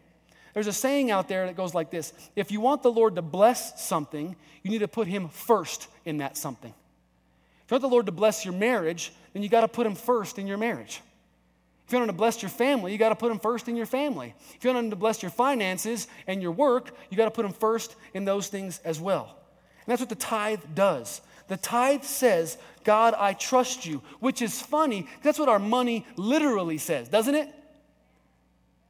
There's 0.54 0.68
a 0.68 0.72
saying 0.72 1.10
out 1.10 1.28
there 1.28 1.46
that 1.46 1.56
goes 1.56 1.74
like 1.74 1.90
this 1.90 2.12
If 2.36 2.52
you 2.52 2.60
want 2.60 2.84
the 2.84 2.92
Lord 2.92 3.16
to 3.16 3.22
bless 3.22 3.84
something, 3.84 4.36
you 4.62 4.70
need 4.70 4.78
to 4.78 4.88
put 4.88 5.08
Him 5.08 5.28
first 5.28 5.88
in 6.04 6.18
that 6.18 6.36
something. 6.36 6.72
If 7.64 7.72
you 7.72 7.74
want 7.74 7.82
the 7.82 7.88
Lord 7.88 8.06
to 8.06 8.12
bless 8.12 8.44
your 8.44 8.54
marriage, 8.54 9.12
then 9.32 9.42
you 9.42 9.48
got 9.48 9.62
to 9.62 9.68
put 9.68 9.84
Him 9.84 9.96
first 9.96 10.38
in 10.38 10.46
your 10.46 10.58
marriage. 10.58 11.02
If 11.86 11.92
you 11.92 11.98
want 11.98 12.08
to 12.08 12.16
bless 12.16 12.42
your 12.42 12.48
family, 12.48 12.90
you 12.90 12.98
got 12.98 13.10
to 13.10 13.14
put 13.14 13.28
them 13.28 13.38
first 13.38 13.68
in 13.68 13.76
your 13.76 13.86
family. 13.86 14.34
If 14.54 14.64
you 14.64 14.72
want 14.72 14.90
to 14.90 14.96
bless 14.96 15.22
your 15.22 15.30
finances 15.30 16.08
and 16.26 16.42
your 16.42 16.50
work, 16.50 16.90
you 17.10 17.16
got 17.16 17.26
to 17.26 17.30
put 17.30 17.42
them 17.42 17.52
first 17.52 17.94
in 18.12 18.24
those 18.24 18.48
things 18.48 18.80
as 18.84 18.98
well. 18.98 19.36
And 19.84 19.92
that's 19.92 20.00
what 20.00 20.08
the 20.08 20.16
tithe 20.16 20.62
does. 20.74 21.20
The 21.46 21.56
tithe 21.56 22.02
says, 22.02 22.58
God, 22.82 23.14
I 23.16 23.34
trust 23.34 23.86
you, 23.86 24.02
which 24.18 24.42
is 24.42 24.60
funny. 24.60 25.06
That's 25.22 25.38
what 25.38 25.48
our 25.48 25.60
money 25.60 26.04
literally 26.16 26.78
says, 26.78 27.08
doesn't 27.08 27.36
it? 27.36 27.48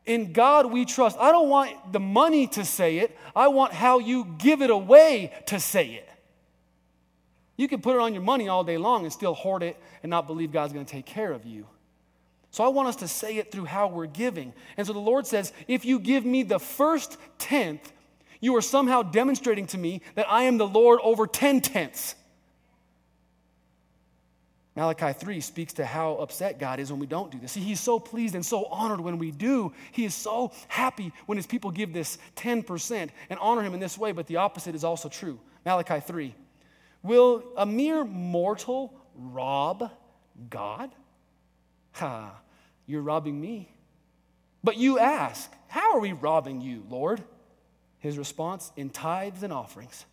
In 0.06 0.32
God 0.32 0.72
we 0.72 0.86
trust. 0.86 1.18
I 1.18 1.32
don't 1.32 1.50
want 1.50 1.92
the 1.92 2.00
money 2.00 2.46
to 2.48 2.64
say 2.64 2.98
it, 2.98 3.14
I 3.34 3.48
want 3.48 3.74
how 3.74 3.98
you 3.98 4.24
give 4.38 4.62
it 4.62 4.70
away 4.70 5.34
to 5.46 5.60
say 5.60 5.88
it. 5.88 6.08
You 7.58 7.68
can 7.68 7.82
put 7.82 7.94
it 7.94 8.00
on 8.00 8.14
your 8.14 8.22
money 8.22 8.48
all 8.48 8.64
day 8.64 8.78
long 8.78 9.04
and 9.04 9.12
still 9.12 9.34
hoard 9.34 9.62
it 9.62 9.76
and 10.02 10.08
not 10.08 10.26
believe 10.26 10.50
God's 10.50 10.72
going 10.72 10.86
to 10.86 10.90
take 10.90 11.06
care 11.06 11.32
of 11.32 11.44
you. 11.44 11.66
So 12.56 12.64
I 12.64 12.68
want 12.68 12.88
us 12.88 12.96
to 12.96 13.08
say 13.08 13.36
it 13.36 13.52
through 13.52 13.66
how 13.66 13.86
we're 13.86 14.06
giving. 14.06 14.54
And 14.78 14.86
so 14.86 14.94
the 14.94 14.98
Lord 14.98 15.26
says, 15.26 15.52
if 15.68 15.84
you 15.84 15.98
give 15.98 16.24
me 16.24 16.42
the 16.42 16.58
first 16.58 17.18
tenth, 17.36 17.92
you 18.40 18.56
are 18.56 18.62
somehow 18.62 19.02
demonstrating 19.02 19.66
to 19.66 19.76
me 19.76 20.00
that 20.14 20.24
I 20.26 20.44
am 20.44 20.56
the 20.56 20.66
Lord 20.66 20.98
over 21.02 21.26
10 21.26 21.60
tenths. 21.60 22.14
Malachi 24.74 25.12
3 25.12 25.38
speaks 25.42 25.74
to 25.74 25.84
how 25.84 26.14
upset 26.14 26.58
God 26.58 26.80
is 26.80 26.90
when 26.90 26.98
we 26.98 27.06
don't 27.06 27.30
do 27.30 27.38
this. 27.38 27.52
See, 27.52 27.60
he's 27.60 27.78
so 27.78 28.00
pleased 28.00 28.34
and 28.34 28.44
so 28.44 28.64
honored 28.64 29.02
when 29.02 29.18
we 29.18 29.32
do. 29.32 29.74
He 29.92 30.06
is 30.06 30.14
so 30.14 30.50
happy 30.68 31.12
when 31.26 31.36
his 31.36 31.46
people 31.46 31.70
give 31.70 31.92
this 31.92 32.16
10% 32.36 33.10
and 33.28 33.38
honor 33.38 33.64
him 33.64 33.74
in 33.74 33.80
this 33.80 33.98
way, 33.98 34.12
but 34.12 34.26
the 34.28 34.36
opposite 34.36 34.74
is 34.74 34.82
also 34.82 35.10
true. 35.10 35.38
Malachi 35.66 36.00
3. 36.00 36.34
Will 37.02 37.44
a 37.54 37.66
mere 37.66 38.02
mortal 38.02 38.94
rob 39.14 39.90
God? 40.48 40.90
Ha, 41.92 42.40
you're 42.86 43.02
robbing 43.02 43.40
me. 43.40 43.68
But 44.64 44.76
you 44.76 44.98
ask, 44.98 45.52
How 45.68 45.94
are 45.94 46.00
we 46.00 46.12
robbing 46.12 46.60
you, 46.60 46.84
Lord? 46.88 47.22
His 47.98 48.18
response, 48.18 48.72
In 48.76 48.90
tithes 48.90 49.42
and 49.42 49.52
offerings. 49.52 50.04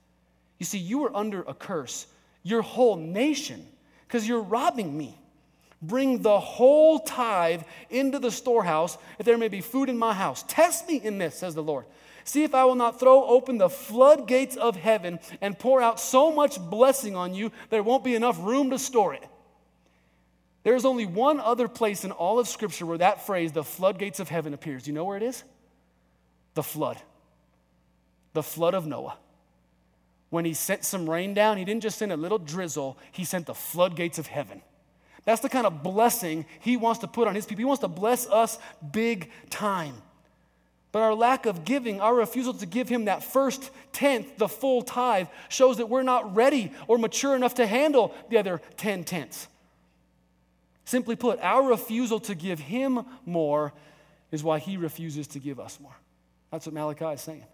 You 0.60 0.66
see, 0.66 0.80
you 0.80 1.04
are 1.06 1.16
under 1.16 1.42
a 1.42 1.54
curse, 1.54 2.08
your 2.44 2.62
whole 2.62 2.96
nation 2.96 3.66
because 4.14 4.28
you're 4.28 4.44
robbing 4.44 4.96
me. 4.96 5.18
Bring 5.82 6.22
the 6.22 6.40
whole 6.40 7.00
tithe 7.00 7.64
into 7.90 8.20
the 8.20 8.30
storehouse, 8.30 8.96
that 9.18 9.24
there 9.24 9.40
may 9.40 9.48
be 9.48 9.60
food 9.60 9.90
in 9.90 9.98
my 9.98 10.14
house. 10.14 10.46
Test 10.48 10.88
me 10.88 10.98
in 10.98 11.18
this, 11.18 11.34
says 11.34 11.56
the 11.56 11.64
Lord. 11.64 11.86
See 12.26 12.44
if 12.44 12.54
I 12.54 12.64
will 12.66 12.76
not 12.76 13.00
throw 13.00 13.26
open 13.26 13.58
the 13.58 13.72
floodgates 13.72 14.56
of 14.56 14.76
heaven 14.76 15.20
and 15.42 15.58
pour 15.58 15.82
out 15.82 16.00
so 16.00 16.32
much 16.32 16.60
blessing 16.60 17.16
on 17.16 17.34
you 17.34 17.52
there 17.72 17.82
won't 17.82 18.04
be 18.04 18.14
enough 18.14 18.38
room 18.40 18.70
to 18.70 18.78
store 18.78 19.16
it. 19.16 19.28
There's 20.64 20.86
only 20.86 21.06
one 21.06 21.40
other 21.40 21.68
place 21.68 22.06
in 22.06 22.12
all 22.12 22.40
of 22.40 22.48
Scripture 22.48 22.86
where 22.86 22.98
that 22.98 23.26
phrase, 23.26 23.52
the 23.52 23.64
floodgates 23.64 24.20
of 24.20 24.30
heaven, 24.30 24.54
appears. 24.54 24.84
Do 24.84 24.92
you 24.92 24.96
know 24.96 25.06
where 25.06 25.18
it 25.18 25.24
is? 25.24 25.44
The 26.54 26.64
flood. 26.64 26.98
The 28.34 28.44
flood 28.44 28.74
of 28.74 28.86
Noah 28.88 29.18
when 30.34 30.46
he 30.46 30.56
sent 30.56 30.84
some 30.84 31.08
rain 31.08 31.36
down, 31.36 31.58
he 31.58 31.64
didn't 31.64 31.84
just 31.84 32.00
send 32.00 32.12
a 32.12 32.18
little 32.18 32.40
drizzle, 32.40 32.98
he 33.12 33.24
sent 33.24 33.46
the 33.46 33.54
floodgates 33.54 34.18
of 34.18 34.26
heaven. 34.26 34.64
That's 35.26 35.42
the 35.42 35.48
kind 35.48 35.68
of 35.68 35.84
blessing 35.84 36.48
he 36.60 36.76
wants 36.76 37.02
to 37.02 37.08
put 37.08 37.28
on 37.28 37.36
his 37.36 37.46
people. 37.46 37.60
He 37.60 37.66
wants 37.66 37.82
to 37.82 37.88
bless 37.88 38.26
us 38.26 38.58
big 38.92 39.30
time. 39.52 39.94
But 40.92 41.04
our 41.04 41.14
lack 41.14 41.46
of 41.46 41.66
giving, 41.66 42.02
our 42.02 42.16
refusal 42.16 42.56
to 42.56 42.66
give 42.66 42.90
him 42.90 43.06
that 43.06 43.24
first 43.24 43.70
tenth, 43.92 44.40
the 44.40 44.48
full 44.48 44.82
tithe, 44.82 45.28
shows 45.50 45.78
that 45.78 45.88
we're 45.88 46.02
not 46.02 46.36
ready 46.36 46.72
or 46.88 46.98
mature 46.98 47.36
enough 47.36 47.54
to 47.56 47.68
handle 47.68 48.12
the 48.32 48.40
other 48.40 48.60
10 48.78 49.04
tenths. 49.04 49.48
Simply 50.86 51.16
put, 51.16 51.40
our 51.42 51.64
refusal 51.64 52.20
to 52.22 52.36
give 52.36 52.60
him 52.60 53.06
more 53.26 53.74
is 54.32 54.44
why 54.44 54.60
he 54.60 54.78
refuses 54.78 55.28
to 55.28 55.40
give 55.40 55.60
us 55.60 55.80
more. 55.80 55.96
That's 56.52 56.66
what 56.66 56.74
Malachi 56.74 57.06
is 57.06 57.22
saying. 57.22 57.46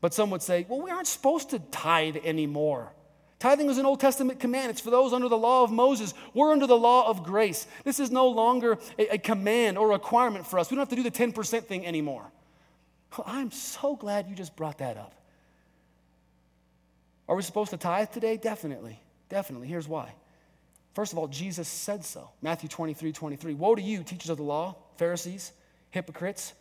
But 0.00 0.14
some 0.14 0.30
would 0.30 0.42
say, 0.42 0.66
well, 0.68 0.80
we 0.80 0.90
aren't 0.90 1.06
supposed 1.06 1.50
to 1.50 1.58
tithe 1.58 2.18
anymore. 2.24 2.92
Tithing 3.38 3.66
was 3.66 3.78
an 3.78 3.86
Old 3.86 4.00
Testament 4.00 4.40
command. 4.40 4.70
It's 4.70 4.80
for 4.80 4.90
those 4.90 5.12
under 5.12 5.28
the 5.28 5.36
law 5.36 5.62
of 5.62 5.70
Moses. 5.70 6.14
We're 6.32 6.52
under 6.52 6.66
the 6.66 6.76
law 6.76 7.08
of 7.08 7.22
grace. 7.22 7.66
This 7.84 8.00
is 8.00 8.10
no 8.10 8.28
longer 8.28 8.78
a, 8.98 9.14
a 9.14 9.18
command 9.18 9.76
or 9.76 9.88
requirement 9.88 10.46
for 10.46 10.58
us. 10.58 10.70
We 10.70 10.76
don't 10.76 10.82
have 10.82 10.90
to 10.90 10.96
do 10.96 11.02
the 11.02 11.10
10% 11.10 11.64
thing 11.64 11.86
anymore. 11.86 12.30
Well, 13.16 13.24
I'm 13.26 13.50
so 13.50 13.96
glad 13.96 14.28
you 14.28 14.34
just 14.34 14.56
brought 14.56 14.78
that 14.78 14.96
up. 14.96 15.14
Are 17.28 17.36
we 17.36 17.42
supposed 17.42 17.70
to 17.70 17.76
tithe 17.76 18.10
today? 18.10 18.36
Definitely. 18.36 19.00
Definitely. 19.28 19.68
Here's 19.68 19.88
why. 19.88 20.14
First 20.96 21.12
of 21.12 21.18
all, 21.18 21.28
Jesus 21.28 21.68
said 21.68 22.06
so. 22.06 22.30
Matthew 22.40 22.70
23 22.70 23.12
23. 23.12 23.52
Woe 23.52 23.74
to 23.74 23.82
you, 23.82 24.02
teachers 24.02 24.30
of 24.30 24.38
the 24.38 24.42
law, 24.42 24.76
Pharisees, 24.96 25.52
hypocrites. 25.90 26.54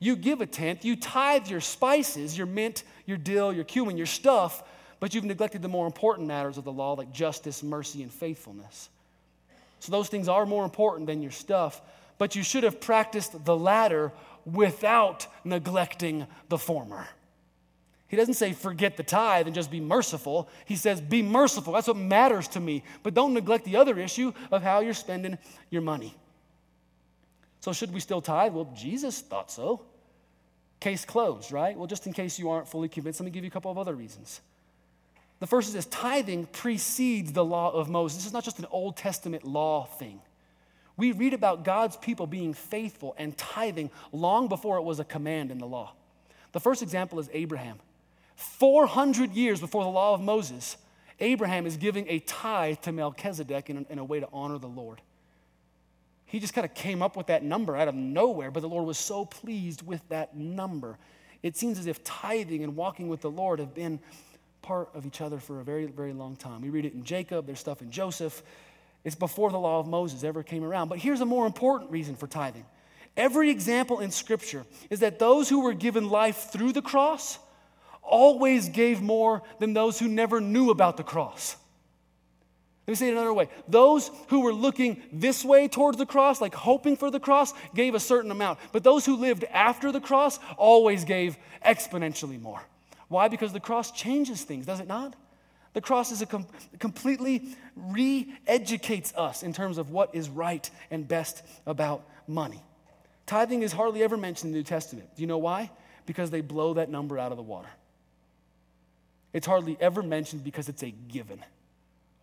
You 0.00 0.16
give 0.16 0.40
a 0.40 0.46
tenth, 0.46 0.84
you 0.84 0.96
tithe 0.96 1.46
your 1.46 1.60
spices, 1.60 2.36
your 2.36 2.48
mint, 2.48 2.82
your 3.06 3.16
dill, 3.16 3.52
your 3.52 3.62
cumin, 3.62 3.96
your 3.96 4.06
stuff, 4.06 4.64
but 4.98 5.14
you've 5.14 5.24
neglected 5.24 5.62
the 5.62 5.68
more 5.68 5.86
important 5.86 6.26
matters 6.26 6.58
of 6.58 6.64
the 6.64 6.72
law 6.72 6.94
like 6.94 7.12
justice, 7.12 7.62
mercy, 7.62 8.02
and 8.02 8.12
faithfulness. 8.12 8.88
So 9.78 9.92
those 9.92 10.08
things 10.08 10.26
are 10.26 10.46
more 10.46 10.64
important 10.64 11.06
than 11.06 11.22
your 11.22 11.30
stuff, 11.30 11.80
but 12.18 12.34
you 12.34 12.42
should 12.42 12.64
have 12.64 12.80
practiced 12.80 13.44
the 13.44 13.56
latter 13.56 14.10
without 14.44 15.28
neglecting 15.44 16.26
the 16.48 16.58
former. 16.58 17.06
He 18.08 18.16
doesn't 18.16 18.34
say 18.34 18.52
forget 18.52 18.96
the 18.96 19.02
tithe 19.02 19.46
and 19.46 19.54
just 19.54 19.70
be 19.70 19.80
merciful. 19.80 20.48
He 20.64 20.76
says 20.76 21.00
be 21.00 21.22
merciful. 21.22 21.72
That's 21.72 21.88
what 21.88 21.96
matters 21.96 22.46
to 22.48 22.60
me. 22.60 22.84
But 23.02 23.14
don't 23.14 23.34
neglect 23.34 23.64
the 23.64 23.76
other 23.76 23.98
issue 23.98 24.32
of 24.52 24.62
how 24.62 24.80
you're 24.80 24.94
spending 24.94 25.38
your 25.70 25.82
money. 25.82 26.14
So, 27.60 27.72
should 27.72 27.92
we 27.92 27.98
still 27.98 28.20
tithe? 28.20 28.52
Well, 28.52 28.72
Jesus 28.76 29.20
thought 29.20 29.50
so. 29.50 29.82
Case 30.78 31.04
closed, 31.04 31.50
right? 31.50 31.76
Well, 31.76 31.88
just 31.88 32.06
in 32.06 32.12
case 32.12 32.38
you 32.38 32.50
aren't 32.50 32.68
fully 32.68 32.88
convinced, 32.88 33.18
let 33.18 33.24
me 33.24 33.30
give 33.32 33.42
you 33.42 33.48
a 33.48 33.50
couple 33.50 33.70
of 33.70 33.78
other 33.78 33.94
reasons. 33.94 34.40
The 35.40 35.46
first 35.46 35.68
is 35.68 35.74
this 35.74 35.86
tithing 35.86 36.46
precedes 36.46 37.32
the 37.32 37.44
law 37.44 37.72
of 37.72 37.88
Moses. 37.88 38.18
This 38.18 38.26
is 38.26 38.32
not 38.32 38.44
just 38.44 38.58
an 38.58 38.66
Old 38.70 38.96
Testament 38.96 39.44
law 39.44 39.84
thing. 39.84 40.20
We 40.96 41.12
read 41.12 41.34
about 41.34 41.64
God's 41.64 41.96
people 41.96 42.26
being 42.26 42.54
faithful 42.54 43.14
and 43.18 43.36
tithing 43.36 43.90
long 44.12 44.48
before 44.48 44.78
it 44.78 44.82
was 44.82 44.98
a 44.98 45.04
command 45.04 45.50
in 45.50 45.58
the 45.58 45.66
law. 45.66 45.92
The 46.52 46.60
first 46.60 46.82
example 46.82 47.18
is 47.18 47.28
Abraham. 47.32 47.78
400 48.36 49.32
years 49.32 49.60
before 49.60 49.82
the 49.82 49.90
law 49.90 50.14
of 50.14 50.20
Moses, 50.20 50.76
Abraham 51.20 51.66
is 51.66 51.76
giving 51.76 52.06
a 52.08 52.18
tithe 52.20 52.78
to 52.82 52.92
Melchizedek 52.92 53.70
in 53.70 53.78
a, 53.78 53.92
in 53.92 53.98
a 53.98 54.04
way 54.04 54.20
to 54.20 54.28
honor 54.32 54.58
the 54.58 54.66
Lord. 54.66 55.00
He 56.26 56.38
just 56.38 56.54
kind 56.54 56.64
of 56.64 56.74
came 56.74 57.02
up 57.02 57.16
with 57.16 57.28
that 57.28 57.42
number 57.42 57.76
out 57.76 57.88
of 57.88 57.94
nowhere, 57.94 58.50
but 58.50 58.60
the 58.60 58.68
Lord 58.68 58.84
was 58.84 58.98
so 58.98 59.24
pleased 59.24 59.82
with 59.82 60.06
that 60.08 60.36
number. 60.36 60.98
It 61.42 61.56
seems 61.56 61.78
as 61.78 61.86
if 61.86 62.02
tithing 62.04 62.62
and 62.62 62.76
walking 62.76 63.08
with 63.08 63.20
the 63.20 63.30
Lord 63.30 63.58
have 63.58 63.74
been 63.74 64.00
part 64.60 64.90
of 64.94 65.06
each 65.06 65.20
other 65.20 65.38
for 65.38 65.60
a 65.60 65.64
very, 65.64 65.86
very 65.86 66.12
long 66.12 66.36
time. 66.36 66.60
We 66.60 66.70
read 66.70 66.84
it 66.84 66.92
in 66.92 67.04
Jacob, 67.04 67.46
there's 67.46 67.60
stuff 67.60 67.80
in 67.80 67.90
Joseph. 67.90 68.42
It's 69.04 69.14
before 69.14 69.50
the 69.50 69.58
law 69.58 69.78
of 69.78 69.86
Moses 69.86 70.24
ever 70.24 70.42
came 70.42 70.64
around. 70.64 70.88
But 70.88 70.98
here's 70.98 71.20
a 71.20 71.24
more 71.24 71.46
important 71.46 71.92
reason 71.92 72.16
for 72.16 72.26
tithing. 72.26 72.66
Every 73.16 73.50
example 73.50 74.00
in 74.00 74.10
Scripture 74.10 74.66
is 74.90 75.00
that 75.00 75.20
those 75.20 75.48
who 75.48 75.60
were 75.62 75.72
given 75.72 76.10
life 76.10 76.50
through 76.50 76.72
the 76.72 76.82
cross 76.82 77.38
always 78.06 78.68
gave 78.68 79.02
more 79.02 79.42
than 79.58 79.74
those 79.74 79.98
who 79.98 80.08
never 80.08 80.40
knew 80.40 80.70
about 80.70 80.96
the 80.96 81.02
cross. 81.02 81.56
Let 82.86 82.92
me 82.92 82.96
say 82.96 83.08
it 83.08 83.12
another 83.12 83.34
way. 83.34 83.48
Those 83.66 84.12
who 84.28 84.42
were 84.42 84.52
looking 84.52 85.02
this 85.12 85.44
way 85.44 85.66
towards 85.66 85.98
the 85.98 86.06
cross, 86.06 86.40
like 86.40 86.54
hoping 86.54 86.96
for 86.96 87.10
the 87.10 87.18
cross, 87.18 87.52
gave 87.74 87.96
a 87.96 88.00
certain 88.00 88.30
amount. 88.30 88.60
But 88.70 88.84
those 88.84 89.04
who 89.04 89.16
lived 89.16 89.42
after 89.44 89.90
the 89.90 90.00
cross 90.00 90.38
always 90.56 91.04
gave 91.04 91.36
exponentially 91.64 92.40
more. 92.40 92.62
Why? 93.08 93.26
Because 93.26 93.52
the 93.52 93.60
cross 93.60 93.90
changes 93.90 94.42
things, 94.42 94.66
does 94.66 94.78
it 94.78 94.86
not? 94.86 95.16
The 95.72 95.80
cross 95.80 96.12
is 96.12 96.22
a 96.22 96.26
com- 96.26 96.46
completely 96.78 97.56
re 97.74 98.32
educates 98.46 99.12
us 99.16 99.42
in 99.42 99.52
terms 99.52 99.78
of 99.78 99.90
what 99.90 100.14
is 100.14 100.30
right 100.30 100.68
and 100.90 101.06
best 101.06 101.42
about 101.66 102.08
money. 102.28 102.62
Tithing 103.26 103.62
is 103.62 103.72
hardly 103.72 104.02
ever 104.02 104.16
mentioned 104.16 104.50
in 104.50 104.52
the 104.52 104.58
New 104.58 104.64
Testament. 104.64 105.08
Do 105.16 105.22
you 105.22 105.26
know 105.26 105.38
why? 105.38 105.70
Because 106.06 106.30
they 106.30 106.40
blow 106.40 106.74
that 106.74 106.88
number 106.88 107.18
out 107.18 107.32
of 107.32 107.36
the 107.36 107.42
water. 107.42 107.68
It's 109.36 109.46
hardly 109.46 109.76
ever 109.82 110.02
mentioned 110.02 110.44
because 110.44 110.70
it's 110.70 110.82
a 110.82 110.90
given. 111.08 111.44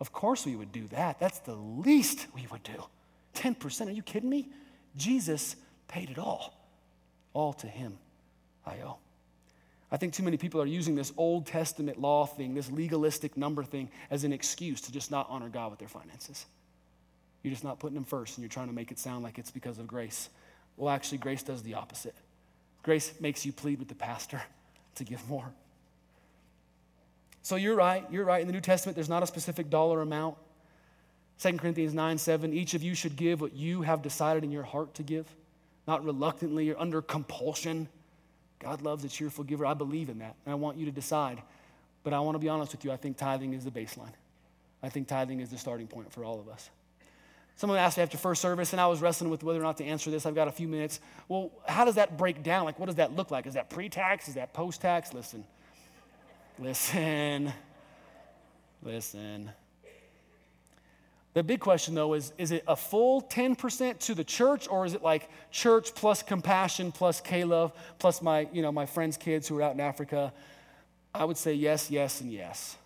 Of 0.00 0.10
course, 0.10 0.44
we 0.44 0.56
would 0.56 0.72
do 0.72 0.88
that. 0.88 1.20
That's 1.20 1.38
the 1.38 1.54
least 1.54 2.26
we 2.34 2.48
would 2.50 2.64
do. 2.64 2.82
10%? 3.36 3.86
Are 3.86 3.92
you 3.92 4.02
kidding 4.02 4.28
me? 4.28 4.48
Jesus 4.96 5.54
paid 5.86 6.10
it 6.10 6.18
all. 6.18 6.52
All 7.32 7.52
to 7.52 7.68
him 7.68 7.98
I 8.66 8.78
owe. 8.84 8.96
I 9.92 9.96
think 9.96 10.12
too 10.12 10.24
many 10.24 10.36
people 10.36 10.60
are 10.60 10.66
using 10.66 10.96
this 10.96 11.12
Old 11.16 11.46
Testament 11.46 12.00
law 12.00 12.26
thing, 12.26 12.52
this 12.52 12.68
legalistic 12.68 13.36
number 13.36 13.62
thing, 13.62 13.90
as 14.10 14.24
an 14.24 14.32
excuse 14.32 14.80
to 14.80 14.90
just 14.90 15.12
not 15.12 15.28
honor 15.30 15.48
God 15.48 15.70
with 15.70 15.78
their 15.78 15.86
finances. 15.86 16.46
You're 17.44 17.52
just 17.52 17.62
not 17.62 17.78
putting 17.78 17.96
Him 17.96 18.02
first, 18.02 18.36
and 18.36 18.42
you're 18.42 18.48
trying 18.48 18.66
to 18.66 18.74
make 18.74 18.90
it 18.90 18.98
sound 18.98 19.22
like 19.22 19.38
it's 19.38 19.52
because 19.52 19.78
of 19.78 19.86
grace. 19.86 20.30
Well, 20.76 20.92
actually, 20.92 21.18
grace 21.18 21.44
does 21.44 21.62
the 21.62 21.74
opposite. 21.74 22.16
Grace 22.82 23.12
makes 23.20 23.46
you 23.46 23.52
plead 23.52 23.78
with 23.78 23.86
the 23.86 23.94
pastor 23.94 24.42
to 24.96 25.04
give 25.04 25.28
more. 25.28 25.52
So 27.44 27.56
you're 27.56 27.76
right. 27.76 28.06
You're 28.10 28.24
right. 28.24 28.40
In 28.40 28.46
the 28.46 28.54
New 28.54 28.62
Testament, 28.62 28.96
there's 28.96 29.10
not 29.10 29.22
a 29.22 29.26
specific 29.26 29.68
dollar 29.68 30.00
amount. 30.00 30.36
2 31.40 31.58
Corinthians 31.58 31.92
9 31.92 32.16
7, 32.16 32.54
each 32.54 32.72
of 32.72 32.82
you 32.82 32.94
should 32.94 33.16
give 33.16 33.42
what 33.42 33.52
you 33.52 33.82
have 33.82 34.00
decided 34.00 34.44
in 34.44 34.50
your 34.50 34.62
heart 34.62 34.94
to 34.94 35.02
give, 35.02 35.26
not 35.86 36.02
reluctantly 36.02 36.70
or 36.70 36.78
under 36.78 37.02
compulsion. 37.02 37.86
God 38.60 38.80
loves 38.80 39.04
a 39.04 39.10
cheerful 39.10 39.44
giver. 39.44 39.66
I 39.66 39.74
believe 39.74 40.08
in 40.08 40.20
that, 40.20 40.36
and 40.46 40.52
I 40.52 40.54
want 40.54 40.78
you 40.78 40.86
to 40.86 40.90
decide. 40.90 41.42
But 42.02 42.14
I 42.14 42.20
want 42.20 42.34
to 42.34 42.38
be 42.38 42.48
honest 42.48 42.72
with 42.72 42.82
you, 42.82 42.90
I 42.90 42.96
think 42.96 43.18
tithing 43.18 43.52
is 43.52 43.62
the 43.62 43.70
baseline. 43.70 44.14
I 44.82 44.88
think 44.88 45.06
tithing 45.06 45.40
is 45.40 45.50
the 45.50 45.58
starting 45.58 45.86
point 45.86 46.10
for 46.10 46.24
all 46.24 46.40
of 46.40 46.48
us. 46.48 46.70
Someone 47.56 47.78
asked 47.78 47.98
me 47.98 48.04
after 48.04 48.16
first 48.16 48.40
service, 48.40 48.72
and 48.72 48.80
I 48.80 48.86
was 48.86 49.02
wrestling 49.02 49.28
with 49.28 49.42
whether 49.42 49.60
or 49.60 49.64
not 49.64 49.76
to 49.78 49.84
answer 49.84 50.10
this. 50.10 50.24
I've 50.24 50.34
got 50.34 50.48
a 50.48 50.52
few 50.52 50.66
minutes. 50.66 51.00
Well, 51.28 51.50
how 51.68 51.84
does 51.84 51.96
that 51.96 52.16
break 52.16 52.42
down? 52.42 52.64
Like, 52.64 52.78
what 52.78 52.86
does 52.86 52.96
that 52.96 53.14
look 53.14 53.30
like? 53.30 53.46
Is 53.46 53.54
that 53.54 53.68
pre 53.68 53.90
tax? 53.90 54.28
Is 54.28 54.34
that 54.34 54.54
post 54.54 54.80
tax? 54.80 55.12
Listen, 55.12 55.44
listen, 56.58 57.52
listen. 58.82 59.50
The 61.34 61.42
big 61.42 61.58
question, 61.58 61.96
though, 61.96 62.14
is 62.14 62.32
is 62.38 62.52
it 62.52 62.62
a 62.68 62.76
full 62.76 63.20
10% 63.22 63.98
to 63.98 64.14
the 64.14 64.22
church, 64.22 64.68
or 64.68 64.86
is 64.86 64.94
it 64.94 65.02
like 65.02 65.28
church 65.50 65.94
plus 65.94 66.22
compassion 66.22 66.92
plus 66.92 67.20
K-Love 67.20 67.72
plus 67.98 68.22
my, 68.22 68.48
you 68.52 68.62
know, 68.62 68.70
my 68.70 68.86
friends' 68.86 69.16
kids 69.16 69.48
who 69.48 69.58
are 69.58 69.62
out 69.62 69.74
in 69.74 69.80
Africa? 69.80 70.32
I 71.12 71.24
would 71.24 71.36
say 71.36 71.54
yes, 71.54 71.90
yes, 71.90 72.20
and 72.20 72.32
yes. 72.32 72.76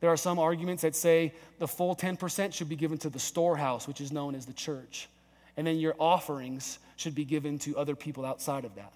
There 0.00 0.10
are 0.10 0.16
some 0.16 0.38
arguments 0.38 0.82
that 0.82 0.96
say 0.96 1.34
the 1.58 1.68
full 1.68 1.94
10% 1.94 2.54
should 2.54 2.68
be 2.68 2.76
given 2.76 2.98
to 2.98 3.10
the 3.10 3.18
storehouse, 3.18 3.86
which 3.86 4.00
is 4.00 4.12
known 4.12 4.34
as 4.34 4.46
the 4.46 4.52
church. 4.54 5.08
And 5.56 5.66
then 5.66 5.76
your 5.76 5.94
offerings 5.98 6.78
should 6.96 7.14
be 7.14 7.24
given 7.24 7.58
to 7.60 7.76
other 7.76 7.94
people 7.94 8.24
outside 8.24 8.64
of 8.64 8.74
that. 8.76 8.92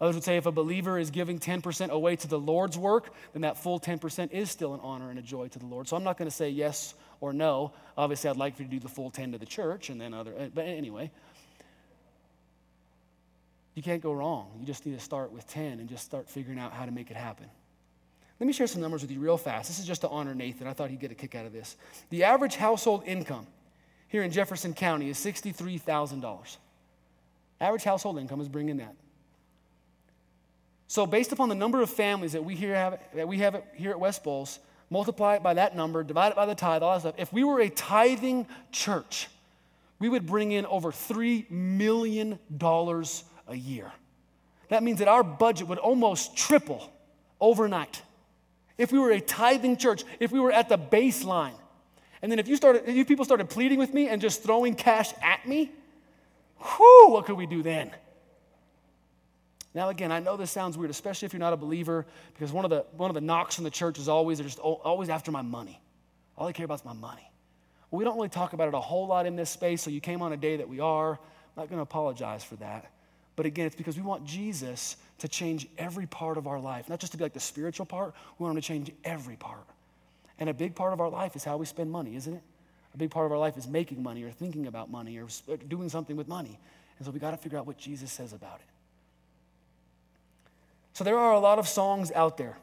Others 0.00 0.16
would 0.16 0.24
say 0.24 0.36
if 0.36 0.44
a 0.44 0.52
believer 0.52 0.98
is 0.98 1.10
giving 1.10 1.38
10% 1.38 1.88
away 1.88 2.16
to 2.16 2.28
the 2.28 2.38
Lord's 2.38 2.76
work, 2.76 3.14
then 3.32 3.42
that 3.42 3.56
full 3.56 3.80
10% 3.80 4.30
is 4.30 4.50
still 4.50 4.74
an 4.74 4.80
honor 4.82 5.08
and 5.08 5.18
a 5.18 5.22
joy 5.22 5.48
to 5.48 5.58
the 5.58 5.64
Lord. 5.64 5.88
So 5.88 5.96
I'm 5.96 6.04
not 6.04 6.18
going 6.18 6.28
to 6.28 6.34
say 6.36 6.50
yes 6.50 6.94
or 7.20 7.32
no. 7.32 7.72
Obviously, 7.96 8.28
I'd 8.28 8.36
like 8.36 8.56
for 8.56 8.62
you 8.62 8.68
to 8.68 8.74
do 8.74 8.80
the 8.80 8.90
full 8.90 9.10
10 9.10 9.32
to 9.32 9.38
the 9.38 9.46
church 9.46 9.88
and 9.88 9.98
then 9.98 10.12
other, 10.12 10.34
eh, 10.36 10.48
but 10.54 10.66
anyway. 10.66 11.10
You 13.74 13.82
can't 13.82 14.02
go 14.02 14.12
wrong. 14.12 14.50
You 14.60 14.66
just 14.66 14.84
need 14.84 14.98
to 14.98 15.04
start 15.04 15.32
with 15.32 15.46
10 15.48 15.80
and 15.80 15.88
just 15.88 16.04
start 16.04 16.28
figuring 16.28 16.58
out 16.58 16.72
how 16.72 16.84
to 16.84 16.92
make 16.92 17.10
it 17.10 17.16
happen. 17.16 17.46
Let 18.38 18.46
me 18.46 18.52
share 18.52 18.66
some 18.66 18.82
numbers 18.82 19.00
with 19.00 19.10
you 19.10 19.20
real 19.20 19.38
fast. 19.38 19.68
This 19.68 19.78
is 19.78 19.86
just 19.86 20.02
to 20.02 20.08
honor 20.08 20.34
Nathan. 20.34 20.66
I 20.66 20.74
thought 20.74 20.90
he'd 20.90 21.00
get 21.00 21.10
a 21.10 21.14
kick 21.14 21.34
out 21.34 21.46
of 21.46 21.52
this. 21.52 21.76
The 22.10 22.24
average 22.24 22.56
household 22.56 23.02
income 23.06 23.46
here 24.08 24.22
in 24.22 24.30
Jefferson 24.30 24.74
County 24.74 25.08
is 25.08 25.16
$63,000. 25.18 26.56
Average 27.60 27.84
household 27.84 28.18
income 28.18 28.42
is 28.42 28.48
bringing 28.48 28.76
that. 28.78 28.94
So, 30.88 31.06
based 31.06 31.32
upon 31.32 31.48
the 31.48 31.54
number 31.54 31.82
of 31.82 31.90
families 31.90 32.32
that 32.32 32.44
we 32.44 32.54
here 32.54 32.74
have, 32.74 33.00
that 33.14 33.26
we 33.26 33.38
have 33.38 33.62
here 33.74 33.90
at 33.90 33.98
West 33.98 34.22
Bowles, 34.22 34.60
multiply 34.88 35.34
it 35.34 35.42
by 35.42 35.54
that 35.54 35.74
number, 35.74 36.04
divide 36.04 36.30
it 36.30 36.36
by 36.36 36.46
the 36.46 36.54
tithe, 36.54 36.82
all 36.82 36.94
that 36.94 37.00
stuff. 37.00 37.14
If 37.18 37.32
we 37.32 37.42
were 37.42 37.60
a 37.60 37.68
tithing 37.68 38.46
church, 38.70 39.28
we 39.98 40.08
would 40.08 40.26
bring 40.26 40.52
in 40.52 40.66
over 40.66 40.92
$3 40.92 41.50
million 41.50 42.38
a 42.60 43.54
year. 43.54 43.92
That 44.68 44.82
means 44.82 44.98
that 44.98 45.08
our 45.08 45.22
budget 45.22 45.68
would 45.68 45.78
almost 45.78 46.36
triple 46.36 46.90
overnight. 47.40 48.02
If 48.78 48.92
we 48.92 48.98
were 48.98 49.10
a 49.10 49.20
tithing 49.20 49.78
church, 49.78 50.04
if 50.20 50.32
we 50.32 50.40
were 50.40 50.52
at 50.52 50.68
the 50.68 50.78
baseline, 50.78 51.54
and 52.22 52.30
then 52.30 52.38
if 52.38 52.48
you 52.48 52.56
started, 52.56 52.82
if 52.86 52.96
you 52.96 53.04
people 53.04 53.24
started 53.24 53.48
pleading 53.48 53.78
with 53.78 53.94
me 53.94 54.08
and 54.08 54.20
just 54.20 54.42
throwing 54.42 54.74
cash 54.74 55.12
at 55.22 55.46
me, 55.48 55.70
whew, 56.58 57.10
what 57.10 57.26
could 57.26 57.36
we 57.36 57.46
do 57.46 57.62
then? 57.62 57.90
Now, 59.76 59.90
again, 59.90 60.10
I 60.10 60.20
know 60.20 60.38
this 60.38 60.50
sounds 60.50 60.78
weird, 60.78 60.88
especially 60.88 61.26
if 61.26 61.34
you're 61.34 61.38
not 61.38 61.52
a 61.52 61.56
believer, 61.58 62.06
because 62.32 62.50
one 62.50 62.64
of 62.64 62.70
the, 62.70 62.86
one 62.96 63.10
of 63.10 63.14
the 63.14 63.20
knocks 63.20 63.58
in 63.58 63.64
the 63.64 63.68
church 63.68 63.98
is 63.98 64.08
always, 64.08 64.38
they're 64.38 64.46
just 64.46 64.58
always 64.58 65.10
after 65.10 65.30
my 65.30 65.42
money. 65.42 65.78
All 66.38 66.46
they 66.46 66.54
care 66.54 66.64
about 66.64 66.80
is 66.80 66.84
my 66.86 66.94
money. 66.94 67.30
Well, 67.90 67.98
we 67.98 68.04
don't 68.06 68.16
really 68.16 68.30
talk 68.30 68.54
about 68.54 68.68
it 68.68 68.74
a 68.74 68.80
whole 68.80 69.06
lot 69.06 69.26
in 69.26 69.36
this 69.36 69.50
space, 69.50 69.82
so 69.82 69.90
you 69.90 70.00
came 70.00 70.22
on 70.22 70.32
a 70.32 70.36
day 70.38 70.56
that 70.56 70.66
we 70.66 70.80
are. 70.80 71.10
I'm 71.10 71.18
not 71.58 71.68
going 71.68 71.76
to 71.76 71.82
apologize 71.82 72.42
for 72.42 72.56
that. 72.56 72.90
But 73.36 73.44
again, 73.44 73.66
it's 73.66 73.76
because 73.76 73.98
we 73.98 74.02
want 74.02 74.24
Jesus 74.24 74.96
to 75.18 75.28
change 75.28 75.68
every 75.76 76.06
part 76.06 76.38
of 76.38 76.46
our 76.46 76.58
life, 76.58 76.88
not 76.88 76.98
just 76.98 77.12
to 77.12 77.18
be 77.18 77.24
like 77.24 77.34
the 77.34 77.40
spiritual 77.40 77.84
part, 77.84 78.14
we 78.38 78.44
want 78.44 78.56
him 78.56 78.62
to 78.62 78.66
change 78.66 78.90
every 79.04 79.36
part. 79.36 79.66
And 80.38 80.48
a 80.48 80.54
big 80.54 80.74
part 80.74 80.94
of 80.94 81.02
our 81.02 81.10
life 81.10 81.36
is 81.36 81.44
how 81.44 81.58
we 81.58 81.66
spend 81.66 81.90
money, 81.90 82.16
isn't 82.16 82.32
it? 82.32 82.42
A 82.94 82.96
big 82.96 83.10
part 83.10 83.26
of 83.26 83.32
our 83.32 83.38
life 83.38 83.58
is 83.58 83.68
making 83.68 84.02
money 84.02 84.22
or 84.22 84.30
thinking 84.30 84.68
about 84.68 84.90
money 84.90 85.18
or 85.18 85.28
doing 85.68 85.90
something 85.90 86.16
with 86.16 86.28
money. 86.28 86.58
And 86.96 87.04
so 87.04 87.12
we 87.12 87.20
got 87.20 87.32
to 87.32 87.36
figure 87.36 87.58
out 87.58 87.66
what 87.66 87.76
Jesus 87.76 88.10
says 88.10 88.32
about 88.32 88.60
it. 88.60 88.75
So 90.96 91.04
there 91.04 91.18
are 91.18 91.34
a 91.34 91.38
lot 91.38 91.58
of 91.58 91.68
songs 91.68 92.10
out 92.12 92.38
there 92.38 92.56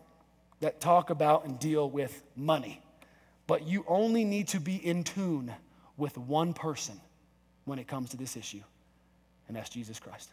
that 0.59 0.81
talk 0.81 1.11
about 1.11 1.45
and 1.45 1.59
deal 1.59 1.88
with 1.88 2.23
money, 2.36 2.81
but 3.45 3.67
you 3.67 3.86
only 3.88 4.25
need 4.25 4.47
to 4.47 4.59
be 4.59 4.75
in 4.75 5.03
tune 5.03 5.53
with 5.97 6.17
one 6.17 6.55
person 6.55 6.99
when 7.65 7.77
it 7.77 7.88
comes 7.88 8.09
to 8.09 8.17
this 8.17 8.36
issue, 8.36 8.63
and 9.47 9.55
that's 9.55 9.69
Jesus 9.69 9.99
Christ. 9.99 10.31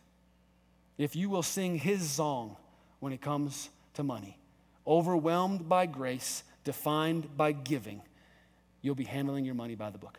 If 0.96 1.14
you 1.14 1.28
will 1.28 1.42
sing 1.42 1.76
his 1.76 2.09
song 2.09 2.57
when 3.01 3.12
it 3.12 3.20
comes 3.20 3.68
to 3.92 4.03
money, 4.03 4.38
overwhelmed 4.86 5.68
by 5.68 5.84
grace, 5.84 6.42
defined 6.64 7.36
by 7.36 7.53
giving, 7.53 8.01
you'll 8.80 8.94
be 8.94 9.05
handling 9.05 9.44
your 9.44 9.55
money 9.55 9.74
by 9.74 9.90
the 9.90 9.98
book. 9.98 10.18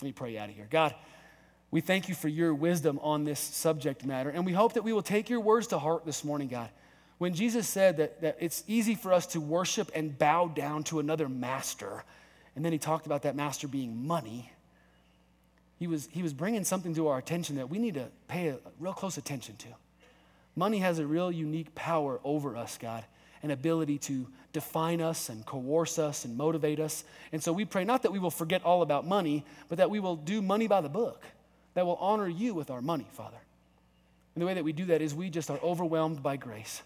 Let 0.00 0.06
me 0.06 0.12
pray 0.12 0.38
out 0.38 0.48
of 0.48 0.54
here. 0.54 0.66
God, 0.70 0.94
we 1.70 1.82
thank 1.82 2.08
you 2.08 2.14
for 2.14 2.28
your 2.28 2.54
wisdom 2.54 2.98
on 3.02 3.24
this 3.24 3.38
subject 3.38 4.06
matter, 4.06 4.30
and 4.30 4.46
we 4.46 4.54
hope 4.54 4.72
that 4.72 4.82
we 4.82 4.94
will 4.94 5.02
take 5.02 5.28
your 5.28 5.40
words 5.40 5.66
to 5.66 5.78
heart 5.78 6.06
this 6.06 6.24
morning, 6.24 6.48
God. 6.48 6.70
When 7.18 7.32
Jesus 7.32 7.66
said 7.66 7.96
that, 7.96 8.20
that 8.20 8.36
it's 8.40 8.62
easy 8.66 8.94
for 8.94 9.12
us 9.12 9.26
to 9.28 9.40
worship 9.40 9.90
and 9.94 10.18
bow 10.18 10.48
down 10.48 10.84
to 10.84 10.98
another 10.98 11.28
master, 11.28 12.04
and 12.54 12.64
then 12.64 12.72
he 12.72 12.78
talked 12.78 13.06
about 13.06 13.22
that 13.22 13.34
master 13.34 13.66
being 13.66 14.06
money, 14.06 14.52
he 15.78 15.86
was, 15.86 16.08
he 16.10 16.22
was 16.22 16.32
bringing 16.32 16.64
something 16.64 16.94
to 16.94 17.08
our 17.08 17.18
attention 17.18 17.56
that 17.56 17.70
we 17.70 17.78
need 17.78 17.94
to 17.94 18.08
pay 18.28 18.48
a 18.48 18.58
real 18.78 18.92
close 18.92 19.16
attention 19.18 19.56
to. 19.56 19.68
Money 20.54 20.78
has 20.78 20.98
a 20.98 21.06
real 21.06 21.30
unique 21.30 21.74
power 21.74 22.18
over 22.24 22.56
us, 22.56 22.78
God, 22.78 23.04
an 23.42 23.50
ability 23.50 23.98
to 23.98 24.26
define 24.54 25.02
us 25.02 25.28
and 25.28 25.44
coerce 25.44 25.98
us 25.98 26.24
and 26.24 26.36
motivate 26.36 26.80
us. 26.80 27.04
And 27.32 27.42
so 27.42 27.52
we 27.52 27.66
pray 27.66 27.84
not 27.84 28.02
that 28.02 28.12
we 28.12 28.18
will 28.18 28.30
forget 28.30 28.64
all 28.64 28.80
about 28.80 29.06
money, 29.06 29.44
but 29.68 29.78
that 29.78 29.90
we 29.90 30.00
will 30.00 30.16
do 30.16 30.40
money 30.40 30.66
by 30.66 30.80
the 30.80 30.88
book, 30.88 31.22
that 31.74 31.84
will 31.84 31.96
honor 31.96 32.28
you 32.28 32.54
with 32.54 32.70
our 32.70 32.80
money, 32.80 33.06
Father. 33.12 33.36
And 34.34 34.42
the 34.42 34.46
way 34.46 34.54
that 34.54 34.64
we 34.64 34.72
do 34.72 34.86
that 34.86 35.02
is 35.02 35.14
we 35.14 35.28
just 35.28 35.50
are 35.50 35.60
overwhelmed 35.62 36.22
by 36.22 36.36
grace 36.36 36.82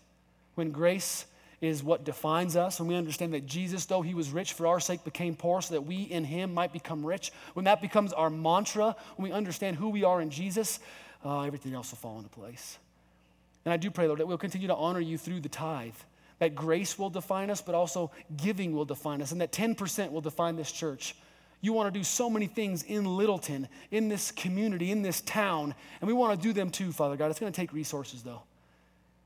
when 0.61 0.72
grace 0.72 1.24
is 1.62 1.82
what 1.82 2.04
defines 2.04 2.54
us, 2.54 2.78
when 2.78 2.86
we 2.86 2.94
understand 2.94 3.32
that 3.32 3.46
Jesus, 3.46 3.86
though 3.86 4.02
he 4.02 4.12
was 4.12 4.28
rich 4.28 4.52
for 4.52 4.66
our 4.66 4.78
sake, 4.78 5.04
became 5.04 5.34
poor 5.34 5.62
so 5.62 5.72
that 5.72 5.80
we 5.80 6.02
in 6.02 6.22
him 6.22 6.52
might 6.52 6.70
become 6.70 7.04
rich, 7.04 7.32
when 7.54 7.64
that 7.64 7.80
becomes 7.80 8.12
our 8.12 8.28
mantra, 8.28 8.94
when 9.16 9.30
we 9.30 9.34
understand 9.34 9.78
who 9.78 9.88
we 9.88 10.04
are 10.04 10.20
in 10.20 10.28
Jesus, 10.28 10.78
uh, 11.24 11.44
everything 11.44 11.72
else 11.72 11.92
will 11.92 11.96
fall 11.96 12.18
into 12.18 12.28
place. 12.28 12.78
And 13.64 13.72
I 13.72 13.78
do 13.78 13.90
pray, 13.90 14.06
Lord, 14.06 14.20
that 14.20 14.26
we'll 14.26 14.36
continue 14.36 14.68
to 14.68 14.74
honor 14.74 15.00
you 15.00 15.16
through 15.16 15.40
the 15.40 15.48
tithe, 15.48 15.94
that 16.40 16.54
grace 16.54 16.98
will 16.98 17.11
define 17.11 17.48
us, 17.48 17.62
but 17.62 17.74
also 17.74 18.11
giving 18.36 18.74
will 18.74 18.84
define 18.84 19.22
us, 19.22 19.32
and 19.32 19.40
that 19.40 19.50
10% 19.50 20.12
will 20.12 20.20
define 20.20 20.56
this 20.56 20.70
church. 20.70 21.16
You 21.62 21.72
want 21.72 21.90
to 21.90 21.98
do 21.98 22.04
so 22.04 22.28
many 22.28 22.48
things 22.48 22.82
in 22.82 23.06
Littleton, 23.06 23.66
in 23.90 24.11
this 24.11 24.30
community, 24.30 24.90
in 24.90 25.00
this 25.00 25.22
town, 25.22 25.74
and 26.02 26.08
we 26.08 26.12
want 26.12 26.38
to 26.38 26.46
do 26.46 26.52
them 26.52 26.68
too, 26.68 26.92
Father 26.92 27.16
God. 27.16 27.30
It's 27.30 27.40
going 27.40 27.50
to 27.50 27.58
take 27.58 27.72
resources, 27.72 28.22
though. 28.22 28.42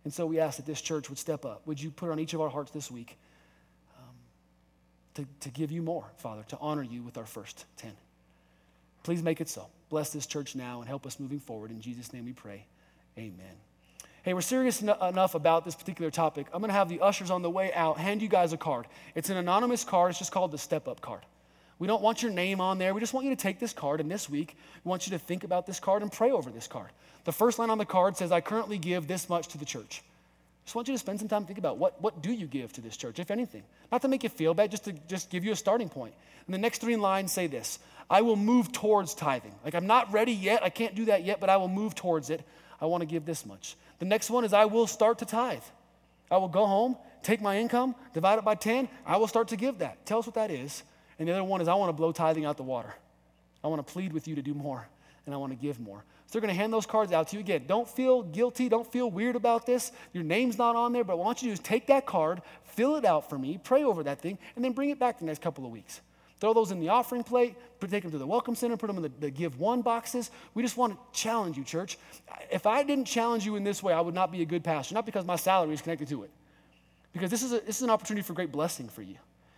And 0.05 0.13
so 0.13 0.27
we 0.27 0.39
ask 0.39 0.57
that 0.57 0.67
this 0.67 0.81
church 0.81 1.09
would 1.09 1.19
step 1.19 1.45
up. 1.45 1.67
Would 1.67 1.81
you 1.81 1.91
put 1.91 2.11
on 2.11 2.21
each 2.21 2.35
of 2.35 2.41
our 2.41 2.51
hearts 2.51 2.71
this 2.71 2.91
week 2.91 3.17
um, 3.97 4.15
to, 5.15 5.27
to 5.41 5.49
give 5.49 5.73
you 5.73 5.83
more, 5.83 6.05
Father, 6.19 6.45
to 6.49 6.59
honor 6.61 6.83
you 6.83 7.03
with 7.03 7.17
our 7.17 7.27
first 7.27 7.65
10? 7.79 7.93
Please 9.03 9.23
make 9.23 9.41
it 9.41 9.49
so. 9.49 9.67
Bless 9.89 10.11
this 10.11 10.27
church 10.27 10.55
now 10.55 10.81
and 10.81 10.89
help 10.89 11.07
us 11.07 11.19
moving 11.19 11.41
forward. 11.41 11.71
In 11.71 11.81
Jesus' 11.81 12.13
name 12.13 12.25
we 12.27 12.33
pray. 12.33 12.67
Amen. 13.17 13.57
Hey, 14.25 14.33
we're 14.33 14.41
serious 14.41 14.83
en- 14.83 14.97
enough 15.09 15.35
about 15.35 15.65
this 15.65 15.75
particular 15.75 16.11
topic. 16.11 16.47
I'm 16.53 16.61
going 16.61 16.71
to 16.71 16.75
have 16.75 16.89
the 16.89 17.01
ushers 17.01 17.31
on 17.31 17.43
the 17.43 17.51
way 17.51 17.73
out 17.75 17.99
hand 17.99 18.23
you 18.23 18.29
guys 18.29 18.53
a 18.53 18.57
card. 18.57 18.87
It's 19.15 19.31
an 19.31 19.37
anonymous 19.37 19.85
card, 19.85 20.11
it's 20.11 20.19
just 20.19 20.33
called 20.33 20.51
the 20.51 20.59
Step 20.59 20.89
Up 20.89 21.01
card. 21.01 21.21
We 21.85 21.89
don't 21.89 22.01
want 22.01 22.23
your 22.23 22.33
name 22.33 22.63
on 22.63 22.79
there. 22.79 22.95
We 22.95 23.01
just 23.01 23.13
want 23.13 23.27
you 23.27 23.37
to 23.37 23.43
take 23.43 23.59
this 23.59 23.75
card, 23.75 24.01
and 24.01 24.11
this 24.11 24.27
week, 24.27 24.57
we 24.83 24.89
want 24.89 25.07
you 25.07 25.11
to 25.11 25.19
think 25.19 25.45
about 25.45 25.67
this 25.67 25.79
card 25.79 26.01
and 26.01 26.11
pray 26.11 26.31
over 26.31 26.51
this 26.51 26.67
card. 26.67 26.89
The 27.25 27.33
first 27.33 27.59
line 27.59 27.69
on 27.69 27.77
the 27.77 27.85
card 27.85 28.17
says, 28.17 28.33
I 28.33 28.41
currently 28.41 28.79
give 28.79 29.07
this 29.07 29.29
much 29.29 29.49
to 29.49 29.59
the 29.59 29.67
church. 29.67 30.03
Just 30.65 30.75
want 30.75 30.89
you 30.89 30.95
to 30.95 30.99
spend 30.99 31.19
some 31.19 31.29
time 31.29 31.43
to 31.43 31.47
think 31.47 31.59
about 31.59 31.77
what, 31.77 32.01
what 32.01 32.23
do 32.23 32.33
you 32.33 32.47
give 32.47 32.73
to 32.73 32.81
this 32.81 32.97
church, 32.97 33.19
if 33.19 33.31
anything. 33.31 33.65
Not 33.93 34.01
to 34.01 34.09
make 34.09 34.23
you 34.23 34.31
feel 34.31 34.55
bad, 34.55 34.71
just 34.71 34.87
to 34.87 34.95
just 35.09 35.29
give 35.29 35.45
you 35.45 35.53
a 35.53 35.57
starting 35.57 35.91
point. 35.91 36.15
And 36.47 36.55
the 36.55 36.59
next 36.59 36.81
three 36.81 36.97
lines 36.97 37.33
say 37.33 37.49
this 37.49 37.79
I 38.09 38.23
will 38.23 38.37
move 38.37 38.73
towards 38.73 39.15
tithing. 39.15 39.55
Like 39.63 39.75
I'm 39.75 39.87
not 39.87 40.11
ready 40.11 40.33
yet, 40.33 40.65
I 40.65 40.71
can't 40.71 40.95
do 40.95 41.05
that 41.05 41.23
yet, 41.23 41.39
but 41.39 41.51
I 41.51 41.59
will 41.59 41.69
move 41.69 41.95
towards 41.95 42.31
it. 42.31 42.41
I 42.81 42.87
want 42.87 43.03
to 43.03 43.07
give 43.07 43.27
this 43.27 43.45
much. 43.45 43.77
The 43.99 44.07
next 44.07 44.31
one 44.31 44.47
is 44.47 44.55
I 44.55 44.65
will 44.65 44.87
start 44.87 45.19
to 45.19 45.27
tithe. 45.27 45.61
I 46.31 46.39
will 46.39 46.49
go 46.49 46.65
home, 46.65 46.97
take 47.23 47.43
my 47.43 47.59
income, 47.59 47.95
divide 48.15 48.39
it 48.39 48.45
by 48.47 48.55
10, 48.55 48.89
I 49.05 49.19
will 49.19 49.29
start 49.29 49.49
to 49.49 49.57
give 49.57 49.81
that. 49.81 50.07
Tell 50.07 50.21
us 50.21 50.25
what 50.25 50.37
that 50.37 50.51
is. 50.51 50.83
And 51.19 51.29
the 51.29 51.33
other 51.33 51.45
one 51.45 51.61
is 51.61 51.69
I 51.69 51.75
want 51.75 51.89
to 51.91 51.93
blow 51.93 52.13
tithing 52.13 52.45
out 52.45 52.57
the 52.57 52.63
water. 52.63 52.95
I 53.63 53.69
want 53.69 53.87
to 53.87 53.93
plead 53.93 54.13
with 54.13 54.29
you 54.29 54.35
to 54.35 54.43
do 54.43 54.53
more, 54.53 54.87
and 55.27 55.35
I 55.35 55.39
want 55.39 55.53
to 55.53 55.59
give 55.59 55.81
more. 55.81 56.05
So 56.27 56.33
they're 56.33 56.41
going 56.41 56.55
to 56.55 56.61
hand 56.61 56.73
those 56.73 56.87
cards 56.87 57.13
out 57.13 57.29
to 57.29 57.37
you 57.37 57.41
again. 57.41 57.65
Don't 57.67 57.89
feel 57.89 58.23
guilty. 58.23 58.69
Don't 58.69 58.91
feel 58.91 59.11
weird 59.11 59.37
about 59.37 59.67
this. 59.67 59.93
Your 60.13 60.25
name's 60.25 60.59
not 60.59 60.77
on 60.77 60.93
there, 60.93 61.05
but 61.05 61.17
what 61.17 61.25
I 61.25 61.27
want 61.27 61.43
you 61.43 61.51
to 61.51 61.51
do 61.51 61.53
is 61.53 61.61
take 61.61 61.87
that 61.87 62.07
card, 62.07 62.43
fill 62.65 62.97
it 62.97 63.05
out 63.05 63.31
for 63.31 63.39
me, 63.39 63.59
pray 63.63 63.85
over 63.85 64.03
that 64.03 64.21
thing, 64.21 64.39
and 64.57 64.65
then 64.65 64.73
bring 64.73 64.91
it 64.91 64.99
back 64.99 65.19
the 65.19 65.25
next 65.25 65.41
couple 65.41 65.65
of 65.65 65.71
weeks. 65.71 66.01
Throw 66.41 66.53
those 66.53 66.73
in 66.73 66.81
the 66.81 66.89
offering 66.89 67.23
plate, 67.23 67.57
take 67.89 68.03
them 68.03 68.11
to 68.11 68.19
the 68.19 68.27
welcome 68.27 68.55
center, 68.55 68.77
put 68.77 68.89
them 68.89 68.97
in 68.97 69.03
the, 69.03 69.13
the 69.21 69.31
give 69.31 69.59
one 69.59 69.83
boxes. 69.83 70.31
We 70.55 70.63
just 70.63 70.77
want 70.77 70.95
to 70.95 71.19
challenge 71.19 71.57
you, 71.57 71.65
church. 71.65 71.99
If 72.51 72.67
I 72.67 72.83
didn't 72.83 73.07
challenge 73.07 73.47
you 73.47 73.57
in 73.57 73.65
this 73.65 73.83
way, 73.83 73.93
I 73.93 74.01
would 74.01 74.15
not 74.15 74.33
be 74.33 74.43
a 74.43 74.45
good 74.45 74.65
pastor, 74.65 74.95
not 74.95 75.07
because 75.07 75.25
my 75.25 75.37
salary 75.37 75.75
is 75.75 75.83
connected 75.83 76.09
to 76.09 76.25
it, 76.25 76.31
because 77.13 77.31
this 77.31 77.43
is, 77.43 77.53
a, 77.53 77.61
this 77.61 77.77
is 77.77 77.83
an 77.83 77.91
opportunity 77.91 78.23
for 78.23 78.33
great 78.33 78.51
blessing 78.51 78.89
for 78.89 79.03
you. 79.03 79.17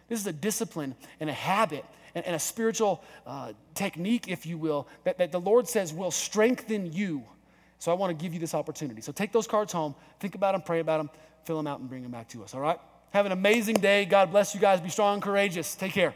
This 0.08 0.20
is 0.20 0.26
a 0.26 0.32
discipline 0.32 0.94
and 1.20 1.28
a 1.28 1.32
habit 1.32 1.84
and, 2.14 2.24
and 2.24 2.36
a 2.36 2.38
spiritual 2.38 3.02
uh, 3.26 3.52
technique, 3.74 4.28
if 4.28 4.46
you 4.46 4.58
will, 4.58 4.88
that, 5.04 5.18
that 5.18 5.32
the 5.32 5.40
Lord 5.40 5.68
says 5.68 5.92
will 5.92 6.10
strengthen 6.10 6.92
you. 6.92 7.24
So 7.78 7.92
I 7.92 7.94
want 7.94 8.16
to 8.16 8.22
give 8.22 8.32
you 8.32 8.40
this 8.40 8.54
opportunity. 8.54 9.00
So 9.02 9.12
take 9.12 9.32
those 9.32 9.46
cards 9.46 9.72
home, 9.72 9.94
think 10.18 10.34
about 10.34 10.52
them, 10.52 10.62
pray 10.62 10.80
about 10.80 10.98
them, 10.98 11.10
fill 11.44 11.56
them 11.56 11.66
out, 11.66 11.80
and 11.80 11.88
bring 11.88 12.02
them 12.02 12.12
back 12.12 12.28
to 12.30 12.42
us, 12.42 12.54
all 12.54 12.60
right? 12.60 12.78
Have 13.10 13.26
an 13.26 13.32
amazing 13.32 13.76
day. 13.76 14.04
God 14.04 14.30
bless 14.30 14.54
you 14.54 14.60
guys. 14.60 14.80
Be 14.80 14.88
strong 14.88 15.14
and 15.14 15.22
courageous. 15.22 15.74
Take 15.74 15.92
care. 15.92 16.12